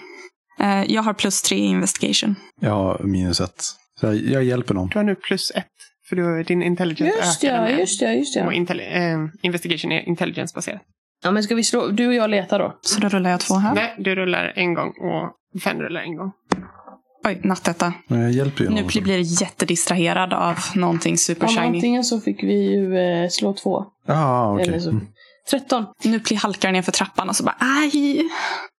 Eh, 0.82 0.92
jag 0.92 1.02
har 1.02 1.12
plus 1.14 1.42
tre 1.42 1.56
i 1.56 1.64
investigation. 1.64 2.34
Jag 2.60 2.70
har 2.70 3.00
minus 3.04 3.40
ett. 3.40 3.62
Så 4.00 4.06
jag, 4.06 4.16
jag 4.16 4.44
hjälper 4.44 4.74
någon. 4.74 4.88
Du 4.88 4.98
har 4.98 5.04
nu 5.04 5.14
plus 5.14 5.52
ett. 5.54 5.66
För 6.08 6.16
du, 6.16 6.42
din 6.42 6.62
intelligence 6.62 7.18
Just 7.18 7.44
ökade 7.44 7.56
ja, 7.58 7.62
med. 7.70 7.78
just 7.78 8.02
ja, 8.02 8.08
just 8.10 8.36
Och 8.36 8.42
ja. 8.42 8.50
intelli- 8.52 9.12
eh, 9.14 9.28
investigation 9.42 9.92
är 9.92 10.08
intelligence-baserad. 10.08 10.78
Ja, 11.24 11.30
men 11.30 11.42
ska 11.42 11.54
vi 11.54 11.64
slå? 11.64 11.88
Du 11.88 12.06
och 12.06 12.14
jag 12.14 12.30
letar 12.30 12.58
då. 12.58 12.78
Så 12.80 13.00
då 13.00 13.08
rullar 13.08 13.30
jag 13.30 13.40
två 13.40 13.54
här. 13.54 13.74
Nej, 13.74 13.94
du 13.98 14.14
rullar 14.14 14.52
en 14.56 14.74
gång 14.74 14.88
och 14.88 15.60
Fenn 15.62 15.80
rullar 15.80 16.00
en 16.00 16.16
gång. 16.16 16.32
Oj, 17.24 17.40
nattetta. 17.44 17.92
Men 18.08 18.20
jag 18.20 18.32
hjälper 18.32 18.64
ju 18.64 18.70
Nu 18.70 18.76
någon. 18.80 18.86
blir 18.88 19.02
blir 19.02 19.42
jättedistraherad 19.42 20.32
av 20.32 20.58
någonting 20.74 21.18
super 21.18 21.46
Ja, 21.46 21.52
men 21.54 21.64
antingen 21.74 22.04
så 22.04 22.20
fick 22.20 22.42
vi 22.42 22.72
ju 22.74 22.98
eh, 22.98 23.28
slå 23.28 23.54
två. 23.54 23.84
Ja, 24.06 24.52
okej. 24.54 24.68
Eller 24.68 24.78
så. 24.80 24.90
Mm. 24.90 25.06
13. 25.50 25.84
Nu 26.04 26.20
halkar 26.42 26.72
ner 26.72 26.82
för 26.82 26.92
trappan 26.92 27.28
och 27.28 27.36
så 27.36 27.44
bara 27.44 27.56
aj. 27.60 28.22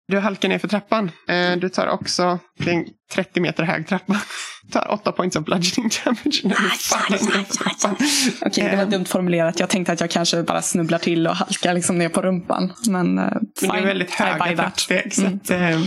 Du 0.08 0.18
halkar 0.18 0.48
ner 0.48 0.58
för 0.58 0.68
trappan. 0.68 1.10
Eh, 1.28 1.56
du 1.56 1.68
tar 1.68 1.86
också, 1.86 2.38
det 2.58 2.70
är 2.70 2.74
en 2.74 2.84
30 3.14 3.40
meter 3.40 3.62
hög 3.62 3.88
trappa. 3.88 4.20
Du 4.62 4.72
tar 4.72 4.90
8 4.92 5.12
points 5.12 5.36
of 5.36 5.44
bludgeoning 5.44 5.90
damage 6.04 6.40
när 6.44 6.50
du 6.50 6.56
Aj, 6.70 6.78
faller 6.78 7.18
aj, 7.18 7.38
ner 7.38 7.44
för 7.44 7.54
trappan. 7.54 7.96
Okej, 8.46 8.64
det 8.70 8.76
var 8.76 8.82
Eh, 8.82 8.88
dumt 8.88 9.04
formulerat. 9.04 9.60
Jag 9.60 9.68
tänkte 9.68 9.92
att 9.92 10.00
jag 10.00 10.10
kanske 10.10 10.42
bara 10.42 10.62
snubblar 10.62 10.98
till 10.98 11.26
och 11.26 11.36
halkar 11.36 11.74
liksom 11.74 11.98
ner 11.98 12.08
på 12.08 12.22
rumpan. 12.22 12.72
Men 12.88 13.14
Men 13.14 13.40
fine. 13.60 13.70
det 13.72 13.78
är 13.78 13.86
väldigt 13.86 14.10
höga 14.10 14.56
trappsteg. 14.56 15.14
Så 15.14 15.20
Mm. 15.20 15.40
att, 15.44 15.50
eh, 15.50 15.80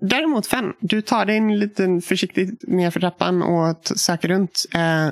däremot 0.00 0.46
Fenn, 0.46 0.72
du 0.80 1.02
tar 1.02 1.26
dig 1.26 1.36
en 1.36 1.58
liten 1.58 2.02
försiktigt 2.02 2.68
ner 2.68 2.90
för 2.90 3.00
trappan 3.00 3.42
och 3.42 3.86
söker 3.86 4.28
runt. 4.28 4.66
Eh, 4.74 5.08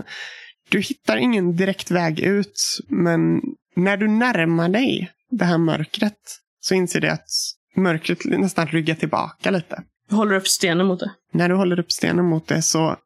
du 0.68 0.80
hittar 0.80 1.16
ingen 1.16 1.56
direkt 1.56 1.90
väg 1.90 2.20
ut, 2.20 2.78
men 2.88 3.40
när 3.76 3.96
du 3.96 4.08
närmar 4.08 4.68
dig 4.68 5.12
det 5.30 5.44
här 5.44 5.58
mörkret 5.58 6.18
så 6.60 6.74
inser 6.74 7.00
du 7.00 7.08
att 7.08 7.28
mörkret 7.76 8.24
nästan 8.24 8.66
ryggar 8.66 8.94
tillbaka 8.94 9.50
lite. 9.50 9.82
Jag 10.10 10.16
håller 10.16 10.36
upp 10.36 10.48
stenen 10.48 10.86
mot 10.86 11.00
det. 11.00 11.10
När 11.32 11.48
du 11.48 11.54
håller 11.54 11.80
upp 11.80 11.92
stenen 11.92 12.24
mot 12.24 12.46
det 12.46 12.62
så 12.62 12.96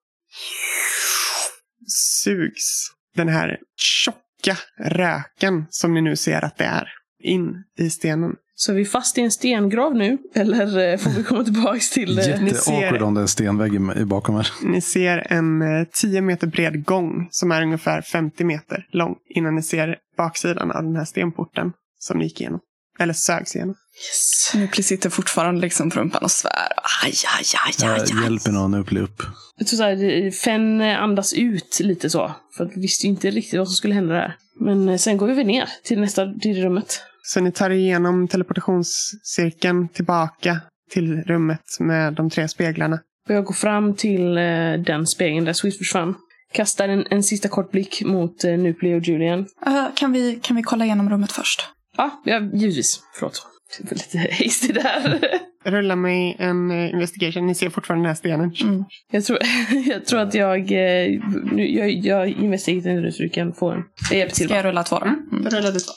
sugs 1.86 2.92
den 3.14 3.28
här 3.28 3.58
tjocka 3.76 4.58
röken 4.78 5.66
som 5.70 5.94
ni 5.94 6.00
nu 6.00 6.16
ser 6.16 6.44
att 6.44 6.58
det 6.58 6.64
är 6.64 6.88
in 7.22 7.64
i 7.78 7.90
stenen. 7.90 8.36
Så 8.62 8.72
är 8.72 8.76
vi 8.76 8.84
fast 8.84 9.18
i 9.18 9.20
en 9.20 9.30
stengrav 9.30 9.94
nu? 9.94 10.18
Eller 10.34 10.92
eh, 10.92 10.98
får 10.98 11.10
vi 11.10 11.22
komma 11.24 11.44
tillbaka 11.44 11.78
till... 11.92 12.18
eh, 12.18 12.28
Jätteawkward 12.28 13.02
om 13.02 13.14
det 13.14 13.20
är 13.20 13.22
en 13.22 13.28
stenvägg 13.28 14.06
bakom 14.06 14.34
här. 14.34 14.48
Ni 14.62 14.80
ser 14.80 15.26
en 15.32 15.62
eh, 15.62 15.86
10 15.92 16.20
meter 16.20 16.46
bred 16.46 16.84
gång 16.84 17.28
som 17.30 17.52
är 17.52 17.62
ungefär 17.62 18.02
50 18.02 18.44
meter 18.44 18.86
lång 18.92 19.14
innan 19.28 19.54
ni 19.54 19.62
ser 19.62 19.96
baksidan 20.16 20.70
av 20.70 20.82
den 20.82 20.96
här 20.96 21.04
stenporten 21.04 21.72
som 21.98 22.18
ni 22.18 22.24
gick 22.24 22.40
igenom. 22.40 22.60
Eller 22.98 23.12
sögs 23.12 23.56
igenom. 23.56 23.74
Yes. 24.08 24.54
Nupli 24.54 24.82
sitter 24.82 25.10
fortfarande 25.10 25.60
liksom 25.60 25.90
på 25.90 26.00
rumpan 26.00 26.22
och 26.22 26.30
svär. 26.30 26.68
Aj, 27.04 27.12
aj, 27.38 27.44
aj, 27.66 27.90
aj, 27.90 28.00
aj. 28.16 28.22
hjälper 28.22 28.50
någon 28.52 28.74
upp. 28.74 28.92
upp. 28.92 29.22
Jag 29.56 29.66
tror 29.66 29.76
så 29.76 29.82
här, 29.82 30.30
Fenn 30.30 30.80
eh, 30.80 31.02
andas 31.02 31.32
ut 31.32 31.80
lite 31.80 32.10
så. 32.10 32.32
För 32.56 32.64
att 32.64 32.76
vi 32.76 32.80
visste 32.80 33.06
ju 33.06 33.10
inte 33.10 33.30
riktigt 33.30 33.58
vad 33.58 33.68
som 33.68 33.74
skulle 33.74 33.94
hända 33.94 34.14
där. 34.14 34.36
Men 34.60 34.88
eh, 34.88 34.96
sen 34.96 35.16
går 35.16 35.26
vi 35.26 35.34
väl 35.34 35.46
ner 35.46 35.68
till 35.84 36.00
nästa 36.00 36.34
till 36.34 36.62
rummet. 36.62 37.00
Så 37.22 37.40
ni 37.40 37.52
tar 37.52 37.70
igenom 37.70 38.28
teleportationscirkeln 38.28 39.88
tillbaka 39.88 40.60
till 40.90 41.22
rummet 41.22 41.60
med 41.80 42.12
de 42.14 42.30
tre 42.30 42.48
speglarna. 42.48 42.98
Och 43.28 43.34
jag 43.34 43.44
går 43.44 43.54
fram 43.54 43.94
till 43.94 44.36
eh, 44.38 44.72
den 44.86 45.06
spegeln 45.06 45.44
där 45.44 45.52
Swift 45.52 45.78
försvann. 45.78 46.14
Kastar 46.52 46.88
en, 46.88 47.06
en 47.10 47.22
sista 47.22 47.48
kort 47.48 47.70
blick 47.70 48.02
mot 48.04 48.44
uh, 48.44 48.58
Nupli 48.58 48.94
och 48.94 49.02
Julian. 49.02 49.46
Eh, 49.66 49.84
kan, 49.96 50.12
vi, 50.12 50.38
kan 50.42 50.56
vi 50.56 50.62
kolla 50.62 50.84
igenom 50.84 51.10
rummet 51.10 51.32
först? 51.32 51.60
Ja, 51.96 52.22
ja 52.24 52.40
givetvis. 52.40 53.00
Förlåt. 53.14 53.46
Det 53.78 53.90
var 53.90 53.94
lite 53.94 54.18
hasty 54.44 54.72
där. 54.72 55.20
Rulla 55.64 55.96
mig 55.96 56.36
en 56.38 56.70
eh, 56.70 56.90
investigation. 56.90 57.46
Ni 57.46 57.54
ser 57.54 57.70
fortfarande 57.70 58.02
den 58.02 58.08
här 58.08 58.14
stenen. 58.14 58.54
Mm. 58.62 58.84
Jag 59.12 59.24
tror, 59.24 59.38
jag 59.86 60.04
tror 60.06 60.20
att 60.20 60.34
jag... 60.34 60.60
eh, 60.60 61.20
Nu, 61.52 61.70
jag, 61.70 61.90
jag 61.90 62.28
investigerar 62.28 63.00
nu 63.00 63.12
så 63.12 63.22
du 63.22 63.28
kan 63.28 63.52
få 63.52 63.70
en... 63.70 63.82
Jag 64.10 64.18
hjälper 64.18 64.36
till. 64.36 64.46
Ska 64.46 64.56
jag 64.56 64.64
rulla 64.64 64.82
två 64.82 64.98
då? 64.98 65.06
Mm. 65.06 65.24
Då 65.30 65.50
rullar 65.50 65.72
du 65.72 65.80
två. 65.80 65.92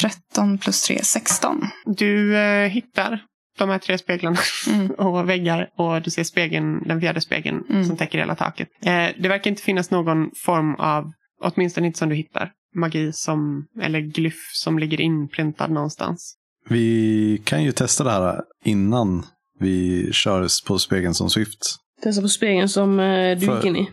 13 0.00 0.58
plus 0.58 0.82
3, 0.82 1.00
16. 1.04 1.68
Du 1.86 2.36
eh, 2.36 2.68
hittar 2.68 3.20
de 3.58 3.68
här 3.70 3.78
tre 3.78 3.98
speglarna 3.98 4.36
Mm. 4.68 4.90
och 4.98 5.28
väggar 5.28 5.68
och 5.78 6.02
du 6.02 6.10
ser 6.10 6.24
spegeln, 6.24 6.82
den 6.88 7.00
fjärde 7.00 7.20
spegeln 7.20 7.62
Mm. 7.70 7.84
som 7.84 7.96
täcker 7.96 8.18
hela 8.18 8.34
taket. 8.34 8.68
Eh, 8.84 9.08
det 9.22 9.28
verkar 9.28 9.50
inte 9.50 9.62
finnas 9.62 9.90
någon 9.90 10.30
form 10.44 10.74
av, 10.74 11.12
åtminstone 11.42 11.86
inte 11.86 11.98
som 11.98 12.08
du 12.08 12.14
hittar, 12.14 12.50
magi 12.74 13.12
som, 13.12 13.66
eller 13.82 14.00
glyff 14.00 14.50
som 14.52 14.78
ligger 14.78 15.00
inprintad 15.00 15.70
någonstans. 15.70 16.34
Vi 16.68 17.42
kan 17.44 17.62
ju 17.64 17.72
testa 17.72 18.04
det 18.04 18.10
här 18.10 18.40
innan 18.64 19.26
vi 19.60 20.08
kör 20.12 20.66
på 20.66 20.78
spegeln 20.78 21.14
som 21.14 21.30
Swift. 21.30 21.58
Testa 22.02 22.22
på 22.22 22.28
spegeln 22.28 22.68
som 22.68 23.00
eh, 23.00 23.38
du 23.38 23.46
För- 23.46 23.56
gick 23.56 23.64
in 23.64 23.76
i. 23.76 23.88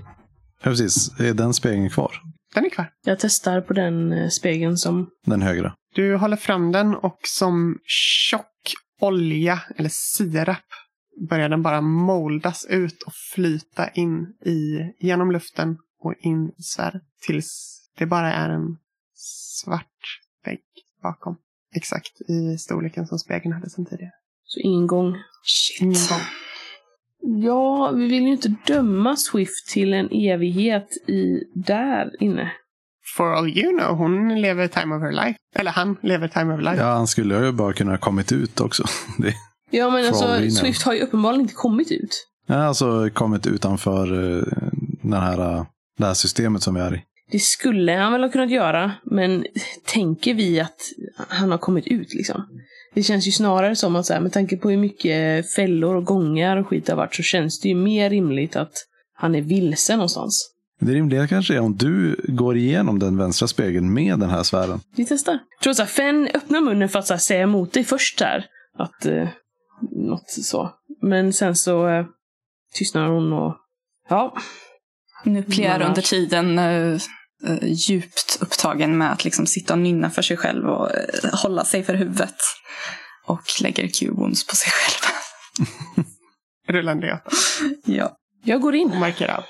Ja, 0.63 0.69
precis. 0.69 1.19
Är 1.19 1.33
den 1.33 1.53
spegeln 1.53 1.89
kvar? 1.89 2.11
Den 2.53 2.65
är 2.65 2.69
kvar. 2.69 2.91
Jag 3.05 3.19
testar 3.19 3.61
på 3.61 3.73
den 3.73 4.11
eh, 4.11 4.29
spegeln 4.29 4.77
som... 4.77 5.09
Den 5.25 5.41
högra. 5.41 5.75
Du 5.95 6.15
håller 6.15 6.37
fram 6.37 6.71
den 6.71 6.95
och 6.95 7.19
som 7.23 7.79
tjock 7.85 8.73
olja 9.01 9.61
eller 9.77 9.89
sirap 9.93 10.57
börjar 11.29 11.49
den 11.49 11.61
bara 11.61 11.81
moldas 11.81 12.65
ut 12.69 13.03
och 13.03 13.13
flyta 13.33 13.89
in 13.89 14.27
i, 14.45 14.79
genom 14.99 15.31
luften 15.31 15.77
och 15.99 16.13
in 16.19 16.49
i 16.57 16.61
svärd 16.63 17.01
tills 17.21 17.79
det 17.97 18.05
bara 18.05 18.33
är 18.33 18.49
en 18.49 18.77
svart 19.15 20.21
vägg 20.45 20.59
bakom. 21.03 21.35
Exakt 21.75 22.21
i 22.21 22.57
storleken 22.57 23.07
som 23.07 23.19
spegeln 23.19 23.53
hade 23.53 23.69
sedan 23.69 23.85
tidigare. 23.85 24.11
Så 24.43 24.59
ingång. 24.59 25.15
Ingen 25.79 25.95
Shit. 25.95 26.09
gång. 26.09 26.19
Ja, 27.25 27.91
vi 27.91 28.07
vill 28.07 28.23
ju 28.23 28.31
inte 28.31 28.55
döma 28.67 29.15
Swift 29.15 29.67
till 29.69 29.93
en 29.93 30.09
evighet 30.11 30.87
i 31.07 31.43
där 31.55 32.11
inne. 32.19 32.51
For 33.15 33.33
all 33.33 33.49
you 33.49 33.77
know, 33.77 33.97
hon 33.97 34.41
lever 34.41 34.67
time 34.67 34.95
of 34.95 35.01
her 35.01 35.11
life. 35.11 35.37
Eller 35.55 35.71
han 35.71 35.97
lever 36.01 36.27
time 36.27 36.53
of 36.53 36.59
her 36.59 36.63
life. 36.71 36.83
Ja, 36.83 36.93
han 36.93 37.07
skulle 37.07 37.45
ju 37.45 37.51
bara 37.51 37.73
kunna 37.73 37.91
ha 37.91 37.97
kommit 37.97 38.31
ut 38.31 38.59
också. 38.59 38.83
Det, 39.17 39.33
Ja, 39.69 39.89
men 39.89 40.05
alltså. 40.07 40.49
Swift 40.59 40.83
har 40.83 40.93
ju 40.93 40.99
uppenbarligen 41.01 41.41
inte 41.41 41.53
kommit 41.53 41.91
ut. 41.91 42.27
ja, 42.47 42.55
alltså 42.55 43.09
kommit 43.13 43.47
utanför 43.47 44.37
eh, 44.37 44.43
den 45.03 45.21
här, 45.21 45.39
eh, 45.57 45.65
det 45.97 46.05
här 46.05 46.13
systemet 46.13 46.63
som 46.63 46.75
vi 46.75 46.81
är 46.81 46.95
i. 46.95 47.01
Det 47.31 47.39
skulle 47.39 47.91
han 47.91 48.11
väl 48.11 48.23
ha 48.23 48.29
kunnat 48.29 48.51
göra, 48.51 48.91
men 49.03 49.45
tänker 49.85 50.33
vi 50.33 50.59
att 50.59 50.81
han 51.27 51.51
har 51.51 51.57
kommit 51.57 51.87
ut 51.87 52.13
liksom? 52.13 52.43
Det 52.93 53.03
känns 53.03 53.27
ju 53.27 53.31
snarare 53.31 53.75
som 53.75 53.95
att 53.95 54.05
så 54.05 54.13
här, 54.13 54.21
med 54.21 54.31
tanke 54.33 54.57
på 54.57 54.69
hur 54.69 54.77
mycket 54.77 55.51
fällor 55.51 55.95
och 55.95 56.05
gångar 56.05 56.57
och 56.57 56.67
skit 56.67 56.85
det 56.85 56.91
har 56.91 56.97
varit 56.97 57.15
så 57.15 57.23
känns 57.23 57.59
det 57.59 57.69
ju 57.69 57.75
mer 57.75 58.09
rimligt 58.09 58.55
att 58.55 58.73
han 59.13 59.35
är 59.35 59.41
vilse 59.41 59.95
någonstans. 59.95 60.49
Det 60.79 60.93
rimliga 60.93 61.27
kanske 61.27 61.55
är 61.55 61.59
om 61.59 61.75
du 61.75 62.15
går 62.27 62.57
igenom 62.57 62.99
den 62.99 63.17
vänstra 63.17 63.47
spegeln 63.47 63.93
med 63.93 64.19
den 64.19 64.29
här 64.29 64.43
sfären. 64.43 64.79
Vi 64.95 65.05
testar. 65.05 65.39
Jag 65.49 65.63
tror 65.63 65.83
att 65.83 65.89
Fenn 65.89 66.29
öppnar 66.33 66.61
munnen 66.61 66.89
för 66.89 66.99
att 66.99 67.07
så 67.07 67.13
här, 67.13 67.19
säga 67.19 67.41
emot 67.41 67.73
dig 67.73 67.83
först 67.83 68.21
här. 68.21 68.45
Att, 68.77 69.05
eh, 69.05 69.27
något 69.91 70.29
så. 70.29 70.71
Men 71.01 71.33
sen 71.33 71.55
så 71.55 71.87
eh, 71.87 72.05
tystnar 72.73 73.07
hon 73.07 73.33
och... 73.33 73.57
Ja, 74.09 74.37
Nuclear 75.25 75.75
Annars- 75.75 75.87
under 75.87 76.01
tiden 76.01 76.59
eh, 76.59 76.99
eh, 77.47 77.57
djupt 77.63 78.37
upptagen 78.41 78.97
med 78.97 79.11
att 79.11 79.23
liksom 79.23 79.45
sitta 79.45 79.73
och 79.73 79.79
nynna 79.79 80.09
för 80.09 80.21
sig 80.21 80.37
själv 80.37 80.65
och 80.65 80.95
eh, 80.95 81.33
hålla 81.33 81.65
sig 81.65 81.83
för 81.83 81.93
huvudet. 81.93 82.35
Och 83.25 83.41
lägger 83.61 83.87
Q-wounds 83.87 84.47
på 84.47 84.55
sig 84.55 84.71
själv. 84.71 85.15
Rullande 86.67 87.07
D8. 87.07 87.19
ja. 87.85 88.17
jag 88.43 88.61
går 88.61 88.75
in. 88.75 88.91
Och 88.91 88.97
markerar. 88.97 89.45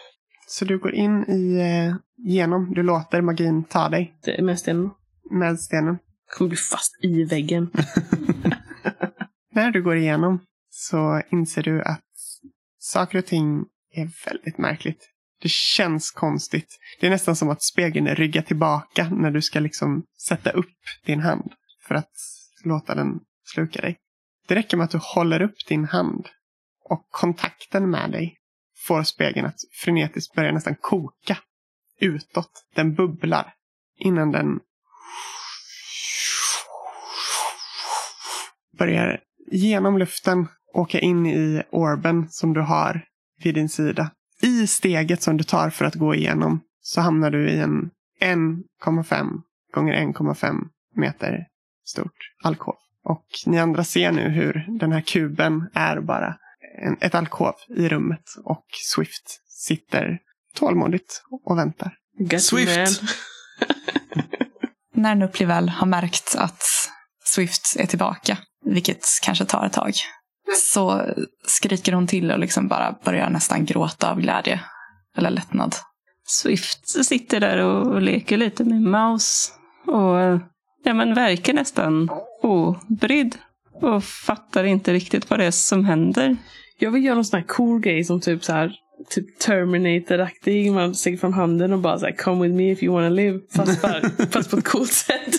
Så 0.48 0.66
du 0.66 0.80
går 0.80 0.94
in 0.94 1.24
i, 1.30 1.60
eh, 1.60 1.96
genom, 2.18 2.74
du 2.74 2.84
låter 2.84 3.22
magin 3.22 3.64
ta 3.64 3.90
dig 3.90 4.14
Det 4.24 4.38
är 4.38 4.44
mest 4.44 4.68
en 4.68 4.90
med 5.32 5.60
stenen. 5.60 5.98
kommer 6.38 6.50
bli 6.50 6.58
fast 6.58 7.00
i 7.02 7.24
väggen. 7.24 7.72
När 9.56 9.72
du 9.72 9.84
går 9.84 9.96
igenom 9.98 10.40
så 10.70 11.22
inser 11.32 11.64
du 11.64 11.82
att 11.82 12.02
saker 12.80 13.18
och 13.18 13.26
ting 13.26 13.66
är 13.94 14.10
väldigt 14.26 14.58
märkligt. 14.58 15.13
Det 15.44 15.52
känns 15.52 16.12
konstigt. 16.12 16.80
Det 17.00 17.08
är 17.08 17.12
nästan 17.12 17.36
som 17.36 17.50
att 17.50 17.64
spegeln 17.64 18.08
ryggar 18.08 18.42
tillbaka 18.42 19.10
när 19.10 19.32
du 19.32 19.42
ska 19.42 19.60
liksom 19.60 20.04
sätta 20.28 20.50
upp 20.50 20.76
din 21.06 21.20
hand 21.20 21.52
för 21.88 21.96
att 21.96 22.12
låta 22.64 22.96
den 22.96 23.20
sluka 23.54 23.82
dig. 23.82 23.98
Det 24.48 24.56
räcker 24.56 24.78
med 24.78 24.84
att 24.84 24.92
du 24.92 25.00
håller 25.02 25.42
upp 25.42 25.56
din 25.68 25.86
hand 25.86 26.28
och 26.90 27.08
kontakten 27.10 27.90
med 27.90 28.12
dig 28.12 28.38
får 28.88 29.04
spegeln 29.04 29.46
att 29.46 29.60
frenetiskt 29.84 30.36
börja 30.36 30.52
nästan 30.52 30.76
koka 30.82 31.38
utåt. 32.00 32.66
Den 32.76 32.94
bubblar 32.94 33.54
innan 33.98 34.32
den 34.32 34.60
börjar 38.78 39.20
genom 39.52 39.98
luften 39.98 40.48
åka 40.74 41.00
in 41.00 41.26
i 41.26 41.64
orben 41.72 42.30
som 42.30 42.54
du 42.54 42.62
har 42.62 43.06
vid 43.44 43.56
din 43.56 43.70
sida. 43.70 44.12
I 44.44 44.68
steget 44.68 45.22
som 45.22 45.38
du 45.38 45.44
tar 45.44 45.70
för 45.70 45.86
att 45.86 45.96
gå 45.96 46.16
igenom 46.16 46.62
så 46.82 47.02
hamnar 47.02 47.32
du 47.32 47.50
i 47.50 47.60
en 47.60 47.90
1,5 48.22 49.42
gånger 49.74 49.94
1,5 49.94 50.56
meter 50.96 51.48
stort 51.86 52.18
alkov. 52.44 52.76
Och 53.04 53.26
ni 53.46 53.60
andra 53.60 53.84
ser 53.84 54.12
nu 54.12 54.30
hur 54.30 54.66
den 54.80 54.92
här 54.92 55.02
kuben 55.02 55.70
är 55.74 56.00
bara 56.02 56.38
en, 56.82 56.98
ett 57.02 57.16
alkov 57.16 57.54
i 57.78 57.90
rummet 57.90 58.24
och 58.44 58.66
Swift 58.94 59.42
sitter 59.48 60.20
tålmodigt 60.56 61.24
och 61.44 61.58
väntar. 61.58 61.94
Got 62.20 62.42
Swift. 62.42 63.02
När 64.94 65.16
Nupli 65.16 65.46
väl 65.46 65.70
har 65.70 65.88
märkt 65.88 66.36
att 66.38 66.64
Swift 67.24 67.76
är 67.80 67.86
tillbaka, 67.86 68.38
vilket 68.66 69.06
kanske 69.24 69.46
tar 69.46 69.66
ett 69.66 69.74
tag, 69.74 69.94
så 70.58 71.02
skriker 71.48 71.94
hon 71.94 72.08
till 72.08 72.32
och 72.32 72.40
liksom 72.40 72.68
bara 72.68 72.96
börjar 73.04 73.30
nästan 73.30 73.66
gråta 73.66 74.12
av 74.12 74.22
glädje. 74.22 74.60
Eller 75.18 75.30
lättnad. 75.30 75.76
Swift 76.28 77.06
sitter 77.06 77.40
där 77.40 77.58
och 77.58 78.02
leker 78.02 78.38
lite 78.38 78.64
med 78.64 78.82
Maus. 78.82 79.52
Och 79.88 80.40
ja, 80.84 80.94
men 80.94 81.14
verkar 81.14 81.54
nästan 81.54 82.10
obrydd. 82.42 83.38
Och 83.82 84.04
fattar 84.04 84.64
inte 84.64 84.94
riktigt 84.94 85.30
vad 85.30 85.40
det 85.40 85.46
är 85.46 85.52
som 85.52 85.86
händer. 85.86 86.38
Jag 86.80 86.92
vill 86.92 87.06
göra 87.06 87.16
någon 87.16 87.26
sån 87.26 87.40
här 87.40 87.48
cool 87.48 87.80
grej 87.80 88.04
som 88.04 88.22
typ 88.22 88.44
så 88.44 88.54
här 88.54 88.76
typ 89.10 89.40
Terminator-aktig. 89.40 90.72
Man 90.72 90.96
sträcker 90.96 91.18
fram 91.18 91.34
handen 91.34 91.74
och 91.74 91.80
bara 91.80 92.00
så 92.00 92.06
här, 92.06 92.16
come 92.16 92.44
with 92.44 92.56
me 92.56 92.72
if 92.72 92.84
you 92.84 92.94
wanna 92.94 93.10
live. 93.10 93.40
Fast, 93.56 93.82
bara, 93.82 94.02
fast 94.32 94.52
på 94.52 94.58
ett 94.58 94.68
coolt 94.68 94.92
sätt. 94.92 95.36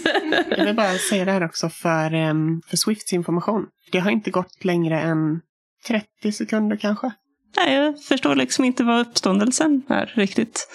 Jag 0.50 0.64
vill 0.64 0.76
bara 0.76 0.98
säga 1.10 1.24
det 1.24 1.32
här 1.32 1.44
också 1.44 1.68
för, 1.68 2.14
em, 2.14 2.60
för 2.66 2.76
Swifts 2.76 3.12
information. 3.12 3.66
Det 3.94 4.00
har 4.00 4.10
inte 4.10 4.30
gått 4.30 4.64
längre 4.64 5.00
än 5.00 5.40
30 5.86 6.32
sekunder 6.32 6.76
kanske. 6.76 7.10
Nej, 7.56 7.74
jag 7.74 8.02
förstår 8.02 8.34
liksom 8.34 8.64
inte 8.64 8.84
vad 8.84 9.00
uppståndelsen 9.00 9.82
är 9.88 10.06
riktigt. 10.16 10.68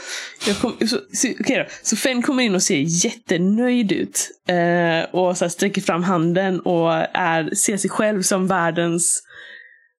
Jag 0.48 0.58
kom, 0.58 0.72
så, 0.80 0.98
så, 1.14 1.28
okej 1.40 1.58
då. 1.58 1.66
så 1.84 1.96
Fenn 1.96 2.22
kommer 2.22 2.44
in 2.44 2.56
och 2.56 2.64
ser 2.64 3.06
jättenöjd 3.06 3.92
ut. 3.92 4.30
Eh, 4.48 5.16
och 5.16 5.38
så 5.38 5.46
här 5.46 5.50
sträcker 5.50 5.82
fram 5.82 6.04
handen 6.04 6.60
och 6.60 6.94
är, 7.14 7.56
ser 7.56 7.78
sig 7.78 7.90
själv 7.90 8.22
som 8.22 8.48
världens 8.48 9.24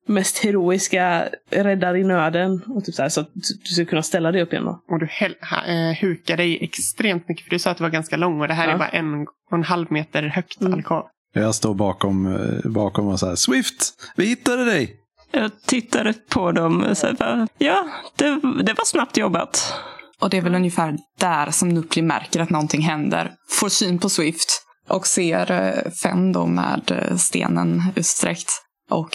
mest 0.08 0.38
heroiska 0.38 1.28
räddare 1.50 1.98
i 1.98 2.04
nöden. 2.04 2.62
Och 2.66 2.84
typ 2.84 2.94
så, 2.94 3.02
här, 3.02 3.08
så 3.08 3.20
att 3.20 3.30
du 3.34 3.74
ska 3.74 3.84
kunna 3.84 4.02
ställa 4.02 4.32
dig 4.32 4.42
upp 4.42 4.52
igen 4.52 4.64
då. 4.64 4.82
Och 4.88 4.98
du 5.00 5.06
hel- 5.10 5.36
ha, 5.50 5.64
eh, 5.66 5.96
hukar 6.00 6.36
dig 6.36 6.58
extremt 6.64 7.28
mycket. 7.28 7.44
För 7.44 7.50
du 7.50 7.58
sa 7.58 7.70
att 7.70 7.76
det 7.76 7.82
var 7.82 7.90
ganska 7.90 8.16
lång 8.16 8.40
och 8.40 8.48
det 8.48 8.54
här 8.54 8.68
Ja. 8.68 8.74
är 8.74 8.78
bara 8.78 8.88
en 8.88 9.14
och 9.50 9.56
en 9.56 9.62
halv 9.64 9.92
meter 9.92 10.22
högt 10.22 10.60
Mm. 10.60 10.74
alkov. 10.74 11.04
Jag 11.32 11.54
står 11.54 11.74
bakom, 11.74 12.26
eh, 12.26 12.70
bakom 12.70 13.06
och 13.06 13.20
så 13.20 13.28
här, 13.28 13.36
Swift, 13.36 13.92
vi 14.16 14.26
hittade 14.26 14.64
dig! 14.64 14.96
Jag 15.32 15.62
tittar 15.66 16.14
på 16.28 16.52
dem 16.52 16.82
och 16.82 16.96
säger 16.96 17.14
bara, 17.14 17.48
ja, 17.58 17.88
det, 18.16 18.40
det 18.62 18.72
var 18.72 18.84
snabbt 18.84 19.16
jobbat. 19.16 19.74
Och 20.20 20.30
det 20.30 20.36
är 20.36 20.42
väl 20.42 20.54
ungefär 20.54 20.98
där 21.18 21.50
som 21.50 21.68
Nupli 21.68 22.02
märker 22.02 22.40
att 22.40 22.50
någonting 22.50 22.82
händer. 22.82 23.32
Får 23.48 23.68
syn 23.68 23.98
på 23.98 24.08
Swift 24.08 24.62
och 24.88 25.06
ser 25.06 25.50
eh, 25.52 25.92
Fenn 25.92 26.32
då 26.32 26.46
med 26.46 26.90
eh, 26.90 27.16
stenen 27.16 27.82
utsträckt. 27.96 28.50
Och 28.90 29.10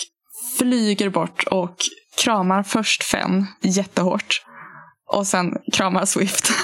flyger 0.58 1.10
bort 1.10 1.44
och 1.44 1.76
kramar 2.18 2.64
först 2.64 3.04
Fenn 3.04 3.46
jättehårt. 3.62 4.42
Och 5.12 5.28
sen 5.28 5.58
kramar 5.74 6.06
Swift. 6.06 6.52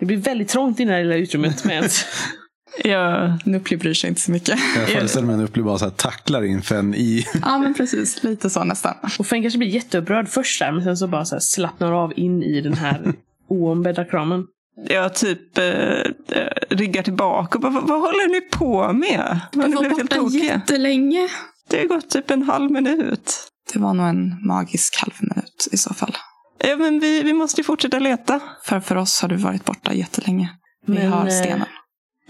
Det 0.00 0.06
blir 0.06 0.16
väldigt 0.16 0.48
trångt 0.48 0.80
i 0.80 0.84
det 0.84 0.92
här 0.92 1.02
lilla 1.02 1.14
utrymmet 1.14 1.64
med 1.64 1.90
ett 2.78 2.86
Jag, 2.86 3.38
Nupli 3.44 3.76
bryr 3.76 3.94
sig 3.94 4.08
inte 4.08 4.20
så 4.20 4.30
mycket. 4.30 4.58
Jag 4.76 4.88
föreställer 4.88 5.26
mig 5.26 5.34
en 5.34 5.40
Uppli 5.40 5.62
bara 5.62 5.78
så 5.78 5.84
här 5.84 5.92
tacklar 5.92 6.42
in 6.42 6.62
Fenn 6.62 6.94
i... 6.94 7.26
ja 7.42 7.58
men 7.58 7.74
precis, 7.74 8.22
lite 8.22 8.50
så 8.50 8.64
nästan. 8.64 8.94
Och 9.18 9.26
Fenn 9.26 9.42
kanske 9.42 9.58
blir 9.58 9.68
jätteupprörd 9.68 10.28
först 10.28 10.58
där, 10.58 10.72
men 10.72 10.84
sen 10.84 10.96
så 10.96 11.06
bara 11.06 11.24
så 11.24 11.34
här 11.34 11.40
slappnar 11.40 11.92
av 11.92 12.12
in 12.16 12.42
i 12.42 12.60
den 12.60 12.74
här 12.74 13.12
oombedda 13.48 14.04
kramen. 14.04 14.44
Jag 14.88 15.14
typ 15.14 15.58
eh, 15.58 15.64
eh, 15.64 16.52
ryggar 16.70 17.02
tillbaka 17.02 17.58
och 17.58 17.62
bara, 17.62 17.72
vad, 17.72 17.88
vad 17.88 18.00
håller 18.00 18.28
ni 18.28 18.40
på 18.40 18.92
med? 18.92 19.20
Har 19.20 19.40
Du 19.52 19.58
ni 19.68 19.74
var 19.74 19.80
blivit 19.80 19.98
helt 19.98 20.22
borta 20.22 20.36
jättelänge. 20.36 21.28
Det 21.70 21.78
har 21.78 21.84
gått 21.84 22.10
typ 22.10 22.30
en 22.30 22.42
halv 22.42 22.70
minut. 22.70 23.50
Det 23.72 23.78
var 23.78 23.94
nog 23.94 24.06
en 24.06 24.46
magisk 24.46 24.96
halv 25.00 25.12
minut 25.20 25.68
i 25.72 25.76
så 25.76 25.94
fall. 25.94 26.16
Ja, 26.64 26.76
men 26.76 27.00
vi, 27.00 27.22
vi 27.22 27.32
måste 27.32 27.60
ju 27.60 27.64
fortsätta 27.64 27.98
leta. 27.98 28.40
För 28.64 28.80
för 28.80 28.96
oss 28.96 29.22
har 29.22 29.28
du 29.28 29.36
varit 29.36 29.64
borta 29.64 29.92
jättelänge. 29.92 30.50
Vi 30.86 30.94
Men, 30.94 31.12
har 31.12 31.26
eh, 31.26 31.32
stenen. 31.32 31.66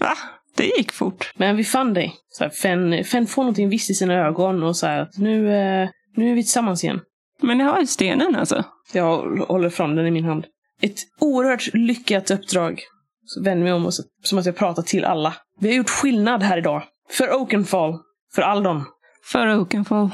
Va? 0.01 0.17
Det 0.55 0.65
gick 0.65 0.91
fort. 0.91 1.31
Men 1.35 1.57
vi 1.57 1.63
fann 1.63 1.93
dig. 1.93 2.15
Så 2.29 2.43
här, 2.43 2.51
Fen, 2.51 3.03
Fen 3.03 3.27
får 3.27 3.41
någonting 3.41 3.69
visst 3.69 3.89
i 3.89 3.93
sina 3.93 4.13
ögon 4.13 4.63
och 4.63 4.77
så 4.77 4.87
här 4.87 4.99
att 4.99 5.17
nu, 5.17 5.53
eh, 5.53 5.89
nu 6.15 6.31
är 6.31 6.35
vi 6.35 6.43
tillsammans 6.43 6.83
igen. 6.83 6.99
Men 7.41 7.57
ni 7.57 7.63
har 7.63 7.79
ju 7.79 7.85
stenen 7.87 8.35
alltså. 8.35 8.63
Jag 8.93 9.37
håller 9.47 9.69
fram 9.69 9.95
den 9.95 10.07
i 10.07 10.11
min 10.11 10.25
hand. 10.25 10.45
Ett 10.81 10.97
oerhört 11.19 11.73
lyckat 11.73 12.31
uppdrag. 12.31 12.81
Så 13.25 13.43
vänder 13.43 13.63
mig 13.63 13.73
om 13.73 13.85
och 13.85 13.93
så, 13.93 14.03
som 14.23 14.39
att 14.39 14.45
jag 14.45 14.55
pratar 14.55 14.83
till 14.83 15.05
alla. 15.05 15.33
Vi 15.59 15.67
har 15.67 15.75
gjort 15.75 15.89
skillnad 15.89 16.43
här 16.43 16.57
idag. 16.57 16.83
För 17.09 17.33
Oakenfall. 17.33 17.99
För 18.35 18.41
Aldon. 18.41 18.83
För 19.31 19.59
Oakenfall. 19.59 20.09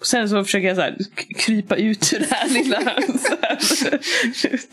Och 0.00 0.06
sen 0.06 0.28
så 0.28 0.44
försöker 0.44 0.66
jag 0.68 0.76
så 0.76 0.82
här, 0.82 0.96
krypa 1.38 1.76
ut 1.76 2.12
ur 2.12 2.18
det 2.18 2.34
här 2.34 2.48
lilla 2.48 2.76
här, 2.80 2.98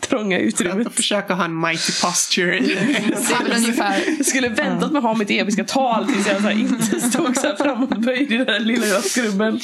trånga 0.00 0.38
utrymmet. 0.38 0.86
Att 0.86 0.94
försöka 0.94 1.34
ha 1.34 1.44
en 1.44 1.60
mighty 1.60 1.92
posture. 2.02 2.58
i- 2.58 2.62
Det 2.66 3.34
är 3.34 3.44
väl 3.44 3.56
ungefär 3.56 4.02
Jag 4.18 4.26
skulle 4.26 4.48
väntat 4.48 4.92
med 4.92 4.98
att 4.98 5.04
ha 5.04 5.14
mitt 5.14 5.30
episka 5.30 5.64
tal 5.64 6.06
tills 6.12 6.26
jag 6.28 6.36
så 6.36 6.42
här, 6.42 6.58
inte 6.60 7.00
stod 7.10 7.36
så 7.36 7.46
här 7.46 7.56
framåtböjd 7.56 8.32
i 8.32 8.36
den 8.36 8.46
där 8.46 8.60
lilla, 8.60 8.84
lilla 8.86 9.00
skrubben. 9.02 9.60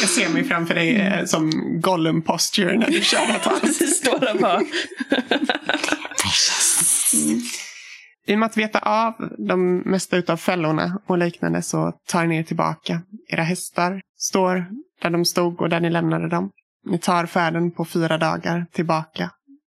Jag 0.00 0.10
ser 0.10 0.28
mig 0.28 0.44
framför 0.44 0.74
dig 0.74 0.96
eh, 0.96 1.24
som 1.24 1.50
Gollum 1.80 2.22
posture 2.22 2.78
när 2.78 2.90
du 2.90 3.00
kör 3.00 3.18
det 3.26 3.32
här 3.32 3.86
står 3.86 4.18
där 4.20 4.34
bara. 4.40 4.60
I 8.28 8.34
och 8.34 8.38
med 8.38 8.46
att 8.46 8.56
veta 8.56 8.78
av 8.78 9.14
de 9.38 9.76
mesta 9.78 10.16
utav 10.16 10.36
fällorna 10.36 11.00
och 11.06 11.18
liknande 11.18 11.62
så 11.62 11.92
tar 12.08 12.26
ni 12.26 12.38
er 12.38 12.42
tillbaka. 12.42 13.00
Era 13.28 13.42
hästar 13.42 14.00
står 14.18 14.66
där 15.02 15.10
de 15.10 15.24
stod 15.24 15.60
och 15.60 15.68
där 15.68 15.80
ni 15.80 15.90
lämnade 15.90 16.28
dem. 16.28 16.50
Ni 16.86 16.98
tar 16.98 17.26
färden 17.26 17.70
på 17.70 17.84
fyra 17.84 18.18
dagar 18.18 18.66
tillbaka 18.72 19.30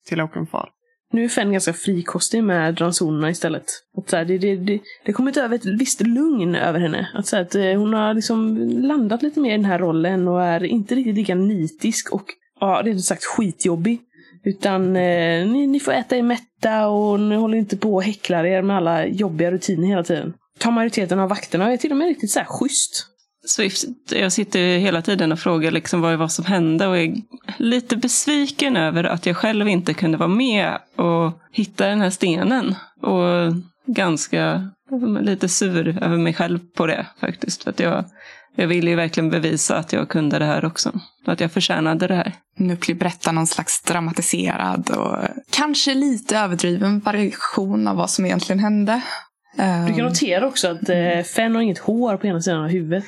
till 0.07 0.21
Oakenfall. 0.21 0.69
Nu 1.13 1.25
är 1.25 1.29
Fen 1.29 1.53
ganska 1.53 1.73
frikostig 1.73 2.45
med 2.45 2.81
ransonerna 2.81 3.31
istället. 3.31 3.65
Att 3.97 4.11
så 4.11 4.17
här, 4.17 4.25
det, 4.25 4.39
det, 4.39 4.57
det, 4.57 4.73
det 4.73 4.81
har 5.07 5.13
kommit 5.13 5.37
över 5.37 5.57
ett 5.57 5.65
visst 5.65 6.01
lugn 6.01 6.55
över 6.55 6.81
henne. 6.81 7.09
Att, 7.15 7.27
så 7.27 7.37
här, 7.37 7.43
att 7.43 7.55
eh, 7.55 7.79
hon 7.79 7.95
har 7.95 8.15
liksom 8.15 8.59
landat 8.83 9.23
lite 9.23 9.41
mer 9.41 9.55
i 9.55 9.57
den 9.57 9.65
här 9.65 9.79
rollen 9.79 10.29
och 10.29 10.43
är 10.43 10.65
inte 10.65 10.95
riktigt 10.95 11.15
lika 11.15 11.35
nitisk 11.35 12.13
och 12.13 12.25
ja, 12.61 12.83
rent 12.85 12.99
ut 12.99 13.05
sagt 13.05 13.25
skitjobbig. 13.25 14.01
Utan 14.45 14.97
eh, 14.97 15.47
ni, 15.47 15.67
ni 15.67 15.81
får 15.81 15.93
äta 15.93 16.17
er 16.17 16.23
mätta 16.23 16.89
och 16.89 17.21
ni 17.21 17.37
håller 17.37 17.59
inte 17.59 17.77
på 17.77 17.95
och 17.95 18.03
häcklar 18.03 18.45
er 18.45 18.63
med 18.63 18.77
alla 18.77 19.07
jobbiga 19.07 19.51
rutiner 19.51 19.89
hela 19.89 20.05
tiden. 20.05 20.35
Tar 20.59 20.71
majoriteten 20.71 21.21
av 21.21 21.29
vakterna 21.29 21.67
och 21.67 21.73
är 21.73 21.77
till 21.77 21.91
och 21.91 21.97
med 21.97 22.09
riktigt 22.09 22.31
så 22.31 22.39
här 22.39 22.47
schysst. 22.47 23.07
Swift, 23.47 23.85
jag 24.11 24.33
sitter 24.33 24.61
ju 24.61 24.79
hela 24.79 25.03
tiden 25.03 25.33
och 25.33 25.39
frågar 25.39 25.71
liksom 25.71 26.01
vad, 26.01 26.19
vad 26.19 26.33
som 26.33 26.45
hände 26.45 26.87
och 26.87 26.99
är 26.99 27.15
lite 27.57 27.97
besviken 27.97 28.77
över 28.77 29.05
att 29.05 29.27
jag 29.27 29.37
själv 29.37 29.69
inte 29.69 29.95
kunde 29.95 30.19
vara 30.19 30.29
med 30.29 30.79
och 30.97 31.41
hitta 31.53 31.87
den 31.87 32.01
här 32.01 32.11
stenen. 32.11 32.75
Och 33.03 33.55
ganska 33.87 34.71
lite 35.21 35.49
sur 35.49 36.03
över 36.03 36.17
mig 36.17 36.35
själv 36.35 36.59
på 36.77 36.87
det 36.87 37.07
faktiskt. 37.21 37.63
För 37.63 37.71
att 37.71 37.81
jag, 37.81 38.05
jag 38.57 38.69
ville 38.69 38.91
ju 38.91 38.97
verkligen 38.97 39.31
bevisa 39.31 39.77
att 39.77 39.93
jag 39.93 40.09
kunde 40.09 40.39
det 40.39 40.45
här 40.45 40.65
också. 40.65 41.01
Att 41.27 41.41
jag 41.41 41.53
förtjänade 41.53 42.07
det 42.07 42.15
här. 42.15 42.35
Nupli 42.57 42.95
berättar 42.95 43.33
någon 43.33 43.47
slags 43.47 43.83
dramatiserad 43.83 44.91
och 44.91 45.17
kanske 45.51 45.95
lite 45.95 46.39
överdriven 46.39 47.01
variation 47.01 47.89
av 47.89 47.97
vad 47.97 48.11
som 48.11 48.27
egentligen 48.27 48.61
hände. 48.61 49.03
Ehm, 49.59 49.87
Du 49.87 49.95
kan 49.95 50.05
notera 50.05 50.47
också 50.47 50.69
att 50.69 50.89
eh, 50.89 51.23
Fen 51.23 51.55
har 51.55 51.63
inget 51.63 51.79
hår 51.79 52.17
på 52.17 52.27
ena 52.27 52.41
sidan 52.41 52.65
av 52.65 52.69
huvudet. 52.69 53.05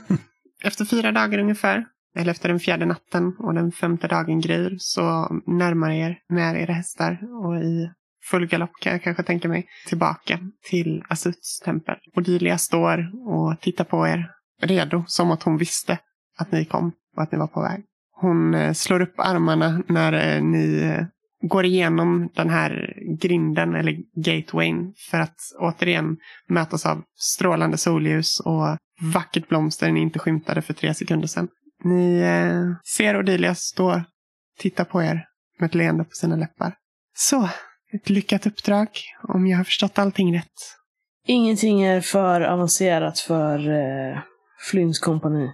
Efter 0.64 0.84
fyra 0.84 1.12
dagar 1.12 1.38
ungefär, 1.38 1.84
eller 2.18 2.30
efter 2.30 2.48
den 2.48 2.60
fjärde 2.60 2.86
natten 2.86 3.36
och 3.38 3.54
den 3.54 3.72
femte 3.72 4.08
dagen 4.08 4.40
gryr, 4.40 4.76
så 4.78 5.28
närmar 5.46 5.90
er 5.90 6.18
med 6.28 6.62
era 6.62 6.72
hästar 6.72 7.18
och 7.44 7.56
i 7.56 7.90
full 8.30 8.46
galopp 8.46 8.70
kan 8.80 8.92
jag 8.92 9.02
kanske 9.02 9.22
tänka 9.22 9.48
mig, 9.48 9.66
tillbaka 9.88 10.38
till 10.70 11.04
Asuts 11.08 11.60
tempel. 11.60 11.94
Odilia 12.16 12.58
står 12.58 13.10
och 13.28 13.60
tittar 13.60 13.84
på 13.84 14.08
er, 14.08 14.30
redo, 14.62 15.04
som 15.06 15.30
att 15.30 15.42
hon 15.42 15.56
visste 15.58 15.98
att 16.38 16.52
ni 16.52 16.64
kom 16.64 16.92
och 17.16 17.22
att 17.22 17.32
ni 17.32 17.38
var 17.38 17.46
på 17.46 17.62
väg. 17.62 17.84
Hon 18.20 18.54
eh, 18.54 18.72
slår 18.72 19.00
upp 19.00 19.14
armarna 19.16 19.82
när 19.88 20.12
eh, 20.36 20.42
ni 20.42 20.82
eh, 20.82 21.04
går 21.42 21.64
igenom 21.64 22.30
den 22.34 22.50
här 22.50 22.94
grinden 23.20 23.74
eller 23.74 23.96
gatewayn 24.24 24.94
för 25.10 25.20
att 25.20 25.36
återigen 25.58 26.16
mötas 26.48 26.86
av 26.86 27.02
strålande 27.16 27.76
solljus 27.76 28.40
och 28.40 28.78
vackert 29.14 29.48
blomster 29.48 29.92
ni 29.92 30.00
inte 30.00 30.18
skymtade 30.18 30.62
för 30.62 30.74
tre 30.74 30.94
sekunder 30.94 31.28
sedan. 31.28 31.48
Ni 31.84 32.20
eh, 32.20 32.86
ser 32.96 33.18
Odilia 33.18 33.54
stå 33.54 34.02
titta 34.58 34.84
på 34.84 35.02
er 35.02 35.24
med 35.58 35.66
ett 35.66 35.74
leende 35.74 36.04
på 36.04 36.10
sina 36.10 36.36
läppar. 36.36 36.74
Så, 37.14 37.48
ett 37.92 38.10
lyckat 38.10 38.46
uppdrag 38.46 38.88
om 39.22 39.46
jag 39.46 39.56
har 39.56 39.64
förstått 39.64 39.98
allting 39.98 40.34
rätt. 40.34 40.76
Ingenting 41.26 41.82
är 41.82 42.00
för 42.00 42.40
avancerat 42.40 43.18
för 43.18 43.70
eh, 43.70 44.18
Flynns 44.70 44.98
kompani. 44.98 45.52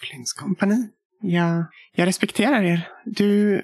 Flynns 0.00 0.32
kompani. 0.32 0.88
Ja, 1.20 1.64
jag 1.92 2.06
respekterar 2.06 2.62
er. 2.62 2.88
Du 3.04 3.62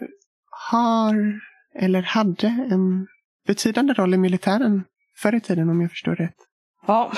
har, 0.71 1.41
eller 1.79 2.03
hade, 2.03 2.47
en 2.71 3.07
betydande 3.47 3.93
roll 3.93 4.15
i 4.15 4.17
militären 4.17 4.85
förr 5.19 5.35
i 5.35 5.41
tiden 5.41 5.71
om 5.71 5.81
jag 5.81 5.91
förstår 5.91 6.17
rätt. 6.17 6.37
Ja, 6.87 7.13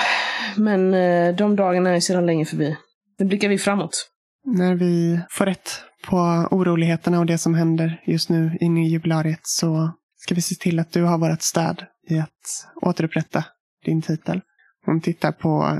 men 0.57 0.93
eh, 0.93 1.35
de 1.35 1.55
dagarna 1.55 1.89
är 1.89 1.99
sedan 1.99 2.25
länge 2.25 2.45
förbi. 2.45 2.77
Nu 3.19 3.25
blickar 3.25 3.49
vi 3.49 3.57
framåt. 3.57 4.09
När 4.45 4.75
vi 4.75 5.19
får 5.29 5.45
rätt 5.45 5.83
på 6.07 6.17
oroligheterna 6.51 7.19
och 7.19 7.25
det 7.25 7.37
som 7.37 7.55
händer 7.55 8.01
just 8.05 8.29
nu 8.29 8.57
inne 8.59 8.85
i 8.85 8.89
jubilariet 8.89 9.39
så 9.43 9.91
ska 10.15 10.35
vi 10.35 10.41
se 10.41 10.55
till 10.55 10.79
att 10.79 10.91
du 10.91 11.03
har 11.03 11.17
vårt 11.17 11.41
stöd 11.41 11.85
i 12.09 12.19
att 12.19 12.67
återupprätta 12.81 13.43
din 13.85 14.01
titel. 14.01 14.41
Hon 14.85 15.01
tittar 15.01 15.31
på 15.31 15.77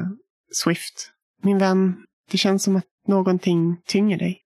Swift. 0.51 1.11
Min 1.43 1.57
vän, 1.57 1.97
det 2.32 2.38
känns 2.38 2.63
som 2.63 2.75
att 2.75 2.86
någonting 3.07 3.82
tynger 3.86 4.17
dig. 4.17 4.41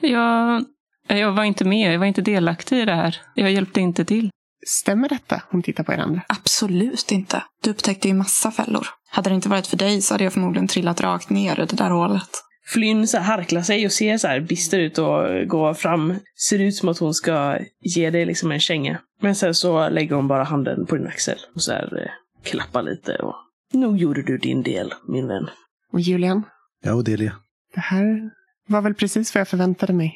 Jag, 0.00 0.64
jag 1.08 1.32
var 1.32 1.44
inte 1.44 1.64
med, 1.64 1.94
jag 1.94 1.98
var 1.98 2.06
inte 2.06 2.22
delaktig 2.22 2.78
i 2.78 2.84
det 2.84 2.94
här. 2.94 3.16
Jag 3.34 3.52
hjälpte 3.52 3.80
inte 3.80 4.04
till. 4.04 4.30
Stämmer 4.66 5.08
detta? 5.08 5.42
Hon 5.50 5.62
tittar 5.62 5.84
på 5.84 5.92
er 5.92 5.98
andra. 5.98 6.22
Absolut 6.28 7.12
inte. 7.12 7.42
Du 7.62 7.70
upptäckte 7.70 8.08
ju 8.08 8.14
massa 8.14 8.50
fällor. 8.50 8.86
Hade 9.10 9.30
det 9.30 9.34
inte 9.34 9.48
varit 9.48 9.66
för 9.66 9.76
dig 9.76 10.02
så 10.02 10.14
hade 10.14 10.24
jag 10.24 10.32
förmodligen 10.32 10.68
trillat 10.68 11.00
rakt 11.00 11.30
ner 11.30 11.60
i 11.60 11.66
det 11.66 11.76
där 11.76 11.90
hålet. 11.90 12.28
Flynn 12.72 13.06
så 13.08 13.18
harklar 13.18 13.62
sig 13.62 13.86
och 13.86 13.92
ser 13.92 14.18
så 14.18 14.28
här 14.28 14.40
bister 14.40 14.78
ut 14.78 14.98
och 14.98 15.46
går 15.48 15.74
fram. 15.74 16.14
Ser 16.48 16.58
ut 16.58 16.74
som 16.76 16.88
att 16.88 16.98
hon 16.98 17.14
ska 17.14 17.58
ge 17.80 18.10
dig 18.10 18.26
liksom 18.26 18.52
en 18.52 18.60
känga. 18.60 18.98
Men 19.20 19.34
sen 19.34 19.54
så 19.54 19.88
lägger 19.88 20.16
hon 20.16 20.28
bara 20.28 20.44
handen 20.44 20.86
på 20.86 20.96
din 20.96 21.06
axel 21.06 21.38
och 21.54 21.62
så 21.62 21.72
här 21.72 22.02
eh, 22.02 22.10
klappar 22.50 22.82
lite 22.82 23.12
och 23.16 23.34
nog 23.72 23.96
gjorde 23.98 24.22
du 24.22 24.38
din 24.38 24.62
del, 24.62 24.94
min 25.08 25.28
vän. 25.28 25.48
Och 25.92 26.00
Julian, 26.00 26.42
Ja, 26.84 26.94
Odelia. 26.94 27.32
det 27.74 27.80
här 27.80 28.30
var 28.68 28.80
väl 28.80 28.94
precis 28.94 29.34
vad 29.34 29.40
jag 29.40 29.48
förväntade 29.48 29.92
mig. 29.92 30.14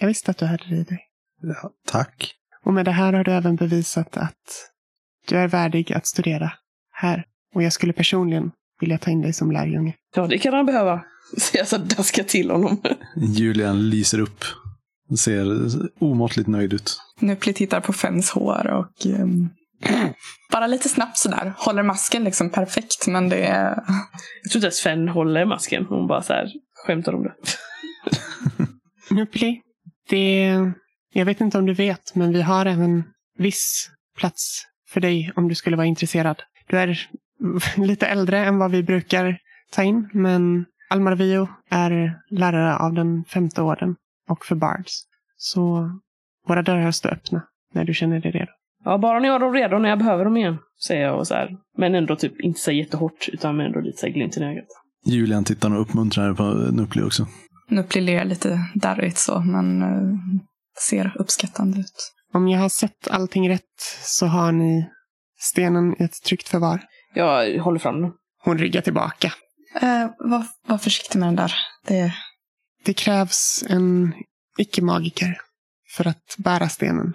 Jag 0.00 0.08
visste 0.08 0.30
att 0.30 0.38
du 0.38 0.46
hade 0.46 0.64
det 0.68 0.76
i 0.76 0.82
dig. 0.82 1.00
Ja, 1.42 1.70
tack. 1.86 2.34
Och 2.64 2.74
med 2.74 2.84
det 2.84 2.90
här 2.90 3.12
har 3.12 3.24
du 3.24 3.32
även 3.32 3.56
bevisat 3.56 4.16
att 4.16 4.70
du 5.28 5.36
är 5.36 5.48
värdig 5.48 5.92
att 5.92 6.06
studera 6.06 6.52
här. 6.92 7.24
Och 7.54 7.62
jag 7.62 7.72
skulle 7.72 7.92
personligen 7.92 8.50
vilja 8.80 8.98
ta 8.98 9.10
in 9.10 9.22
dig 9.22 9.32
som 9.32 9.50
lärjunge. 9.52 9.94
Ja, 10.14 10.26
det 10.26 10.38
kan 10.38 10.54
han 10.54 10.66
behöva. 10.66 11.04
Så 11.36 11.56
jag 11.56 11.68
så 11.68 11.78
daskar 11.78 12.22
till 12.22 12.50
honom. 12.50 12.82
Julian 13.16 13.90
lyser 13.90 14.20
upp. 14.20 14.44
Ser 15.18 15.46
omåttligt 15.98 16.48
nöjd 16.48 16.72
ut. 16.72 17.00
Nupli 17.20 17.52
tittar 17.52 17.80
på 17.80 17.92
Fens 17.92 18.30
hår 18.30 18.66
och 18.66 19.06
ehm, 19.06 19.48
bara 20.52 20.66
lite 20.66 20.88
snabbt 20.88 21.18
sådär. 21.18 21.52
Håller 21.56 21.82
masken 21.82 22.24
liksom 22.24 22.50
perfekt 22.50 23.06
men 23.06 23.28
det 23.28 23.46
är... 23.46 23.68
Jag 24.42 24.50
tror 24.50 24.58
inte 24.58 24.66
ens 24.66 24.80
Fenn 24.80 25.08
håller 25.08 25.44
masken. 25.44 25.86
Hon 25.88 26.06
bara 26.06 26.22
så 26.22 26.32
här 26.32 26.48
skämtar 26.86 27.14
om 27.14 27.22
det. 27.22 27.34
Nupli, 29.14 29.60
det... 30.08 30.56
Jag 31.12 31.24
vet 31.24 31.40
inte 31.40 31.58
om 31.58 31.66
du 31.66 31.74
vet, 31.74 32.14
men 32.14 32.32
vi 32.32 32.42
har 32.42 32.66
även 32.66 33.04
viss 33.38 33.90
plats 34.18 34.62
för 34.88 35.00
dig 35.00 35.32
om 35.36 35.48
du 35.48 35.54
skulle 35.54 35.76
vara 35.76 35.86
intresserad. 35.86 36.42
Du 36.68 36.78
är 36.78 37.08
lite 37.76 38.06
äldre 38.06 38.44
än 38.44 38.58
vad 38.58 38.70
vi 38.70 38.82
brukar 38.82 39.38
ta 39.72 39.82
in, 39.82 40.08
men 40.12 40.64
Almarvio 40.90 41.48
är 41.70 42.20
lärare 42.30 42.76
av 42.76 42.92
den 42.92 43.24
femte 43.24 43.62
orden 43.62 43.96
och 44.28 44.44
för 44.44 44.54
Bards. 44.54 45.04
Så 45.36 45.90
våra 46.46 46.62
dörrar 46.62 46.90
står 46.90 47.12
öppna 47.12 47.42
när 47.74 47.84
du 47.84 47.94
känner 47.94 48.20
dig 48.20 48.30
redo. 48.30 48.50
Ja, 48.84 48.98
bara 48.98 49.18
ni 49.18 49.28
har 49.28 49.38
dem 49.38 49.52
redo 49.52 49.78
när 49.78 49.88
jag 49.88 49.98
behöver 49.98 50.24
dem 50.24 50.36
igen. 50.36 50.58
Säger 50.86 51.02
jag 51.02 51.18
och 51.18 51.26
så 51.26 51.34
här. 51.34 51.56
Men 51.76 51.94
ändå 51.94 52.16
typ 52.16 52.40
inte 52.40 52.60
så 52.60 52.72
jättehårt, 52.72 53.28
utan 53.32 53.56
med 53.56 53.66
ändå 53.66 53.80
lite 53.80 53.98
så 53.98 54.06
här 54.06 54.12
glimten 54.12 54.42
i 54.42 54.46
ögat. 54.46 54.66
Julian 55.06 55.44
tittar 55.44 55.68
nog 55.68 55.80
uppmuntrande 55.80 56.34
på 56.34 56.42
Nupli 56.44 57.02
också. 57.02 57.26
Nupli 57.68 58.00
ler 58.00 58.24
lite 58.24 58.60
darrigt 58.74 59.18
så 59.18 59.40
men 59.40 59.82
eh, 59.82 60.18
ser 60.88 61.16
uppskattande 61.18 61.80
ut. 61.80 62.12
Om 62.34 62.48
jag 62.48 62.60
har 62.60 62.68
sett 62.68 63.08
allting 63.08 63.48
rätt 63.50 63.80
så 64.02 64.26
har 64.26 64.52
ni 64.52 64.90
stenen 65.38 66.02
i 66.02 66.04
ett 66.04 66.22
tryggt 66.22 66.48
förvar. 66.48 66.82
Jag 67.14 67.58
håller 67.58 67.78
fram 67.78 68.02
den. 68.02 68.12
Hon 68.44 68.58
ryggar 68.58 68.80
tillbaka. 68.80 69.32
Eh, 69.80 70.06
var, 70.18 70.46
var 70.66 70.78
försiktig 70.78 71.18
med 71.18 71.28
den 71.28 71.36
där. 71.36 71.54
Det, 71.86 72.14
Det 72.84 72.94
krävs 72.94 73.64
en 73.68 74.14
icke-magiker 74.58 75.40
för 75.96 76.08
att 76.08 76.34
bära 76.38 76.68
stenen. 76.68 77.14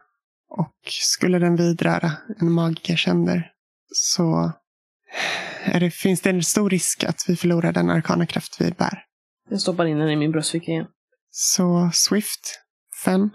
Och 0.50 0.76
skulle 0.86 1.40
den 1.40 1.56
vidröra 1.56 2.12
en 2.40 2.52
magikers 2.52 3.06
händer 3.06 3.52
så 3.94 4.52
är 5.64 5.80
det, 5.80 5.92
finns 5.92 6.22
det 6.22 6.30
en 6.30 6.44
stor 6.44 6.70
risk 6.70 7.04
att 7.04 7.26
vi 7.28 7.36
förlorar 7.36 7.72
den 7.72 7.90
arkana 7.90 8.26
kraft 8.26 8.62
vi 8.62 8.72
bär. 8.72 9.04
Jag 9.50 9.62
stoppar 9.62 9.86
in 9.86 9.98
den 9.98 10.10
i 10.10 10.16
min 10.16 10.32
bröstficka 10.32 10.72
igen. 10.72 10.88
Så 11.32 11.90
Swift, 11.94 12.60
Fen, 13.04 13.30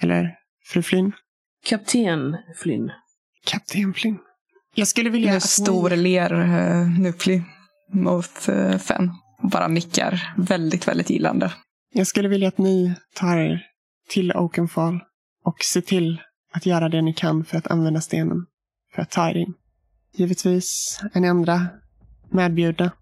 eller 0.00 0.34
Fru 0.64 0.82
Flynn, 0.82 1.12
Kapten 1.64 2.36
Flynn. 2.56 2.90
Kapten 3.46 3.94
Flynn. 3.94 4.18
Jag 4.74 4.88
skulle 4.88 5.10
vilja 5.10 5.28
med 5.28 5.36
att 5.36 5.42
stor 5.42 5.90
ni, 5.90 5.96
ler 5.96 6.32
uh, 6.32 7.00
Nupli 7.00 7.42
mot 7.92 8.48
uh, 8.48 8.78
Fen. 8.78 9.10
Och 9.42 9.50
bara 9.50 9.68
nickar 9.68 10.34
väldigt, 10.36 10.88
väldigt 10.88 11.10
gillande. 11.10 11.52
jag 11.92 12.06
skulle 12.06 12.28
vilja 12.28 12.48
att 12.48 12.58
ni 12.58 12.94
tar 13.14 13.36
er 13.36 13.66
till 14.08 14.32
Oakenfall 14.32 15.00
och 15.44 15.58
ser 15.64 15.80
till 15.80 16.20
att 16.52 16.66
göra 16.66 16.88
det 16.88 17.02
ni 17.02 17.12
kan 17.14 17.44
för 17.44 17.58
att 17.58 17.66
använda 17.66 18.00
stenen 18.00 18.46
för 18.94 19.02
att 19.02 19.10
ta 19.10 19.30
er 19.30 19.36
in. 19.36 19.54
Givetvis 20.12 21.00
är 21.12 21.20
ni 21.20 21.28
andra 21.28 21.66
medbjudna, 22.30 22.92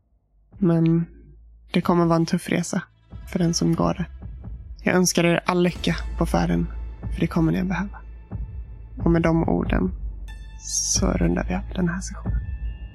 men 0.58 1.06
det 1.74 1.80
kommer 1.80 2.04
vara 2.04 2.16
en 2.16 2.26
tuff 2.26 2.48
resa 2.48 2.82
för 3.32 3.38
den 3.38 3.54
som 3.54 3.74
går 3.74 3.94
det. 3.94 4.06
Jag 4.82 4.96
önskar 4.96 5.24
er 5.24 5.40
all 5.46 5.62
lycka 5.62 5.96
på 6.18 6.26
färden, 6.26 6.66
för 7.12 7.20
det 7.20 7.26
kommer 7.26 7.52
ni 7.52 7.60
att 7.60 7.66
behöva. 7.66 7.98
Och 9.04 9.10
med 9.10 9.22
de 9.22 9.48
orden 9.48 9.92
så 10.60 11.06
rundar 11.06 11.46
vi 11.48 11.54
av 11.54 11.62
den 11.74 11.88
här 11.88 12.00
sessionen. 12.00 12.38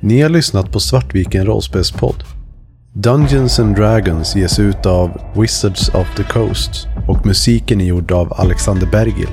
Ni 0.01 0.21
har 0.21 0.30
lyssnat 0.30 0.71
på 0.71 0.80
Svartviken 0.80 1.45
rollspelspodd. 1.45 2.23
Dungeons 2.93 3.59
and 3.59 3.75
Dragons 3.75 4.36
ges 4.36 4.59
ut 4.59 4.86
av 4.86 5.21
Wizards 5.36 5.89
of 5.89 6.15
the 6.15 6.23
Coast 6.23 6.88
och 7.07 7.25
musiken 7.25 7.82
är 7.82 7.86
gjord 7.86 8.11
av 8.11 8.34
Alexander 8.34 8.88
Bergil. 8.88 9.30